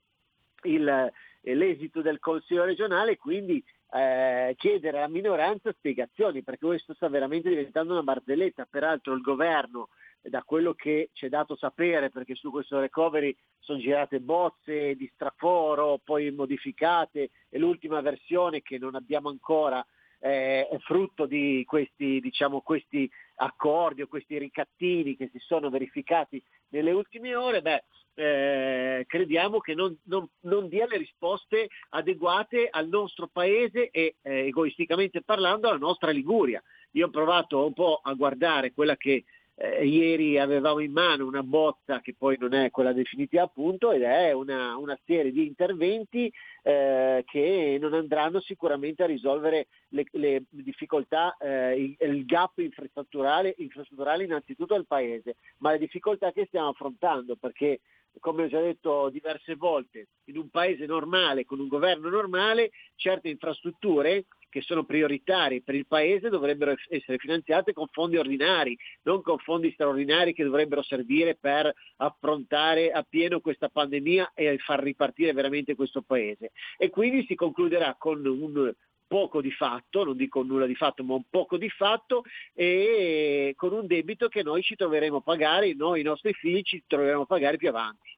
il, 0.64 1.12
l'esito 1.42 2.00
del 2.00 2.18
Consiglio 2.18 2.64
regionale. 2.64 3.16
Quindi 3.16 3.62
eh, 3.95 4.55
chiedere 4.57 4.99
alla 4.99 5.09
minoranza 5.09 5.72
spiegazioni, 5.72 6.43
perché 6.43 6.66
questo 6.66 6.95
sta 6.95 7.09
veramente 7.09 7.49
diventando 7.49 7.93
una 7.93 8.03
barzelletta. 8.03 8.66
Peraltro 8.68 9.12
il 9.14 9.20
governo, 9.20 9.88
da 10.20 10.43
quello 10.45 10.72
che 10.74 11.11
ci 11.12 11.26
è 11.26 11.28
dato 11.28 11.57
sapere, 11.57 12.11
perché 12.11 12.34
su 12.34 12.51
questo 12.51 12.80
recovery 12.80 13.36
sono 13.59 13.78
girate 13.78 14.20
bozze 14.20 14.95
di 14.95 15.11
straforo, 15.14 16.01
poi 16.03 16.30
modificate, 16.30 17.30
e 17.49 17.59
l'ultima 17.59 18.01
versione 18.01 18.62
che 18.62 18.78
non 18.78 18.95
abbiamo 18.95 19.28
ancora 19.28 19.84
eh, 20.24 20.68
frutto 20.82 21.26
di 21.26 21.64
questi, 21.66 22.20
diciamo, 22.20 22.60
questi 22.60 23.10
accordi 23.36 24.02
o 24.02 24.06
questi 24.06 24.38
ricattini 24.38 25.16
che 25.16 25.28
si 25.32 25.38
sono 25.40 25.68
verificati 25.68 26.40
nelle 26.68 26.92
ultime 26.92 27.34
ore, 27.34 27.60
beh, 27.60 27.82
eh, 28.14 29.04
crediamo 29.08 29.58
che 29.58 29.74
non, 29.74 29.98
non, 30.04 30.28
non, 30.42 30.68
dia 30.68 30.86
le 30.86 30.98
risposte 30.98 31.68
adeguate 31.90 32.68
al 32.70 32.86
nostro 32.88 33.28
paese 33.32 33.90
e 33.90 34.16
eh, 34.22 34.46
egoisticamente 34.46 35.22
parlando 35.22 35.68
alla 35.68 35.78
nostra 35.78 36.12
Liguria. 36.12 36.62
Io 36.92 37.06
ho 37.06 37.10
provato 37.10 37.66
un 37.66 37.72
po' 37.72 38.00
a 38.02 38.12
guardare 38.12 38.72
quella 38.72 38.96
che 38.96 39.24
eh, 39.55 39.86
ieri 39.86 40.38
avevamo 40.38 40.80
in 40.80 40.92
mano 40.92 41.26
una 41.26 41.42
bozza 41.42 42.00
che 42.00 42.14
poi 42.16 42.36
non 42.38 42.55
è 42.55 42.70
quella 42.70 42.92
definitiva 42.92 43.42
appunto 43.42 43.92
ed 43.92 44.03
è 44.03 44.32
una, 44.32 44.76
una 44.76 44.98
serie 45.05 45.30
di 45.30 45.46
interventi 45.46 46.32
eh, 46.62 47.22
che 47.26 47.78
non 47.80 47.92
andranno 47.92 48.40
sicuramente 48.40 49.03
a 49.03 49.07
risolvere 49.07 49.66
le, 49.88 50.05
le 50.12 50.44
difficoltà, 50.48 51.36
eh, 51.38 51.96
il, 51.98 52.24
gap 52.24 52.59
infrastrutturale, 52.59 53.55
infrastrutturale 53.59 54.24
innanzitutto 54.24 54.74
al 54.74 54.86
Paese, 54.86 55.36
ma 55.59 55.72
le 55.72 55.78
difficoltà 55.78 56.32
che 56.32 56.46
stiamo 56.46 56.68
affrontando 56.68 57.36
perché 57.36 57.80
come 58.20 58.44
ho 58.44 58.48
già 58.48 58.60
detto 58.60 59.08
diverse 59.10 59.54
volte, 59.56 60.08
in 60.24 60.36
un 60.36 60.48
paese 60.50 60.86
normale, 60.86 61.44
con 61.44 61.60
un 61.60 61.68
governo 61.68 62.08
normale, 62.08 62.70
certe 62.96 63.28
infrastrutture 63.28 64.26
che 64.52 64.60
sono 64.60 64.84
prioritarie 64.84 65.62
per 65.62 65.74
il 65.74 65.86
Paese 65.86 66.28
dovrebbero 66.28 66.74
essere 66.88 67.16
finanziate 67.16 67.72
con 67.72 67.86
fondi 67.90 68.18
ordinari, 68.18 68.76
non 69.04 69.22
con 69.22 69.38
fondi 69.38 69.72
straordinari 69.72 70.34
che 70.34 70.44
dovrebbero 70.44 70.82
servire 70.82 71.36
per 71.40 71.72
affrontare 71.96 72.90
a 72.90 73.02
pieno 73.02 73.40
questa 73.40 73.70
pandemia 73.70 74.32
e 74.34 74.58
far 74.58 74.82
ripartire 74.82 75.32
veramente 75.32 75.74
questo 75.74 76.02
Paese. 76.02 76.52
E 76.76 76.90
quindi 76.90 77.24
si 77.24 77.34
concluderà 77.34 77.96
con 77.98 78.24
un 78.26 78.74
poco 79.12 79.42
di 79.42 79.50
fatto, 79.50 80.04
non 80.04 80.16
dico 80.16 80.42
nulla 80.42 80.64
di 80.64 80.74
fatto, 80.74 81.04
ma 81.04 81.12
un 81.12 81.24
poco 81.28 81.58
di 81.58 81.68
fatto 81.68 82.24
e 82.54 83.52
con 83.58 83.74
un 83.74 83.86
debito 83.86 84.28
che 84.28 84.42
noi 84.42 84.62
ci 84.62 84.74
troveremo 84.74 85.18
a 85.18 85.20
pagare, 85.20 85.74
noi 85.74 86.00
i 86.00 86.02
nostri 86.02 86.32
figli 86.32 86.62
ci 86.62 86.82
troveremo 86.86 87.20
a 87.20 87.26
pagare 87.26 87.58
più 87.58 87.68
avanti. 87.68 88.08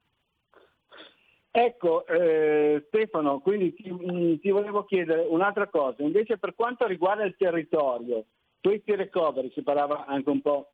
Ecco, 1.51 2.07
eh, 2.07 2.84
Stefano, 2.86 3.40
quindi 3.40 3.74
ti, 3.74 3.90
mm, 3.90 4.36
ti, 4.36 4.51
volevo 4.51 4.84
chiedere 4.84 5.26
un'altra 5.28 5.66
cosa, 5.66 6.01
invece 6.05 6.38
per 6.38 6.55
quanto 6.55 6.86
riguarda 6.86 7.24
il 7.24 7.34
territorio, 7.36 8.26
questi 8.61 8.95
recovery, 8.95 9.51
si 9.53 9.62
parlava 9.62 10.05
anche 10.07 10.30
un 10.30 10.40
po' 10.40 10.70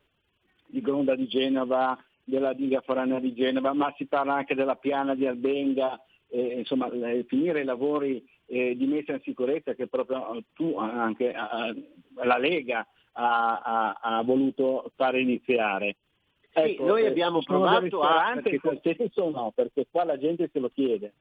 di 0.67 0.83
Gronda 0.83 1.15
di 1.15 1.29
Genova, 1.29 1.99
della 2.25 2.53
diga 2.53 2.83
foranea 2.83 3.21
di 3.21 3.33
Genova, 3.33 3.73
ma 3.73 3.91
si 3.97 4.05
parla 4.05 4.35
anche 4.35 4.55
della 4.55 4.77
piana 4.77 5.15
di 5.15 5.27
Albenga, 5.27 5.99
eh, 6.29 6.59
insomma 6.59 6.91
finire 7.27 7.61
i 7.61 7.65
lavori 7.65 8.23
eh, 8.51 8.77
di 8.77 8.87
messa 8.87 9.13
in 9.13 9.21
sicurezza 9.23 9.75
che 9.75 9.87
proprio 9.87 10.43
tu, 10.55 10.77
anche 10.77 11.33
la 11.33 12.39
Lega, 12.39 12.87
ha, 13.13 13.61
ha, 13.61 13.99
ha 14.01 14.23
voluto 14.23 14.91
fare 14.97 15.21
iniziare. 15.21 15.97
Sì, 16.53 16.59
ecco, 16.59 16.87
noi 16.87 17.07
abbiamo 17.07 17.39
eh, 17.39 17.45
provato 17.45 18.03
a... 18.03 18.33
Perché 18.35 18.59
quel 18.59 18.81
senso 18.83 19.31
no, 19.31 19.53
perché 19.55 19.87
qua 19.89 20.05
la 20.05 20.19
gente 20.19 20.51
se 20.53 20.59
lo 20.59 20.69
chiede. 20.69 21.15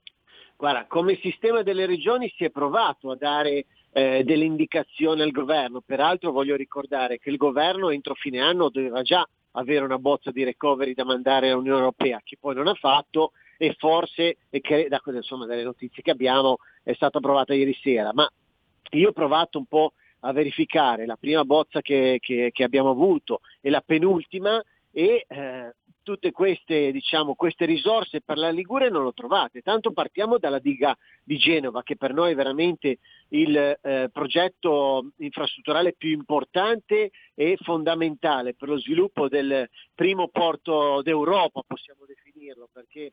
Guarda, 0.58 0.86
come 0.88 1.16
sistema 1.22 1.62
delle 1.62 1.86
regioni 1.86 2.34
si 2.36 2.44
è 2.44 2.50
provato 2.50 3.12
a 3.12 3.16
dare 3.16 3.66
eh, 3.92 4.24
delle 4.26 4.44
indicazioni 4.44 5.22
al 5.22 5.32
governo, 5.32 5.82
peraltro 5.82 6.32
voglio 6.32 6.56
ricordare 6.56 7.20
che 7.20 7.30
il 7.30 7.38
governo 7.38 7.92
entro 7.92 8.16
fine 8.16 8.42
anno 8.42 8.70
doveva 8.70 9.02
già 9.04 9.26
avere 9.52 9.86
una 9.86 10.00
bozza 10.00 10.32
di 10.32 10.44
recovery 10.44 10.94
da 10.94 11.06
mandare 11.06 11.50
all'Unione 11.50 11.80
Europea, 11.80 12.20
che 12.24 12.38
poi 12.40 12.56
non 12.56 12.68
ha 12.68 12.74
fatto 12.74 13.32
e 13.62 13.76
forse, 13.78 14.38
e 14.49 14.62
che 14.62 14.88
da 14.88 15.01
insomma, 15.07 15.45
dalle 15.45 15.64
notizie 15.64 16.01
che 16.01 16.12
abbiamo, 16.12 16.60
è 16.82 16.93
stata 16.93 17.18
approvata 17.18 17.53
ieri 17.53 17.78
sera. 17.82 18.12
Ma 18.14 18.28
io 18.91 19.10
ho 19.10 19.12
provato 19.12 19.57
un 19.57 19.66
po' 19.66 19.93
a 20.22 20.32
verificare 20.32 21.05
la 21.05 21.18
prima 21.18 21.43
bozza 21.43 21.82
che, 21.82 22.20
che, 22.22 22.51
che 22.53 22.64
abbiamo 22.64 22.91
avuto 22.91 23.41
e 23.60 23.70
la 23.70 23.82
penultima 23.82 24.64
e 24.91 25.26
eh, 25.28 25.74
tutte 26.01 26.32
queste, 26.32 26.93
diciamo, 26.93 27.36
queste, 27.36 27.66
risorse 27.66 28.22
per 28.22 28.38
la 28.38 28.49
Liguria 28.49 28.89
non 28.89 29.03
le 29.03 29.12
trovate. 29.14 29.62
Tanto 29.62 29.91
partiamo 29.91 30.38
dalla 30.38 30.60
diga 30.60 30.97
di 31.22 31.38
Genova, 31.38 31.84
che 31.84 31.97
per 31.97 32.14
noi 32.14 32.32
è 32.32 32.36
veramente 32.36 32.99
il 33.30 33.55
eh, 33.57 34.10
progetto 34.12 35.12
infrastrutturale 35.18 35.93
più 35.97 36.12
importante 36.12 37.12
e 37.36 37.57
fondamentale 37.62 38.55
per 38.55 38.70
lo 38.70 38.80
sviluppo 38.80 39.28
del 39.28 39.70
primo 39.93 40.30
porto 40.30 41.01
d'Europa, 41.01 41.62
possiamo 41.68 42.05
definirlo, 42.05 42.70
perché 42.72 43.12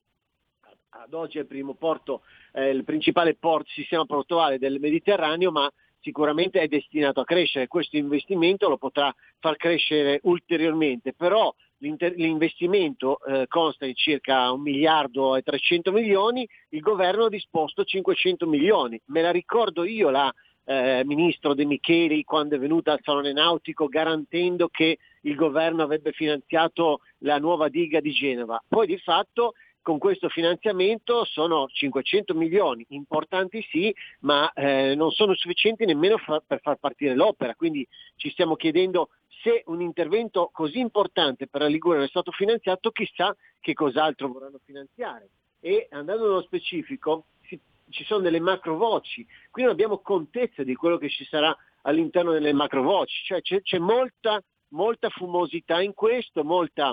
ad 0.90 1.14
oggi 1.14 1.38
è 1.38 1.42
il 1.42 1.46
primo 1.46 1.74
porto, 1.74 2.22
eh, 2.52 2.70
il 2.70 2.84
principale 2.84 3.34
porto, 3.34 3.70
sistema 3.70 4.04
portuale 4.04 4.58
del 4.58 4.80
Mediterraneo, 4.80 5.50
ma 5.50 5.70
sicuramente 6.00 6.60
è 6.60 6.68
destinato 6.68 7.20
a 7.20 7.24
crescere. 7.24 7.66
Questo 7.66 7.96
investimento 7.96 8.68
lo 8.68 8.78
potrà 8.78 9.14
far 9.38 9.56
crescere 9.56 10.20
ulteriormente, 10.22 11.12
però 11.12 11.54
l'investimento 11.78 13.18
eh, 13.24 13.46
consta 13.48 13.84
di 13.84 13.94
circa 13.94 14.50
1 14.50 14.62
miliardo 14.62 15.36
e 15.36 15.42
300 15.42 15.92
milioni, 15.92 16.48
il 16.70 16.80
governo 16.80 17.24
ha 17.24 17.28
disposto 17.28 17.84
500 17.84 18.46
milioni. 18.46 19.00
Me 19.06 19.20
la 19.20 19.30
ricordo 19.30 19.84
io 19.84 20.08
la 20.10 20.32
eh, 20.68 21.02
ministro 21.04 21.54
De 21.54 21.64
Micheli 21.64 22.24
quando 22.24 22.56
è 22.56 22.58
venuta 22.58 22.92
al 22.92 23.00
Salone 23.02 23.32
Nautico 23.32 23.86
garantendo 23.86 24.68
che 24.68 24.98
il 25.20 25.34
governo 25.34 25.82
avrebbe 25.82 26.12
finanziato 26.12 27.00
la 27.18 27.38
nuova 27.38 27.68
diga 27.68 28.00
di 28.00 28.12
Genova. 28.12 28.62
Poi 28.66 28.86
di 28.86 28.98
fatto 28.98 29.54
con 29.86 29.98
questo 29.98 30.28
finanziamento 30.28 31.24
sono 31.24 31.68
500 31.68 32.34
milioni, 32.34 32.84
importanti 32.88 33.64
sì, 33.70 33.94
ma 34.22 34.52
eh, 34.52 34.96
non 34.96 35.12
sono 35.12 35.32
sufficienti 35.36 35.84
nemmeno 35.84 36.18
fa- 36.18 36.42
per 36.44 36.58
far 36.60 36.74
partire 36.74 37.14
l'opera. 37.14 37.54
Quindi 37.54 37.86
ci 38.16 38.28
stiamo 38.30 38.56
chiedendo 38.56 39.10
se 39.42 39.62
un 39.66 39.80
intervento 39.80 40.50
così 40.52 40.80
importante 40.80 41.46
per 41.46 41.60
la 41.60 41.68
Liguria 41.68 42.02
è 42.02 42.08
stato 42.08 42.32
finanziato, 42.32 42.90
chissà 42.90 43.32
che 43.60 43.74
cos'altro 43.74 44.26
vorranno 44.26 44.58
finanziare. 44.64 45.28
E 45.60 45.86
andando 45.92 46.26
nello 46.26 46.42
specifico, 46.42 47.26
si, 47.42 47.56
ci 47.90 48.02
sono 48.02 48.22
delle 48.22 48.40
macro 48.40 48.76
voci, 48.76 49.24
qui 49.52 49.62
non 49.62 49.70
abbiamo 49.70 49.98
contezza 49.98 50.64
di 50.64 50.74
quello 50.74 50.98
che 50.98 51.10
ci 51.10 51.24
sarà 51.26 51.56
all'interno 51.82 52.32
delle 52.32 52.52
macro 52.52 52.82
voci, 52.82 53.22
cioè 53.22 53.40
c'è, 53.40 53.62
c'è 53.62 53.78
molta, 53.78 54.42
molta 54.70 55.10
fumosità 55.10 55.80
in 55.80 55.94
questo, 55.94 56.42
molta 56.42 56.92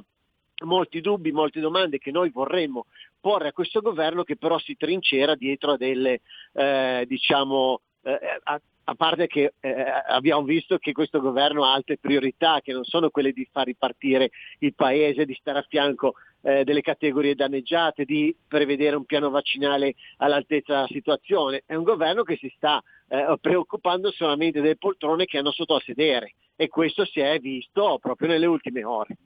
molti 0.65 1.01
dubbi, 1.01 1.31
molte 1.31 1.59
domande 1.59 1.97
che 1.97 2.11
noi 2.11 2.29
vorremmo 2.29 2.85
porre 3.19 3.47
a 3.47 3.53
questo 3.53 3.79
governo 3.79 4.23
che 4.23 4.35
però 4.35 4.57
si 4.59 4.75
trincera 4.75 5.35
dietro 5.35 5.71
a 5.71 5.77
delle, 5.77 6.19
eh, 6.53 7.05
diciamo, 7.07 7.79
eh, 8.03 8.19
a, 8.43 8.61
a, 8.83 8.95
parte 8.95 9.27
che 9.27 9.53
eh, 9.61 9.85
abbiamo 10.07 10.43
visto 10.43 10.77
che 10.77 10.91
questo 10.91 11.21
governo 11.21 11.63
ha 11.63 11.71
altre 11.71 11.97
priorità 11.97 12.59
che 12.61 12.73
non 12.73 12.83
sono 12.83 13.09
quelle 13.09 13.31
di 13.31 13.47
far 13.49 13.67
ripartire 13.67 14.31
il 14.59 14.73
paese, 14.75 15.25
di 15.25 15.37
stare 15.39 15.59
a 15.59 15.65
fianco 15.67 16.15
eh, 16.41 16.65
delle 16.65 16.81
categorie 16.81 17.35
danneggiate, 17.35 18.03
di 18.03 18.35
prevedere 18.45 18.97
un 18.97 19.05
piano 19.05 19.29
vaccinale 19.29 19.95
all'altezza 20.17 20.73
della 20.73 20.87
situazione. 20.87 21.63
È 21.65 21.75
un 21.75 21.83
governo 21.83 22.23
che 22.23 22.35
si 22.35 22.51
sta 22.57 22.83
eh, 23.07 23.37
preoccupando 23.39 24.11
solamente 24.11 24.59
delle 24.59 24.75
poltrone 24.75 25.23
che 25.23 25.37
hanno 25.37 25.51
sotto 25.51 25.75
a 25.75 25.81
sedere 25.85 26.33
e 26.57 26.67
questo 26.67 27.05
si 27.05 27.21
è 27.21 27.39
visto 27.39 27.97
proprio 28.01 28.27
nelle 28.27 28.47
ultime 28.47 28.83
ore 28.83 29.17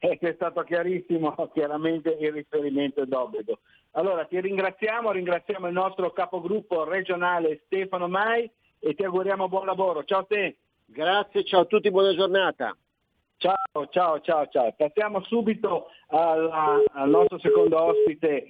eh, 0.00 0.18
è 0.18 0.32
stato 0.34 0.62
chiarissimo 0.62 1.34
chiaramente 1.52 2.16
il 2.18 2.32
riferimento 2.32 3.04
d'obbligo. 3.04 3.60
Allora 3.92 4.24
ti 4.24 4.40
ringraziamo, 4.40 5.10
ringraziamo 5.10 5.66
il 5.66 5.72
nostro 5.72 6.10
capogruppo 6.12 6.84
regionale 6.84 7.62
Stefano 7.66 8.08
Mai 8.08 8.50
e 8.78 8.94
ti 8.94 9.04
auguriamo 9.04 9.48
buon 9.48 9.66
lavoro. 9.66 10.04
Ciao 10.04 10.20
a 10.20 10.24
te. 10.24 10.56
Grazie, 10.86 11.44
ciao 11.44 11.60
a 11.60 11.64
tutti, 11.66 11.90
buona 11.90 12.14
giornata. 12.14 12.76
Ciao, 13.36 13.88
ciao, 13.90 14.20
ciao, 14.20 14.48
ciao. 14.48 14.74
Passiamo 14.76 15.22
subito 15.22 15.86
alla, 16.08 16.82
al 16.92 17.08
nostro 17.08 17.38
secondo 17.38 17.80
ospite 17.80 18.46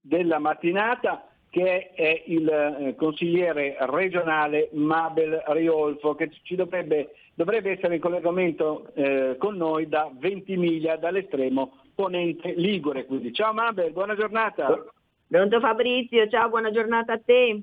della 0.00 0.38
mattinata 0.38 1.26
che 1.56 1.92
è 1.92 2.22
il 2.26 2.46
eh, 2.46 2.94
consigliere 2.96 3.78
regionale 3.80 4.68
Mabel 4.72 5.42
Riolfo, 5.46 6.14
che 6.14 6.30
dovrebbe, 6.50 7.14
dovrebbe, 7.32 7.70
essere 7.70 7.94
in 7.94 8.00
collegamento 8.02 8.90
eh, 8.92 9.36
con 9.38 9.56
noi 9.56 9.88
da 9.88 10.10
Ventimiglia, 10.12 10.96
dall'estremo 10.96 11.78
ponente 11.94 12.52
Ligure. 12.52 13.06
Quindi. 13.06 13.32
Ciao 13.32 13.54
Mabel, 13.54 13.90
buona 13.92 14.14
giornata. 14.14 14.84
Pronto 15.26 15.58
Fabrizio, 15.58 16.28
ciao, 16.28 16.50
buona 16.50 16.70
giornata 16.70 17.14
a 17.14 17.20
te. 17.24 17.62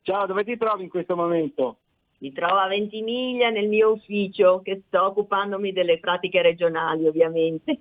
Ciao, 0.00 0.24
dove 0.24 0.42
ti 0.44 0.56
trovi 0.56 0.84
in 0.84 0.88
questo 0.88 1.14
momento? 1.14 1.76
Mi 2.20 2.32
trovo 2.32 2.56
a 2.56 2.66
Ventimiglia 2.66 3.50
nel 3.50 3.68
mio 3.68 3.90
ufficio 3.90 4.62
che 4.62 4.84
sto 4.86 5.04
occupandomi 5.04 5.70
delle 5.72 5.98
pratiche 5.98 6.40
regionali 6.40 7.06
ovviamente. 7.06 7.78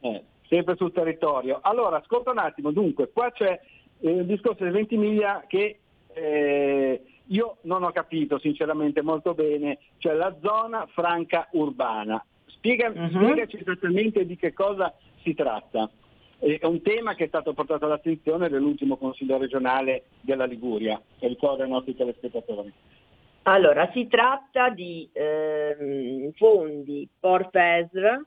Eh, 0.00 0.22
sempre 0.48 0.76
sul 0.76 0.92
territorio. 0.92 1.58
Allora, 1.62 1.98
ascolta 1.98 2.30
un 2.30 2.38
attimo, 2.38 2.70
dunque, 2.70 3.10
qua 3.12 3.30
c'è 3.30 3.60
il 4.00 4.24
discorso 4.26 4.64
di 4.64 4.70
Ventimiglia 4.70 5.44
che 5.46 5.78
eh, 6.12 7.02
io 7.26 7.56
non 7.62 7.82
ho 7.82 7.90
capito 7.90 8.38
sinceramente 8.38 9.02
molto 9.02 9.34
bene, 9.34 9.78
cioè 9.98 10.14
la 10.14 10.34
zona 10.40 10.86
franca 10.92 11.48
urbana. 11.52 12.24
Spiega, 12.46 12.88
uh-huh. 12.88 13.08
Spiegaci 13.08 13.58
esattamente 13.58 14.24
di 14.24 14.36
che 14.36 14.52
cosa 14.52 14.94
si 15.22 15.34
tratta. 15.34 15.90
È 16.38 16.64
un 16.64 16.82
tema 16.82 17.14
che 17.14 17.24
è 17.24 17.28
stato 17.28 17.52
portato 17.52 17.84
all'attenzione 17.84 18.48
dell'ultimo 18.48 18.96
Consiglio 18.96 19.38
regionale 19.38 20.04
della 20.20 20.44
Liguria, 20.44 21.00
che 21.18 21.26
ricorda 21.26 21.64
ai 21.64 21.70
nostri 21.70 21.96
telespettatori. 21.96 22.72
Allora, 23.42 23.90
si 23.92 24.06
tratta 24.06 24.68
di 24.68 25.08
ehm, 25.12 26.32
fondi 26.32 27.08
Porfesr 27.18 28.20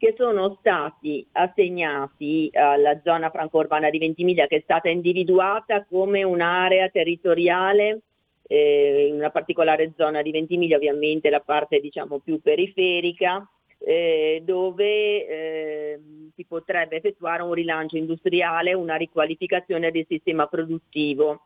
che 0.00 0.14
sono 0.16 0.56
stati 0.58 1.26
assegnati 1.32 2.48
alla 2.54 2.98
zona 3.04 3.28
franco-urbana 3.28 3.90
di 3.90 3.98
Ventimiglia 3.98 4.46
che 4.46 4.56
è 4.56 4.60
stata 4.62 4.88
individuata 4.88 5.84
come 5.84 6.22
un'area 6.22 6.88
territoriale 6.88 8.00
eh, 8.48 9.08
in 9.08 9.16
una 9.16 9.28
particolare 9.28 9.92
zona 9.98 10.22
di 10.22 10.30
Ventimiglia, 10.30 10.76
ovviamente 10.76 11.28
la 11.28 11.40
parte 11.40 11.80
diciamo 11.80 12.18
più 12.20 12.40
periferica, 12.40 13.46
eh, 13.76 14.40
dove 14.42 15.26
eh, 15.26 16.00
si 16.34 16.46
potrebbe 16.46 16.96
effettuare 16.96 17.42
un 17.42 17.52
rilancio 17.52 17.98
industriale, 17.98 18.72
una 18.72 18.96
riqualificazione 18.96 19.90
del 19.90 20.06
sistema 20.08 20.46
produttivo 20.46 21.42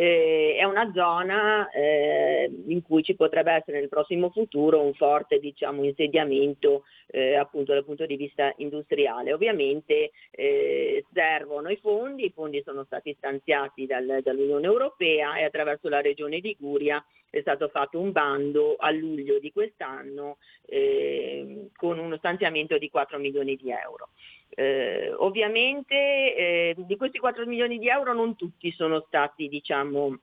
eh, 0.00 0.54
è 0.56 0.62
una 0.62 0.92
zona 0.94 1.68
eh, 1.70 2.48
in 2.68 2.82
cui 2.82 3.02
ci 3.02 3.16
potrebbe 3.16 3.50
essere 3.50 3.80
nel 3.80 3.88
prossimo 3.88 4.30
futuro 4.30 4.80
un 4.80 4.94
forte 4.94 5.40
diciamo, 5.40 5.82
insediamento 5.82 6.84
eh, 7.08 7.34
appunto 7.34 7.72
dal 7.72 7.84
punto 7.84 8.06
di 8.06 8.14
vista 8.14 8.52
industriale. 8.58 9.32
Ovviamente 9.32 10.12
eh, 10.30 11.04
servono 11.12 11.68
i 11.70 11.78
fondi, 11.82 12.26
i 12.26 12.32
fondi 12.32 12.62
sono 12.64 12.84
stati 12.84 13.12
stanziati 13.18 13.86
dal, 13.86 14.20
dall'Unione 14.22 14.66
Europea 14.66 15.36
e 15.36 15.42
attraverso 15.42 15.88
la 15.88 16.00
Regione 16.00 16.38
Liguria 16.38 17.04
è 17.28 17.40
stato 17.40 17.68
fatto 17.68 17.98
un 17.98 18.12
bando 18.12 18.76
a 18.78 18.90
luglio 18.90 19.40
di 19.40 19.50
quest'anno 19.50 20.38
eh, 20.66 21.70
con 21.76 21.98
uno 21.98 22.16
stanziamento 22.18 22.78
di 22.78 22.88
4 22.88 23.18
milioni 23.18 23.56
di 23.56 23.70
euro. 23.70 24.10
Eh, 24.58 25.12
ovviamente 25.18 25.94
eh, 25.94 26.74
di 26.78 26.96
questi 26.96 27.20
4 27.20 27.46
milioni 27.46 27.78
di 27.78 27.88
euro 27.88 28.12
non 28.12 28.34
tutti 28.34 28.72
sono 28.72 29.04
stati 29.06 29.46
diciamo, 29.46 30.18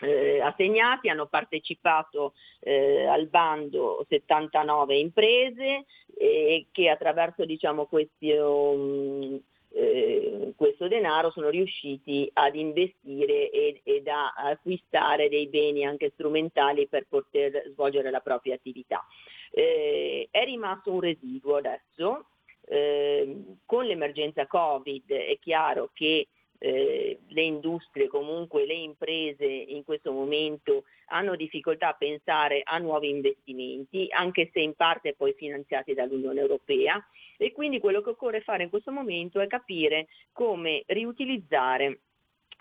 eh, 0.00 0.40
assegnati, 0.40 1.10
hanno 1.10 1.26
partecipato 1.26 2.32
eh, 2.60 3.04
al 3.04 3.26
bando 3.26 4.06
79 4.08 4.96
imprese 4.96 5.84
eh, 6.16 6.64
che 6.72 6.88
attraverso 6.88 7.44
diciamo, 7.44 7.84
questi, 7.84 8.30
um, 8.30 9.38
eh, 9.74 10.54
questo 10.56 10.88
denaro 10.88 11.30
sono 11.30 11.50
riusciti 11.50 12.30
ad 12.32 12.56
investire 12.56 13.50
ed, 13.50 13.80
ed, 13.82 14.08
a 14.08 14.32
acquistare 14.34 15.28
dei 15.28 15.46
beni 15.48 15.84
anche 15.84 16.10
strumentali 16.14 16.86
per 16.88 17.04
poter 17.06 17.64
svolgere 17.70 18.10
la 18.10 18.20
propria 18.20 18.54
attività. 18.54 19.06
Eh, 19.50 20.26
è 20.30 20.42
rimasto 20.44 20.90
un 20.90 21.00
residuo 21.00 21.56
adesso 21.56 22.28
eh, 22.66 23.56
con 23.64 23.84
l'emergenza 23.84 24.46
Covid 24.46 25.10
è 25.10 25.38
chiaro 25.40 25.90
che 25.92 26.28
eh, 26.58 27.18
le 27.26 27.42
industrie, 27.42 28.08
comunque 28.08 28.64
le 28.64 28.74
imprese 28.74 29.44
in 29.44 29.84
questo 29.84 30.12
momento 30.12 30.84
hanno 31.08 31.36
difficoltà 31.36 31.88
a 31.88 31.94
pensare 31.94 32.62
a 32.64 32.78
nuovi 32.78 33.10
investimenti, 33.10 34.06
anche 34.10 34.48
se 34.52 34.60
in 34.60 34.74
parte 34.74 35.14
poi 35.14 35.34
finanziati 35.34 35.92
dall'Unione 35.92 36.40
Europea. 36.40 37.04
E 37.36 37.52
quindi 37.52 37.80
quello 37.80 38.00
che 38.00 38.10
occorre 38.10 38.40
fare 38.40 38.62
in 38.62 38.70
questo 38.70 38.92
momento 38.92 39.40
è 39.40 39.46
capire 39.46 40.06
come 40.32 40.84
riutilizzare 40.86 42.00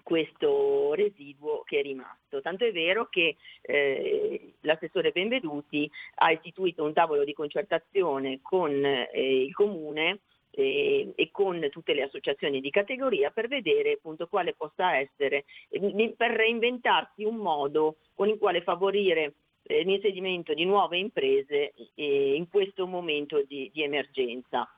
questo 0.03 0.93
residuo 0.93 1.63
che 1.63 1.79
è 1.79 1.81
rimasto. 1.81 2.41
Tanto 2.41 2.65
è 2.65 2.71
vero 2.71 3.07
che 3.09 3.37
eh, 3.61 4.53
l'assessore 4.61 5.11
Benveduti 5.11 5.89
ha 6.15 6.31
istituito 6.31 6.83
un 6.83 6.93
tavolo 6.93 7.23
di 7.23 7.33
concertazione 7.33 8.39
con 8.41 8.85
eh, 8.85 9.43
il 9.43 9.53
comune 9.53 10.19
eh, 10.51 11.13
e 11.15 11.31
con 11.31 11.67
tutte 11.71 11.93
le 11.93 12.03
associazioni 12.03 12.61
di 12.61 12.69
categoria 12.69 13.31
per 13.31 13.47
vedere 13.47 13.93
appunto 13.93 14.27
quale 14.27 14.53
possa 14.53 14.97
essere, 14.97 15.45
eh, 15.69 16.13
per 16.15 16.31
reinventarsi 16.31 17.23
un 17.23 17.37
modo 17.37 17.95
con 18.13 18.27
il 18.27 18.37
quale 18.37 18.61
favorire 18.61 19.33
eh, 19.63 19.83
l'insediamento 19.83 20.53
di 20.53 20.65
nuove 20.65 20.97
imprese 20.97 21.73
eh, 21.95 22.35
in 22.35 22.47
questo 22.49 22.85
momento 22.85 23.41
di, 23.47 23.71
di 23.73 23.81
emergenza. 23.81 24.69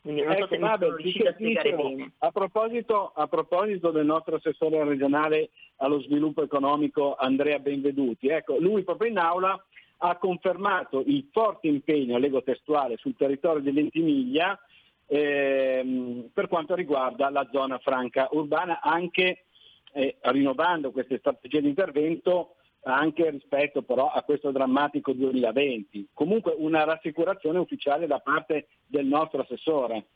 Quindi 0.00 0.22
non 0.22 0.32
ecco, 0.32 0.46
so 0.46 0.54
se 0.54 0.58
vabbè, 0.58 0.86
mi 1.02 1.12
sono 1.12 1.28
a 1.28 1.32
spiegare 1.32 1.74
bene. 1.74 2.12
A 2.18 2.30
proposito, 2.30 3.12
a 3.14 3.26
proposito, 3.26 3.90
del 3.90 4.06
nostro 4.06 4.36
assessore 4.36 4.82
regionale 4.84 5.50
allo 5.76 6.00
sviluppo 6.00 6.42
economico 6.42 7.14
Andrea 7.16 7.58
Benveduti, 7.58 8.28
ecco, 8.28 8.58
lui 8.58 8.84
proprio 8.84 9.10
in 9.10 9.18
aula 9.18 9.62
ha 9.98 10.16
confermato 10.16 11.02
il 11.04 11.28
forte 11.32 11.66
impegno, 11.66 12.18
leggo 12.18 12.42
testuale, 12.42 12.96
sul 12.96 13.16
territorio 13.16 13.60
di 13.60 13.72
Ventimiglia 13.72 14.58
ehm, 15.06 16.30
per 16.32 16.46
quanto 16.46 16.74
riguarda 16.74 17.30
la 17.30 17.48
zona 17.50 17.78
franca 17.78 18.28
urbana, 18.30 18.80
anche 18.80 19.44
eh, 19.92 20.16
rinnovando 20.20 20.90
queste 20.92 21.18
strategie 21.18 21.60
di 21.60 21.68
intervento 21.68 22.54
anche 22.96 23.30
rispetto 23.30 23.82
però 23.82 24.10
a 24.10 24.22
questo 24.22 24.50
drammatico 24.50 25.12
2020. 25.12 26.08
Comunque 26.12 26.54
una 26.56 26.84
rassicurazione 26.84 27.58
ufficiale 27.58 28.06
da 28.06 28.18
parte 28.18 28.68
del 28.86 29.06
nostro 29.06 29.42
assessore. 29.42 30.06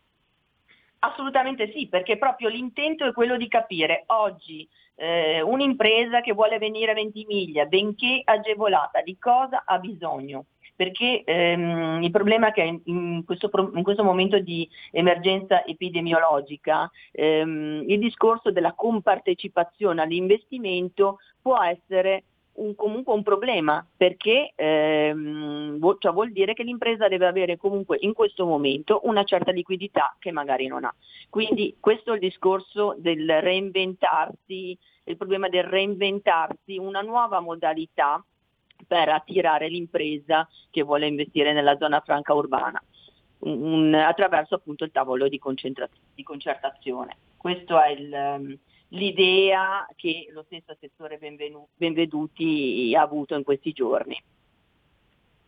Assolutamente 1.01 1.73
sì, 1.73 1.89
perché 1.89 2.17
proprio 2.17 2.49
l'intento 2.49 3.05
è 3.05 3.13
quello 3.13 3.37
di 3.37 3.49
capire 3.49 4.05
oggi 4.07 4.69
eh, 4.95 5.41
un'impresa 5.41 6.21
che 6.21 6.33
vuole 6.33 6.59
venire 6.59 6.93
a 6.93 6.95
Ventimiglia, 6.95 7.65
benché 7.65 8.23
agevolata, 8.25 9.03
di 9.03 9.19
cosa 9.19 9.65
ha 9.65 9.79
bisogno 9.79 10.47
perché 10.75 11.23
ehm, 11.25 12.03
il 12.03 12.11
problema 12.11 12.49
è 12.49 12.53
che 12.53 12.81
in 12.85 13.23
questo, 13.25 13.51
in 13.75 13.83
questo, 13.83 14.03
momento 14.03 14.39
di 14.41 14.69
emergenza 14.91 15.65
epidemiologica 15.65 16.91
ehm, 17.13 17.85
il 17.87 17.99
discorso 18.01 18.51
della 18.51 18.73
compartecipazione 18.73 20.03
all'investimento 20.03 21.19
può 21.41 21.63
essere 21.63 22.25
un, 22.55 22.75
comunque 22.75 23.15
un 23.15 23.23
problema 23.23 23.87
perché 23.97 24.53
ehm, 24.55 25.79
cioè 25.99 26.13
vuol 26.13 26.33
dire 26.33 26.53
che 26.53 26.63
l'impresa 26.63 27.09
deve 27.09 27.27
avere 27.27 27.57
comunque 27.57 27.97
in 28.01 28.13
questo 28.13 28.45
momento 28.45 29.01
una 29.05 29.25
certa 29.25 29.53
liquidità 29.53 30.17
che 30.19 30.33
magari 30.33 30.67
non 30.67 30.85
ha. 30.85 30.95
Quindi 31.31 31.77
questo 31.81 32.11
è 32.13 32.15
il 32.15 32.21
discorso 32.21 32.95
del 32.99 33.41
reinventarsi, 33.41 34.77
il 35.05 35.17
problema 35.17 35.49
del 35.49 35.65
reinventarsi, 35.65 36.77
una 36.77 37.01
nuova 37.01 37.41
modalità 37.41 38.23
per 38.87 39.09
attirare 39.09 39.69
l'impresa 39.69 40.49
che 40.71 40.83
vuole 40.83 41.07
investire 41.07 41.53
nella 41.53 41.77
zona 41.79 42.01
franca 42.01 42.35
urbana. 42.35 42.83
Un, 43.39 43.93
attraverso 43.95 44.55
appunto 44.55 44.85
il 44.85 44.93
tavolo 44.93 45.27
di, 45.27 45.41
di 46.15 46.23
concertazione. 46.23 47.17
Questo 47.37 47.81
è 47.81 47.91
il, 47.91 48.59
l'idea 48.93 49.87
che 49.97 50.29
lo 50.31 50.43
stesso 50.45 50.73
assessore 50.73 51.19
Benveduti 51.77 52.95
ha 52.97 53.03
avuto 53.03 53.35
in 53.35 53.43
questi 53.43 53.73
giorni. 53.73 54.21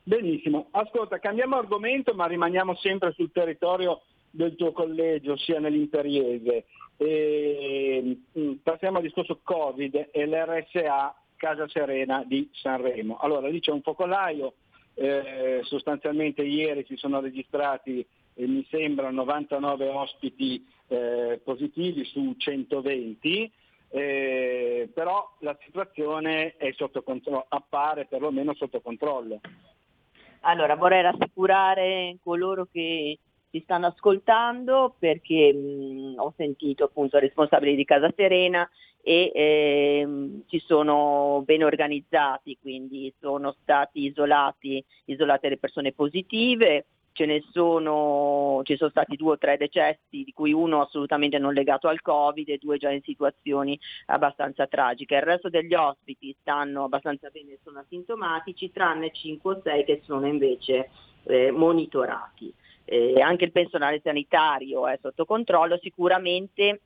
Benissimo, 0.03 0.69
ascolta, 0.73 1.19
cambiamo 1.19 1.57
argomento 1.57 2.15
ma 2.15 2.27
rimaniamo 2.27 2.75
sempre 2.77 3.12
sul 3.12 3.33
territorio 3.33 4.03
del 4.31 4.55
tuo 4.55 4.73
collegio, 4.73 5.33
ossia 5.33 5.61
nell'Imperiese. 5.61 6.66
E, 6.97 8.19
mm, 8.39 8.53
passiamo 8.62 8.99
al 8.99 9.03
discorso 9.03 9.41
Covid 9.43 10.09
e 10.11 10.27
l'RSA 10.27 11.15
Casa 11.37 11.69
Serena 11.69 12.23
di 12.25 12.49
Sanremo. 12.53 13.16
Allora 13.19 13.49
lì 13.49 13.61
c'è 13.61 13.73
un 13.73 13.83
focolaio, 13.83 14.55
eh, 14.95 15.61
sostanzialmente 15.65 16.43
ieri 16.43 16.85
si 16.87 16.97
sono 16.97 17.21
registrati 17.21 18.07
eh, 18.35 18.47
mi 18.47 18.66
sembra 18.69 19.11
99 19.11 19.89
ospiti 19.89 20.65
eh, 20.89 21.40
positivi 21.43 22.05
su 22.05 22.35
120, 22.36 23.52
eh, 23.89 24.90
però 24.93 25.36
la 25.40 25.56
situazione 25.65 26.56
appare 27.48 28.06
perlomeno 28.06 28.55
sotto 28.55 28.81
controllo. 28.81 29.40
Allora 30.40 30.77
vorrei 30.77 31.02
rassicurare 31.02 32.19
coloro 32.23 32.66
che 32.70 33.19
si 33.51 33.61
stanno 33.62 33.86
ascoltando 33.86 34.97
perché 34.98 35.52
mh, 35.55 36.15
ho 36.19 36.35
sentito 36.36 36.85
appunto 36.85 37.19
responsabili 37.19 37.77
di 37.77 37.85
Casa 37.85 38.12
Serena 38.15 38.69
e 39.01 39.31
ehm, 39.32 40.43
ci 40.48 40.59
sono 40.59 41.43
ben 41.44 41.62
organizzati, 41.62 42.59
quindi 42.61 43.15
sono 43.20 43.55
stati 43.61 44.06
isolati, 44.06 44.85
isolate 45.05 45.51
le 45.51 45.59
persone 45.59 45.93
positive, 45.93 46.86
ce 47.15 47.27
ne 47.27 47.43
sono, 47.53 48.61
ci 48.65 48.77
sono 48.77 48.91
stati 48.91 49.15
due 49.15 49.32
o 49.32 49.39
tre 49.39 49.57
decessi, 49.57 50.24
di 50.24 50.32
cui 50.35 50.53
uno 50.53 50.82
assolutamente 50.82 51.39
non 51.39 51.55
legato 51.55 51.86
al 51.86 52.03
Covid 52.03 52.49
e 52.49 52.59
due 52.59 52.77
già 52.77 52.91
in 52.91 53.03
situazioni 53.03 53.78
abbastanza 54.07 54.66
tragiche. 54.66 55.15
Il 55.15 55.23
resto 55.23 55.49
degli 55.49 55.74
ospiti 55.74 56.36
stanno 56.41 56.85
abbastanza 56.85 57.31
bene, 57.31 57.59
sono 57.62 57.78
asintomatici, 57.78 58.73
tranne 58.73 59.12
5 59.12 59.55
o 59.55 59.61
6 59.62 59.85
che 59.85 60.03
sono 60.05 60.27
invece 60.27 60.91
eh, 61.27 61.53
monitorati. 61.53 62.53
Eh, 62.85 63.20
anche 63.20 63.45
il 63.45 63.53
personale 63.53 64.01
sanitario 64.03 64.89
è 64.89 64.99
sotto 65.01 65.24
controllo, 65.24 65.78
sicuramente 65.81 66.81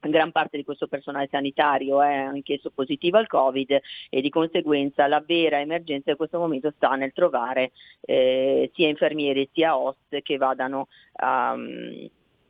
gran 0.00 0.32
parte 0.32 0.56
di 0.56 0.64
questo 0.64 0.86
personale 0.86 1.28
sanitario 1.30 2.02
è 2.02 2.14
anch'esso 2.14 2.70
positivo 2.70 3.18
al 3.18 3.26
Covid 3.26 3.80
e 4.10 4.20
di 4.20 4.30
conseguenza 4.30 5.06
la 5.06 5.22
vera 5.24 5.60
emergenza 5.60 6.10
in 6.10 6.16
questo 6.16 6.38
momento 6.38 6.72
sta 6.76 6.94
nel 6.94 7.12
trovare 7.12 7.72
eh, 8.00 8.70
sia 8.74 8.88
infermieri 8.88 9.48
sia 9.52 9.76
host 9.76 10.20
che 10.22 10.36
vadano 10.36 10.88
a, 11.14 11.56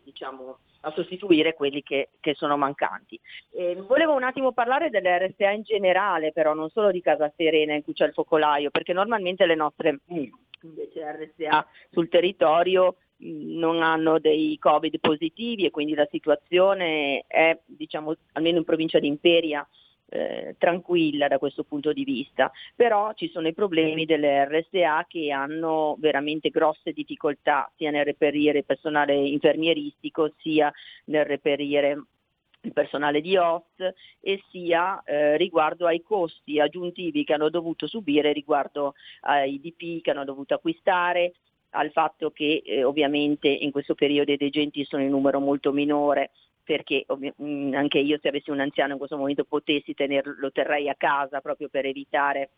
diciamo, 0.02 0.58
a 0.80 0.92
sostituire 0.92 1.54
quelli 1.54 1.82
che, 1.82 2.10
che 2.20 2.34
sono 2.34 2.56
mancanti. 2.56 3.18
Eh, 3.52 3.74
volevo 3.86 4.14
un 4.14 4.22
attimo 4.22 4.52
parlare 4.52 4.90
delle 4.90 5.26
RSA 5.26 5.50
in 5.50 5.62
generale, 5.62 6.32
però 6.32 6.54
non 6.54 6.70
solo 6.70 6.90
di 6.90 7.00
Casa 7.00 7.32
Serena 7.36 7.74
in 7.74 7.82
cui 7.82 7.92
c'è 7.92 8.06
il 8.06 8.12
focolaio, 8.12 8.70
perché 8.70 8.92
normalmente 8.92 9.46
le 9.46 9.54
nostre 9.54 10.00
invece 10.62 11.32
RSA 11.38 11.66
sul 11.90 12.08
territorio 12.08 12.96
non 13.18 13.82
hanno 13.82 14.18
dei 14.18 14.58
covid 14.58 14.98
positivi 15.00 15.64
e 15.64 15.70
quindi 15.70 15.94
la 15.94 16.08
situazione 16.10 17.24
è, 17.26 17.58
diciamo, 17.64 18.14
almeno 18.32 18.58
in 18.58 18.64
provincia 18.64 18.98
di 18.98 19.06
Imperia, 19.06 19.66
eh, 20.08 20.54
tranquilla 20.58 21.26
da 21.26 21.38
questo 21.38 21.64
punto 21.64 21.92
di 21.92 22.04
vista, 22.04 22.50
però 22.74 23.12
ci 23.14 23.28
sono 23.28 23.48
i 23.48 23.54
problemi 23.54 24.04
delle 24.04 24.44
RSA 24.44 25.06
che 25.08 25.32
hanno 25.32 25.96
veramente 25.98 26.50
grosse 26.50 26.92
difficoltà 26.92 27.70
sia 27.76 27.90
nel 27.90 28.04
reperire 28.04 28.62
personale 28.62 29.14
infermieristico 29.14 30.32
sia 30.38 30.72
nel 31.06 31.24
reperire 31.24 32.04
il 32.60 32.72
personale 32.72 33.20
di 33.20 33.36
host 33.36 33.94
e 34.20 34.42
sia 34.50 35.02
eh, 35.04 35.36
riguardo 35.36 35.86
ai 35.86 36.02
costi 36.02 36.60
aggiuntivi 36.60 37.24
che 37.24 37.32
hanno 37.32 37.48
dovuto 37.48 37.86
subire 37.86 38.32
riguardo 38.32 38.94
ai 39.22 39.60
DP 39.60 40.02
che 40.02 40.10
hanno 40.10 40.24
dovuto 40.24 40.54
acquistare 40.54 41.34
al 41.76 41.90
fatto 41.90 42.30
che 42.30 42.62
eh, 42.64 42.82
ovviamente 42.82 43.48
in 43.48 43.70
questo 43.70 43.94
periodo 43.94 44.32
i 44.32 44.36
degenti 44.36 44.84
sono 44.84 45.02
in 45.02 45.10
numero 45.10 45.40
molto 45.40 45.72
minore 45.72 46.30
perché 46.62 47.06
mm, 47.40 47.74
anche 47.74 47.98
io 47.98 48.18
se 48.20 48.28
avessi 48.28 48.50
un 48.50 48.60
anziano 48.60 48.92
in 48.92 48.98
questo 48.98 49.16
momento 49.16 49.44
potessi 49.44 49.94
tenerlo, 49.94 50.34
lo 50.38 50.50
terrei 50.50 50.88
a 50.88 50.96
casa 50.96 51.40
proprio 51.40 51.68
per 51.68 51.86
evitare 51.86 52.50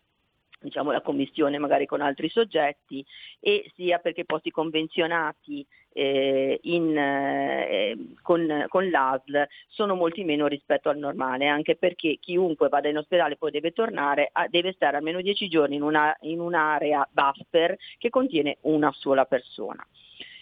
diciamo, 0.59 0.91
la 0.91 1.01
commissione 1.01 1.57
magari 1.57 1.85
con 1.85 2.01
altri 2.01 2.29
soggetti 2.29 3.05
e 3.39 3.71
sia 3.75 3.99
perché 3.99 4.25
posti 4.25 4.51
convenzionati 4.51 5.65
eh, 5.91 6.59
in, 6.63 6.95
eh, 6.95 7.97
con, 8.21 8.65
con, 8.67 8.89
l'ASL 8.89 9.47
sono 9.67 9.95
molti 9.95 10.23
meno 10.23 10.47
rispetto 10.47 10.89
al 10.89 10.97
normale, 10.97 11.47
anche 11.47 11.75
perché 11.75 12.17
chiunque 12.19 12.69
vada 12.69 12.89
in 12.89 12.97
ospedale 12.97 13.37
poi 13.37 13.51
deve 13.51 13.71
tornare, 13.71 14.29
a, 14.31 14.47
deve 14.47 14.73
stare 14.73 14.97
almeno 14.97 15.21
10 15.21 15.47
giorni 15.47 15.75
in, 15.75 15.81
una, 15.81 16.15
in 16.21 16.39
un'area 16.39 17.07
buffer 17.11 17.75
che 17.97 18.09
contiene 18.09 18.57
una 18.61 18.91
sola 18.91 19.25
persona. 19.25 19.85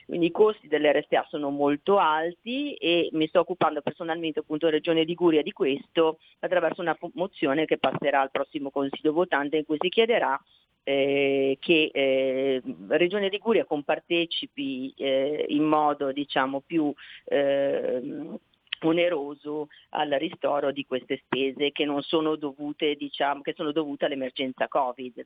Quindi 0.07 0.27
i 0.27 0.31
costi 0.31 0.69
dell'RSA 0.69 1.25
sono 1.27 1.49
molto 1.49 1.97
alti 1.97 2.75
e 2.75 3.09
mi 3.11 3.27
sto 3.27 3.41
occupando 3.41 3.81
personalmente 3.81 4.39
appunto 4.39 4.69
Regione 4.69 5.03
Liguria 5.03 5.41
di 5.41 5.51
questo 5.51 6.19
attraverso 6.39 6.79
una 6.79 6.97
mozione 7.15 7.65
che 7.65 7.77
passerà 7.77 8.21
al 8.21 8.31
prossimo 8.31 8.71
Consiglio 8.71 9.11
votante 9.11 9.57
in 9.57 9.65
cui 9.65 9.75
si 9.81 9.89
chiederà 9.89 10.41
eh, 10.83 11.57
che 11.59 11.89
eh, 11.93 12.61
Regione 12.87 13.27
Liguria 13.27 13.65
compartecipi 13.65 14.93
eh, 14.95 15.45
in 15.49 15.65
modo 15.65 16.13
diciamo, 16.13 16.61
più 16.65 16.93
ehm, 17.25 18.39
oneroso 18.83 19.67
al 19.89 20.11
ristoro 20.11 20.71
di 20.71 20.85
queste 20.85 21.21
spese 21.25 21.73
che 21.73 21.83
non 21.83 22.01
sono 22.01 22.37
dovute, 22.37 22.95
diciamo, 22.95 23.41
che 23.41 23.53
sono 23.57 23.73
dovute 23.73 24.05
all'emergenza 24.05 24.69
Covid. 24.69 25.25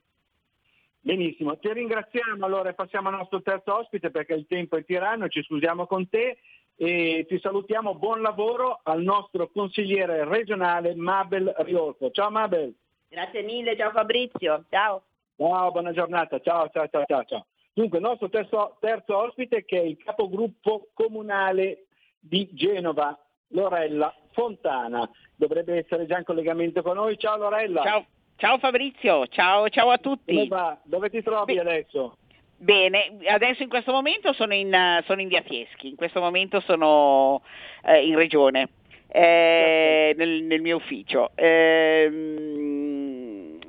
Benissimo, 1.04 1.58
ti 1.58 1.74
ringraziamo 1.74 2.46
allora 2.46 2.70
e 2.70 2.74
passiamo 2.76 3.10
al 3.10 3.16
nostro 3.16 3.42
terzo 3.42 3.76
ospite 3.76 4.12
perché 4.12 4.34
il 4.36 4.46
tempo 4.48 4.78
è 4.78 4.86
tiranno, 4.86 5.30
ci 5.30 5.42
scusiamo 5.42 5.88
con 5.88 6.08
te 6.08 6.38
e 6.76 7.26
ti 7.28 7.40
salutiamo, 7.40 7.96
buon 7.96 8.22
lavoro 8.22 8.82
al 8.84 9.02
nostro 9.02 9.50
consigliere 9.50 10.26
regionale 10.26 10.94
Mabel 10.94 11.56
Riolfo. 11.58 12.12
Ciao 12.12 12.30
Mabel. 12.30 12.76
Grazie 13.10 13.42
mille, 13.42 13.76
ciao 13.76 13.90
Fabrizio, 13.90 14.66
ciao. 14.70 15.02
Ciao, 15.36 15.72
buona 15.72 15.92
giornata, 15.92 16.40
ciao 16.40 16.70
ciao 16.70 16.88
ciao 16.88 17.06
ciao. 17.08 17.24
ciao. 17.24 17.46
Dunque 17.74 17.98
il 17.98 18.04
nostro 18.04 18.30
terzo, 18.30 18.78
terzo 18.80 19.18
ospite 19.18 19.66
che 19.66 19.80
è 19.80 19.84
il 19.84 19.98
capogruppo 19.98 20.90
comunale 20.94 21.86
di 22.20 22.48
Genova, 22.52 23.18
Lorella 23.48 24.14
Fontana. 24.34 25.10
Dovrebbe 25.36 25.78
essere 25.78 26.06
già 26.06 26.20
in 26.20 26.26
collegamento 26.26 26.84
con 26.84 26.98
noi. 26.98 27.18
Ciao 27.18 27.38
Lorella. 27.38 27.82
Ciao. 27.82 28.06
Ciao 28.42 28.58
Fabrizio, 28.58 29.28
ciao, 29.28 29.70
ciao 29.70 29.92
a 29.92 30.00
tutti. 30.00 30.34
Dove, 30.34 30.48
va? 30.48 30.76
Dove 30.82 31.12
ti 31.12 31.22
trovi 31.22 31.54
Beh, 31.54 31.60
adesso? 31.60 32.18
Bene, 32.58 33.20
adesso 33.28 33.62
in 33.62 33.70
questo 33.70 33.92
momento 33.92 34.34
sono 34.34 34.56
in, 34.56 34.76
sono 35.06 35.22
in 35.22 35.28
Via 35.28 35.44
Fieschi, 35.44 35.90
in 35.90 35.96
questo 35.96 36.22
momento 36.22 36.60
sono 36.62 37.44
eh, 37.86 38.04
in 38.04 38.16
regione, 38.16 38.70
eh, 39.10 40.16
nel, 40.18 40.42
nel, 40.42 40.60
mio 40.60 40.78
ufficio. 40.78 41.30
Eh, 41.36 42.10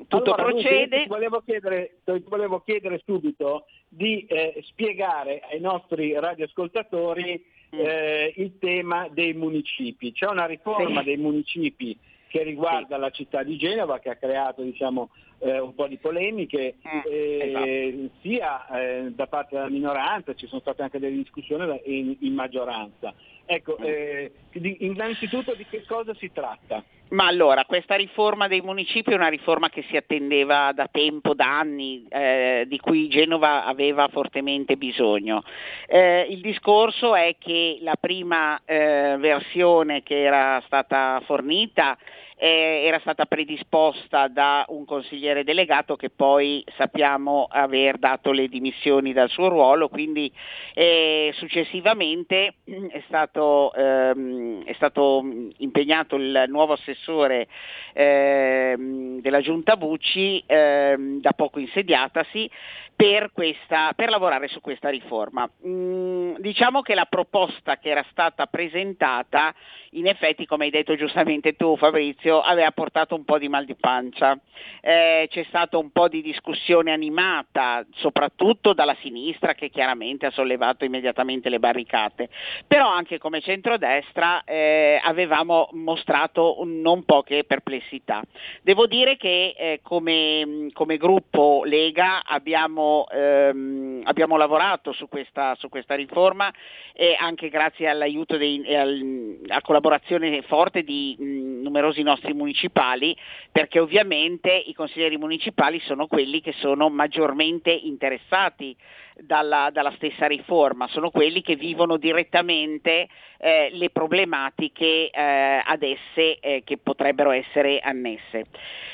tutto 0.08 0.32
allora, 0.32 0.44
procede. 0.44 0.78
Dunque, 0.78 1.02
ti, 1.02 1.08
volevo 1.08 1.42
chiedere, 1.44 1.96
ti 2.02 2.24
volevo 2.26 2.60
chiedere 2.60 3.02
subito 3.04 3.66
di 3.86 4.24
eh, 4.24 4.58
spiegare 4.68 5.42
ai 5.50 5.60
nostri 5.60 6.18
radioascoltatori 6.18 7.44
mm. 7.76 7.78
eh, 7.78 8.32
il 8.36 8.56
tema 8.58 9.06
dei 9.10 9.34
municipi. 9.34 10.12
C'è 10.12 10.28
una 10.28 10.46
riforma 10.46 11.00
sì. 11.00 11.04
dei 11.04 11.18
municipi 11.18 11.94
che 12.32 12.42
riguarda 12.42 12.94
sì. 12.94 13.00
la 13.00 13.10
città 13.10 13.42
di 13.42 13.58
Genova 13.58 13.98
che 13.98 14.08
ha 14.08 14.16
creato 14.16 14.62
diciamo, 14.62 15.10
eh, 15.40 15.58
un 15.58 15.74
po' 15.74 15.86
di 15.86 15.98
polemiche 15.98 16.76
mm, 16.76 17.00
eh, 17.04 17.38
esatto. 17.42 18.18
sia 18.22 18.66
eh, 18.68 19.12
da 19.14 19.26
parte 19.26 19.56
della 19.56 19.68
minoranza, 19.68 20.34
ci 20.34 20.46
sono 20.46 20.62
state 20.62 20.80
anche 20.80 20.98
delle 20.98 21.16
discussioni 21.16 21.78
in, 21.84 22.16
in 22.20 22.32
maggioranza. 22.32 23.12
Ecco. 23.46 23.76
Eh, 23.78 24.32
di, 24.52 24.78
innanzitutto 24.80 25.54
di 25.54 25.66
che 25.68 25.84
cosa 25.86 26.14
si 26.14 26.30
tratta? 26.32 26.82
Ma 27.12 27.26
allora, 27.26 27.66
questa 27.66 27.94
riforma 27.94 28.48
dei 28.48 28.62
municipi 28.62 29.10
è 29.10 29.14
una 29.14 29.28
riforma 29.28 29.68
che 29.68 29.84
si 29.88 29.96
attendeva 29.96 30.72
da 30.72 30.88
tempo, 30.90 31.34
da 31.34 31.58
anni, 31.58 32.06
eh, 32.08 32.64
di 32.66 32.78
cui 32.78 33.08
Genova 33.08 33.66
aveva 33.66 34.08
fortemente 34.08 34.76
bisogno. 34.76 35.42
Eh, 35.86 36.26
il 36.30 36.40
discorso 36.40 37.14
è 37.14 37.36
che 37.38 37.78
la 37.82 37.96
prima 38.00 38.58
eh, 38.64 39.16
versione 39.18 40.02
che 40.02 40.22
era 40.22 40.62
stata 40.64 41.20
fornita 41.26 41.98
eh, 42.42 42.82
era 42.86 42.98
stata 42.98 43.24
predisposta 43.26 44.26
da 44.26 44.64
un 44.70 44.84
consigliere 44.84 45.44
delegato 45.44 45.94
che 45.94 46.10
poi 46.10 46.64
sappiamo 46.76 47.46
aver 47.48 47.98
dato 47.98 48.32
le 48.32 48.48
dimissioni 48.48 49.12
dal 49.12 49.28
suo 49.30 49.46
ruolo, 49.46 49.88
quindi 49.88 50.28
eh, 50.74 51.32
successivamente 51.36 52.54
è 52.64 53.00
stato, 53.06 53.72
ehm, 53.74 54.64
è 54.64 54.72
stato, 54.72 55.22
impegnato 55.58 56.16
il 56.16 56.46
nuovo 56.48 56.72
assessore 56.72 57.46
ehm, 57.92 59.20
della 59.20 59.40
Giunta 59.40 59.76
Bucci, 59.76 60.42
ehm, 60.44 61.20
da 61.20 61.34
poco 61.34 61.60
insediatasi, 61.60 62.50
per, 62.94 63.32
questa, 63.32 63.92
per, 63.94 64.10
lavorare 64.10 64.48
su 64.48 64.60
questa 64.60 64.88
riforma. 64.88 65.48
Mm, 65.66 66.36
diciamo 66.38 66.82
che 66.82 66.94
la 66.94 67.06
proposta 67.06 67.78
che 67.78 67.90
era 67.90 68.04
stata 68.10 68.46
presentata, 68.46 69.54
in 69.92 70.06
effetti, 70.06 70.46
come 70.46 70.64
hai 70.64 70.70
detto 70.70 70.94
giustamente 70.94 71.54
tu 71.54 71.76
Fabrizio, 71.76 72.40
aveva 72.40 72.70
portato 72.72 73.14
un 73.14 73.24
po' 73.24 73.38
di 73.38 73.48
mal 73.48 73.64
di 73.64 73.74
pancia. 73.74 74.38
Eh, 74.80 75.26
c'è 75.30 75.44
stata 75.48 75.78
un 75.78 75.90
po' 75.90 76.08
di 76.08 76.22
discussione 76.22 76.92
animata, 76.92 77.84
soprattutto 77.94 78.72
dalla 78.72 78.96
sinistra 79.00 79.54
che 79.54 79.70
chiaramente 79.70 80.26
ha 80.26 80.30
sollevato 80.30 80.84
immediatamente 80.84 81.48
le 81.48 81.58
barricate, 81.58 82.28
però 82.66 82.88
anche 82.88 83.18
come 83.18 83.40
centrodestra 83.40 84.44
eh, 84.44 85.00
avevamo 85.02 85.68
mostrato 85.72 86.62
non 86.64 87.04
poche 87.04 87.44
perplessità. 87.44 88.22
Devo 88.62 88.86
dire 88.86 89.16
che 89.16 89.54
eh, 89.56 89.80
come, 89.82 90.68
come 90.72 90.96
gruppo 90.96 91.62
Lega 91.64 92.22
abbiamo 92.24 92.81
ehm, 93.10 94.02
abbiamo 94.04 94.36
lavorato 94.36 94.92
su 94.92 95.08
questa, 95.08 95.54
su 95.56 95.68
questa, 95.68 95.94
riforma 95.94 96.52
e 96.92 97.16
anche 97.18 97.48
grazie 97.48 97.88
all'aiuto 97.88 98.36
e 98.36 98.76
al, 98.76 99.38
alla 99.48 99.60
collaborazione 99.60 100.42
forte 100.42 100.82
di 100.82 101.16
mh, 101.18 101.62
numerosi 101.62 102.02
nostri 102.02 102.32
municipali, 102.32 103.16
perché 103.50 103.78
ovviamente 103.78 104.50
i 104.50 104.74
consiglieri 104.74 105.16
municipali 105.16 105.80
sono 105.80 106.06
quelli 106.06 106.40
che 106.40 106.52
sono 106.58 106.88
maggiormente 106.88 107.70
interessati 107.70 108.76
dalla, 109.20 109.70
dalla 109.72 109.92
stessa 109.92 110.26
riforma, 110.26 110.88
sono 110.88 111.10
quelli 111.10 111.42
che 111.42 111.56
vivono 111.56 111.96
direttamente 111.96 113.08
eh, 113.38 113.70
le 113.72 113.90
problematiche 113.90 115.10
eh, 115.10 115.62
ad 115.64 115.82
esse 115.82 116.38
eh, 116.38 116.62
che 116.64 116.78
potrebbero 116.78 117.30
essere 117.30 117.80
annesse. 117.80 118.46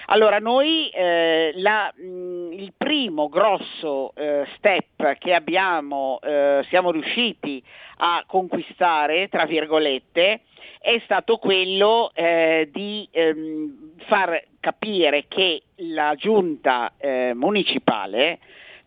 Allora 0.07 0.39
noi 0.39 0.89
eh, 0.89 1.53
la, 1.57 1.93
mh, 1.95 2.53
il 2.53 2.73
primo 2.77 3.29
grosso 3.29 4.13
eh, 4.15 4.47
step 4.57 5.19
che 5.19 5.35
abbiamo, 5.35 6.19
eh, 6.23 6.65
siamo 6.69 6.91
riusciti 6.91 7.63
a 7.99 8.25
conquistare, 8.27 9.29
tra 9.29 9.45
virgolette, 9.45 10.41
è 10.81 11.01
stato 11.05 11.37
quello 11.37 12.11
eh, 12.15 12.69
di 12.73 13.07
ehm, 13.11 13.97
far 14.07 14.43
capire 14.61 15.27
che 15.29 15.63
la 15.77 16.15
giunta 16.17 16.93
eh, 16.97 17.33
municipale 17.35 18.39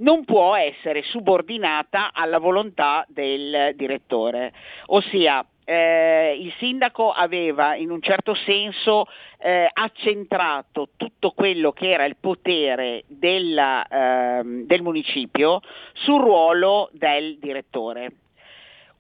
non 0.02 0.26
può 0.26 0.56
essere 0.56 1.04
subordinata 1.04 2.12
alla 2.14 2.38
volontà 2.38 3.06
del 3.08 3.74
direttore, 3.76 4.54
ossia 4.88 5.46
eh, 5.64 6.38
il 6.40 6.54
sindaco 6.58 7.12
aveva 7.12 7.76
in 7.76 7.92
un 7.92 8.02
certo 8.02 8.34
senso 8.34 9.06
eh, 9.40 9.70
accentrato 9.72 10.90
tutto 10.98 11.32
quello 11.32 11.72
che 11.72 11.92
era 11.92 12.06
il 12.06 12.18
potere 12.20 13.04
della, 13.08 13.88
ehm, 13.88 14.66
del 14.66 14.82
municipio 14.82 15.62
sul 15.94 16.20
ruolo 16.20 16.90
del 16.94 17.38
direttore. 17.40 18.12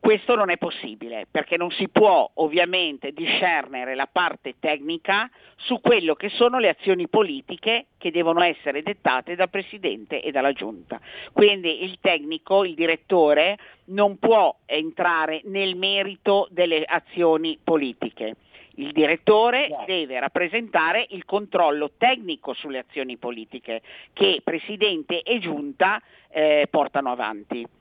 Questo 0.01 0.33
non 0.33 0.49
è 0.49 0.57
possibile 0.57 1.27
perché 1.29 1.57
non 1.57 1.69
si 1.69 1.87
può 1.87 2.27
ovviamente 2.33 3.11
discernere 3.11 3.93
la 3.93 4.09
parte 4.11 4.55
tecnica 4.59 5.29
su 5.57 5.79
quello 5.79 6.15
che 6.15 6.29
sono 6.29 6.57
le 6.57 6.69
azioni 6.69 7.07
politiche 7.07 7.85
che 7.99 8.09
devono 8.09 8.41
essere 8.41 8.81
dettate 8.81 9.35
dal 9.35 9.51
Presidente 9.51 10.23
e 10.23 10.31
dalla 10.31 10.53
Giunta. 10.53 10.99
Quindi 11.31 11.83
il 11.83 11.99
tecnico, 12.01 12.65
il 12.65 12.73
direttore, 12.73 13.59
non 13.85 14.17
può 14.17 14.57
entrare 14.65 15.41
nel 15.45 15.75
merito 15.75 16.47
delle 16.49 16.83
azioni 16.83 17.59
politiche. 17.63 18.37
Il 18.77 18.93
direttore 18.93 19.69
deve 19.85 20.19
rappresentare 20.19 21.05
il 21.09 21.25
controllo 21.25 21.91
tecnico 21.99 22.53
sulle 22.53 22.79
azioni 22.79 23.17
politiche 23.17 23.83
che 24.13 24.41
Presidente 24.43 25.21
e 25.21 25.37
Giunta 25.37 26.01
eh, 26.31 26.65
portano 26.71 27.11
avanti. 27.11 27.79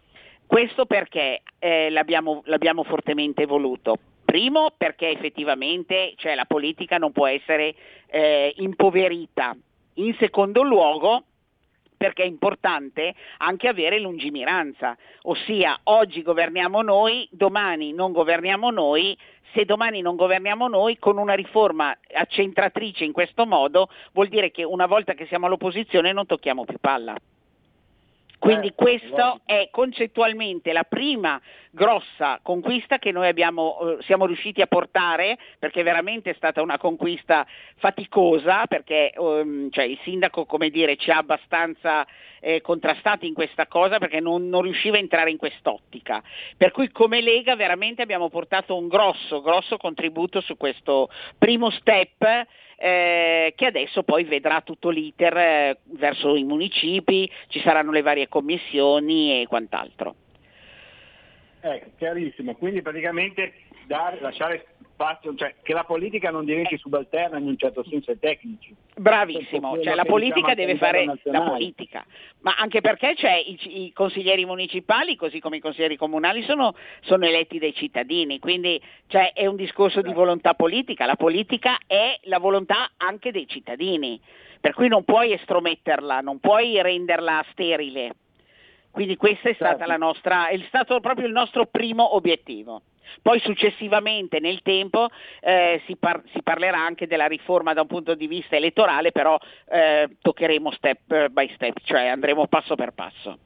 Questo 0.51 0.85
perché 0.85 1.43
eh, 1.61 1.91
l'abbiamo, 1.91 2.43
l'abbiamo, 2.47 2.83
fortemente 2.83 3.47
voluto. 3.47 3.97
Primo 4.25 4.73
perché 4.77 5.09
effettivamente 5.09 6.15
cioè, 6.17 6.35
la 6.35 6.45
politica 6.45 6.99
non 6.99 7.13
può 7.13 7.29
essere 7.29 7.73
eh, 8.09 8.53
impoverita. 8.57 9.57
In 9.95 10.17
secondo 10.19 10.65
luogo 10.65 11.23
perché 11.97 12.25
è 12.25 12.27
importante 12.27 13.15
anche 13.37 13.69
avere 13.69 14.01
lungimiranza, 14.01 14.97
ossia 15.23 15.79
oggi 15.85 16.21
governiamo 16.23 16.83
noi, 16.83 17.29
domani 17.31 17.93
non 17.93 18.11
governiamo 18.11 18.71
noi, 18.71 19.17
se 19.53 19.65
domani 19.65 20.01
non 20.01 20.17
governiamo 20.17 20.67
noi 20.67 20.99
con 20.99 21.17
una 21.17 21.35
riforma 21.35 21.97
accentratrice 22.13 23.05
in 23.05 23.13
questo 23.13 23.47
modo 23.47 23.89
vuol 24.13 24.27
dire 24.27 24.51
che 24.51 24.65
una 24.65 24.87
volta 24.87 25.15
che 25.15 25.27
siamo 25.27 25.47
all'opposizione 25.47 26.11
non 26.13 26.27
tocchiamo 26.27 26.65
più 26.65 26.79
palla. 26.81 27.15
Quindi 28.41 28.69
eh, 28.69 28.75
questo 28.75 29.43
è 29.45 29.69
concettualmente 29.71 30.73
la 30.73 30.85
prima 30.85 31.39
grossa 31.71 32.41
conquista 32.43 32.99
che 32.99 33.13
noi 33.13 33.29
abbiamo, 33.29 33.99
eh, 33.99 34.03
siamo 34.03 34.25
riusciti 34.25 34.63
a 34.63 34.67
portare, 34.67 35.39
perché 35.59 35.83
veramente 35.83 36.31
è 36.31 36.35
stata 36.35 36.63
una 36.63 36.79
conquista 36.79 37.47
faticosa, 37.77 38.67
perché 38.67 39.13
um, 39.19 39.71
cioè, 39.71 39.85
il 39.85 39.99
sindaco 40.05 40.47
come 40.47 40.71
dire, 40.71 40.97
ci 40.97 41.11
ha 41.11 41.19
abbastanza 41.19 42.07
eh, 42.41 42.63
contrastati 42.63 43.27
in 43.27 43.35
questa 43.35 43.67
cosa 43.67 43.99
perché 43.99 44.21
non, 44.21 44.49
non, 44.49 44.63
riusciva 44.63 44.97
a 44.97 45.01
entrare 45.01 45.31
in 45.31 45.37
quest'ottica. 45.37 46.23
Per 46.57 46.71
cui 46.71 46.91
come 46.91 47.21
Lega 47.21 47.55
veramente 47.57 48.01
abbiamo 48.01 48.31
portato 48.31 48.75
un 48.75 48.89
grosso, 48.89 49.43
grosso 49.43 49.77
contributo 49.77 50.41
su 50.41 50.57
questo 50.57 51.11
primo 51.37 51.69
step 51.69 52.47
eh, 52.83 53.53
che 53.55 53.67
adesso 53.67 54.03
poi 54.03 54.25
vedrà 54.25 54.63
tutto 54.63 54.89
l'iter 54.89 55.37
eh, 55.37 55.79
verso 55.99 56.35
i 56.35 56.45
municipi, 56.45 57.31
ci 57.49 57.61
saranno 57.61 57.91
le 57.91 58.01
varie 58.01 58.27
commissioni 58.27 59.43
e 59.43 59.47
quant'altro. 59.47 60.15
Ecco, 61.61 61.91
chiarissimo, 61.99 62.55
quindi 62.55 62.81
praticamente 62.81 63.53
dare, 63.87 64.19
lasciare 64.21 64.67
spazio, 65.01 65.35
cioè 65.35 65.55
che 65.63 65.73
la 65.73 65.85
politica 65.85 66.31
non 66.31 66.45
diventi 66.45 66.77
subalterna 66.77 67.39
in 67.39 67.47
un 67.47 67.57
certo 67.57 67.83
senso 67.89 68.11
ai 68.11 68.19
tecnici. 68.19 68.75
Bravissimo, 68.95 69.81
cioè 69.83 69.95
la 69.95 70.05
politica 70.05 70.53
diciamo, 70.53 70.67
deve 70.67 70.77
fare 70.77 71.05
nazionale. 71.07 71.45
la 71.45 71.51
politica, 71.51 72.05
ma 72.41 72.55
anche 72.59 72.83
perché 72.83 73.15
i, 73.47 73.85
i, 73.85 73.93
consiglieri 73.95 74.45
municipali, 74.45 75.17
così 75.17 75.41
come 75.41 75.57
i 75.57 75.61
consiglieri 75.61 75.97
comunali, 75.97 76.43
sono, 76.43 76.75
sono 77.01 77.25
eletti 77.25 77.59
dai 77.59 77.73
cittadini, 77.73 78.39
quindi 78.39 78.81
cioè, 79.07 79.33
è 79.33 79.47
un 79.47 79.57
discorso 79.57 80.03
di 80.03 80.13
volontà 80.13 80.53
politica, 80.53 81.07
la 81.07 81.17
politica 81.17 81.79
è 81.87 82.19
la 82.25 82.39
volontà 82.39 82.91
anche 82.99 83.33
dei 83.33 83.49
cittadini, 83.49 84.21
per 84.61 84.75
cui 84.75 84.89
non 84.89 85.05
puoi 85.05 85.33
estrometterla, 85.33 86.21
non 86.21 86.41
puoi 86.41 86.81
renderla 86.83 87.43
sterile. 87.53 88.13
Quindi 88.91 89.17
questo 89.17 89.49
è, 89.49 89.55
certo. 89.55 89.97
nostra, 89.97 90.49
è 90.49 90.59
stato 90.67 90.99
proprio 91.01 91.27
il 91.27 91.33
nostro 91.33 91.67
primo 91.67 92.17
obiettivo. 92.17 92.83
Poi 93.23 93.41
successivamente 93.41 94.41
nel 94.41 94.63
tempo 94.63 95.09
eh, 95.41 95.83
si, 95.87 95.97
par- 95.97 96.23
si, 96.33 96.43
parlerà 96.43 96.79
anche 96.79 97.07
della 97.07 97.27
riforma 97.27 97.73
da 97.73 97.83
un 97.83 97.87
punto 97.87 98.15
di 98.15 98.27
vista 98.27 98.57
elettorale, 98.57 99.13
però 99.13 99.39
eh, 99.69 100.09
toccheremo 100.21 100.71
step 100.73 101.29
by 101.29 101.51
step, 101.55 101.79
cioè 101.85 102.07
andremo 102.07 102.47
passo 102.47 102.75
per 102.75 102.93
passo. 102.93 103.39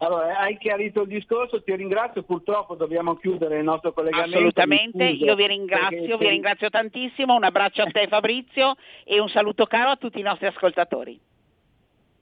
Allora, 0.00 0.38
hai 0.38 0.56
chiarito 0.58 1.02
il 1.02 1.08
discorso, 1.08 1.60
ti 1.62 1.74
ringrazio, 1.74 2.22
purtroppo 2.22 2.76
dobbiamo 2.76 3.16
chiudere 3.16 3.58
il 3.58 3.64
nostro 3.64 3.92
collegamento. 3.92 4.36
Assolutamente, 4.36 5.04
io 5.04 5.34
vi 5.34 5.46
ringrazio, 5.48 6.16
vi 6.16 6.28
ringrazio 6.28 6.70
tantissimo, 6.70 7.34
un 7.34 7.42
abbraccio 7.42 7.82
a 7.82 7.86
te 7.86 8.06
Fabrizio 8.08 8.76
e 9.04 9.18
un 9.18 9.28
saluto 9.28 9.66
caro 9.66 9.90
a 9.90 9.96
tutti 9.96 10.20
i 10.20 10.22
nostri 10.22 10.46
ascoltatori. 10.46 11.18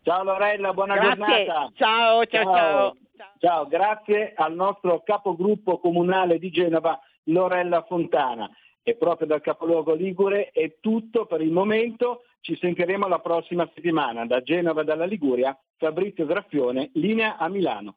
Ciao 0.07 0.23
Lorella, 0.23 0.73
buona 0.73 0.95
Grazie. 0.95 1.17
giornata. 1.17 1.71
Ciao, 1.75 2.25
ciao, 2.27 2.45
ciao, 2.45 2.55
ciao. 2.55 2.97
Ciao, 3.41 3.67
grazie 3.67 4.35
al 4.37 4.55
nostro 4.55 5.03
capogruppo 5.05 5.81
comunale 5.81 6.39
di 6.39 6.49
Genova, 6.51 6.97
Lorella 7.25 7.83
Fontana. 7.83 8.49
E 8.85 8.95
proprio 8.95 9.27
dal 9.27 9.41
capoluogo 9.41 9.95
Ligure 9.95 10.51
è 10.53 10.77
tutto 10.79 11.27
per 11.27 11.41
il 11.41 11.51
momento. 11.51 12.23
Ci 12.41 12.57
sentiremo 12.57 13.09
la 13.09 13.19
prossima 13.19 13.69
settimana. 13.75 14.25
Da 14.27 14.43
Genova 14.43 14.83
e 14.83 14.85
dalla 14.85 15.07
Liguria, 15.07 15.59
Fabrizio 15.77 16.25
Graffione, 16.25 16.91
linea 16.93 17.37
a 17.37 17.49
Milano. 17.49 17.97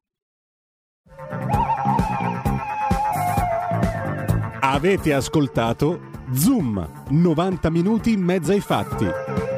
Avete 4.62 5.14
ascoltato 5.14 6.00
Zoom, 6.32 7.06
90 7.12 7.70
minuti 7.70 8.14
in 8.14 8.24
mezzo 8.24 8.52
ai 8.52 8.62
fatti. 8.62 9.49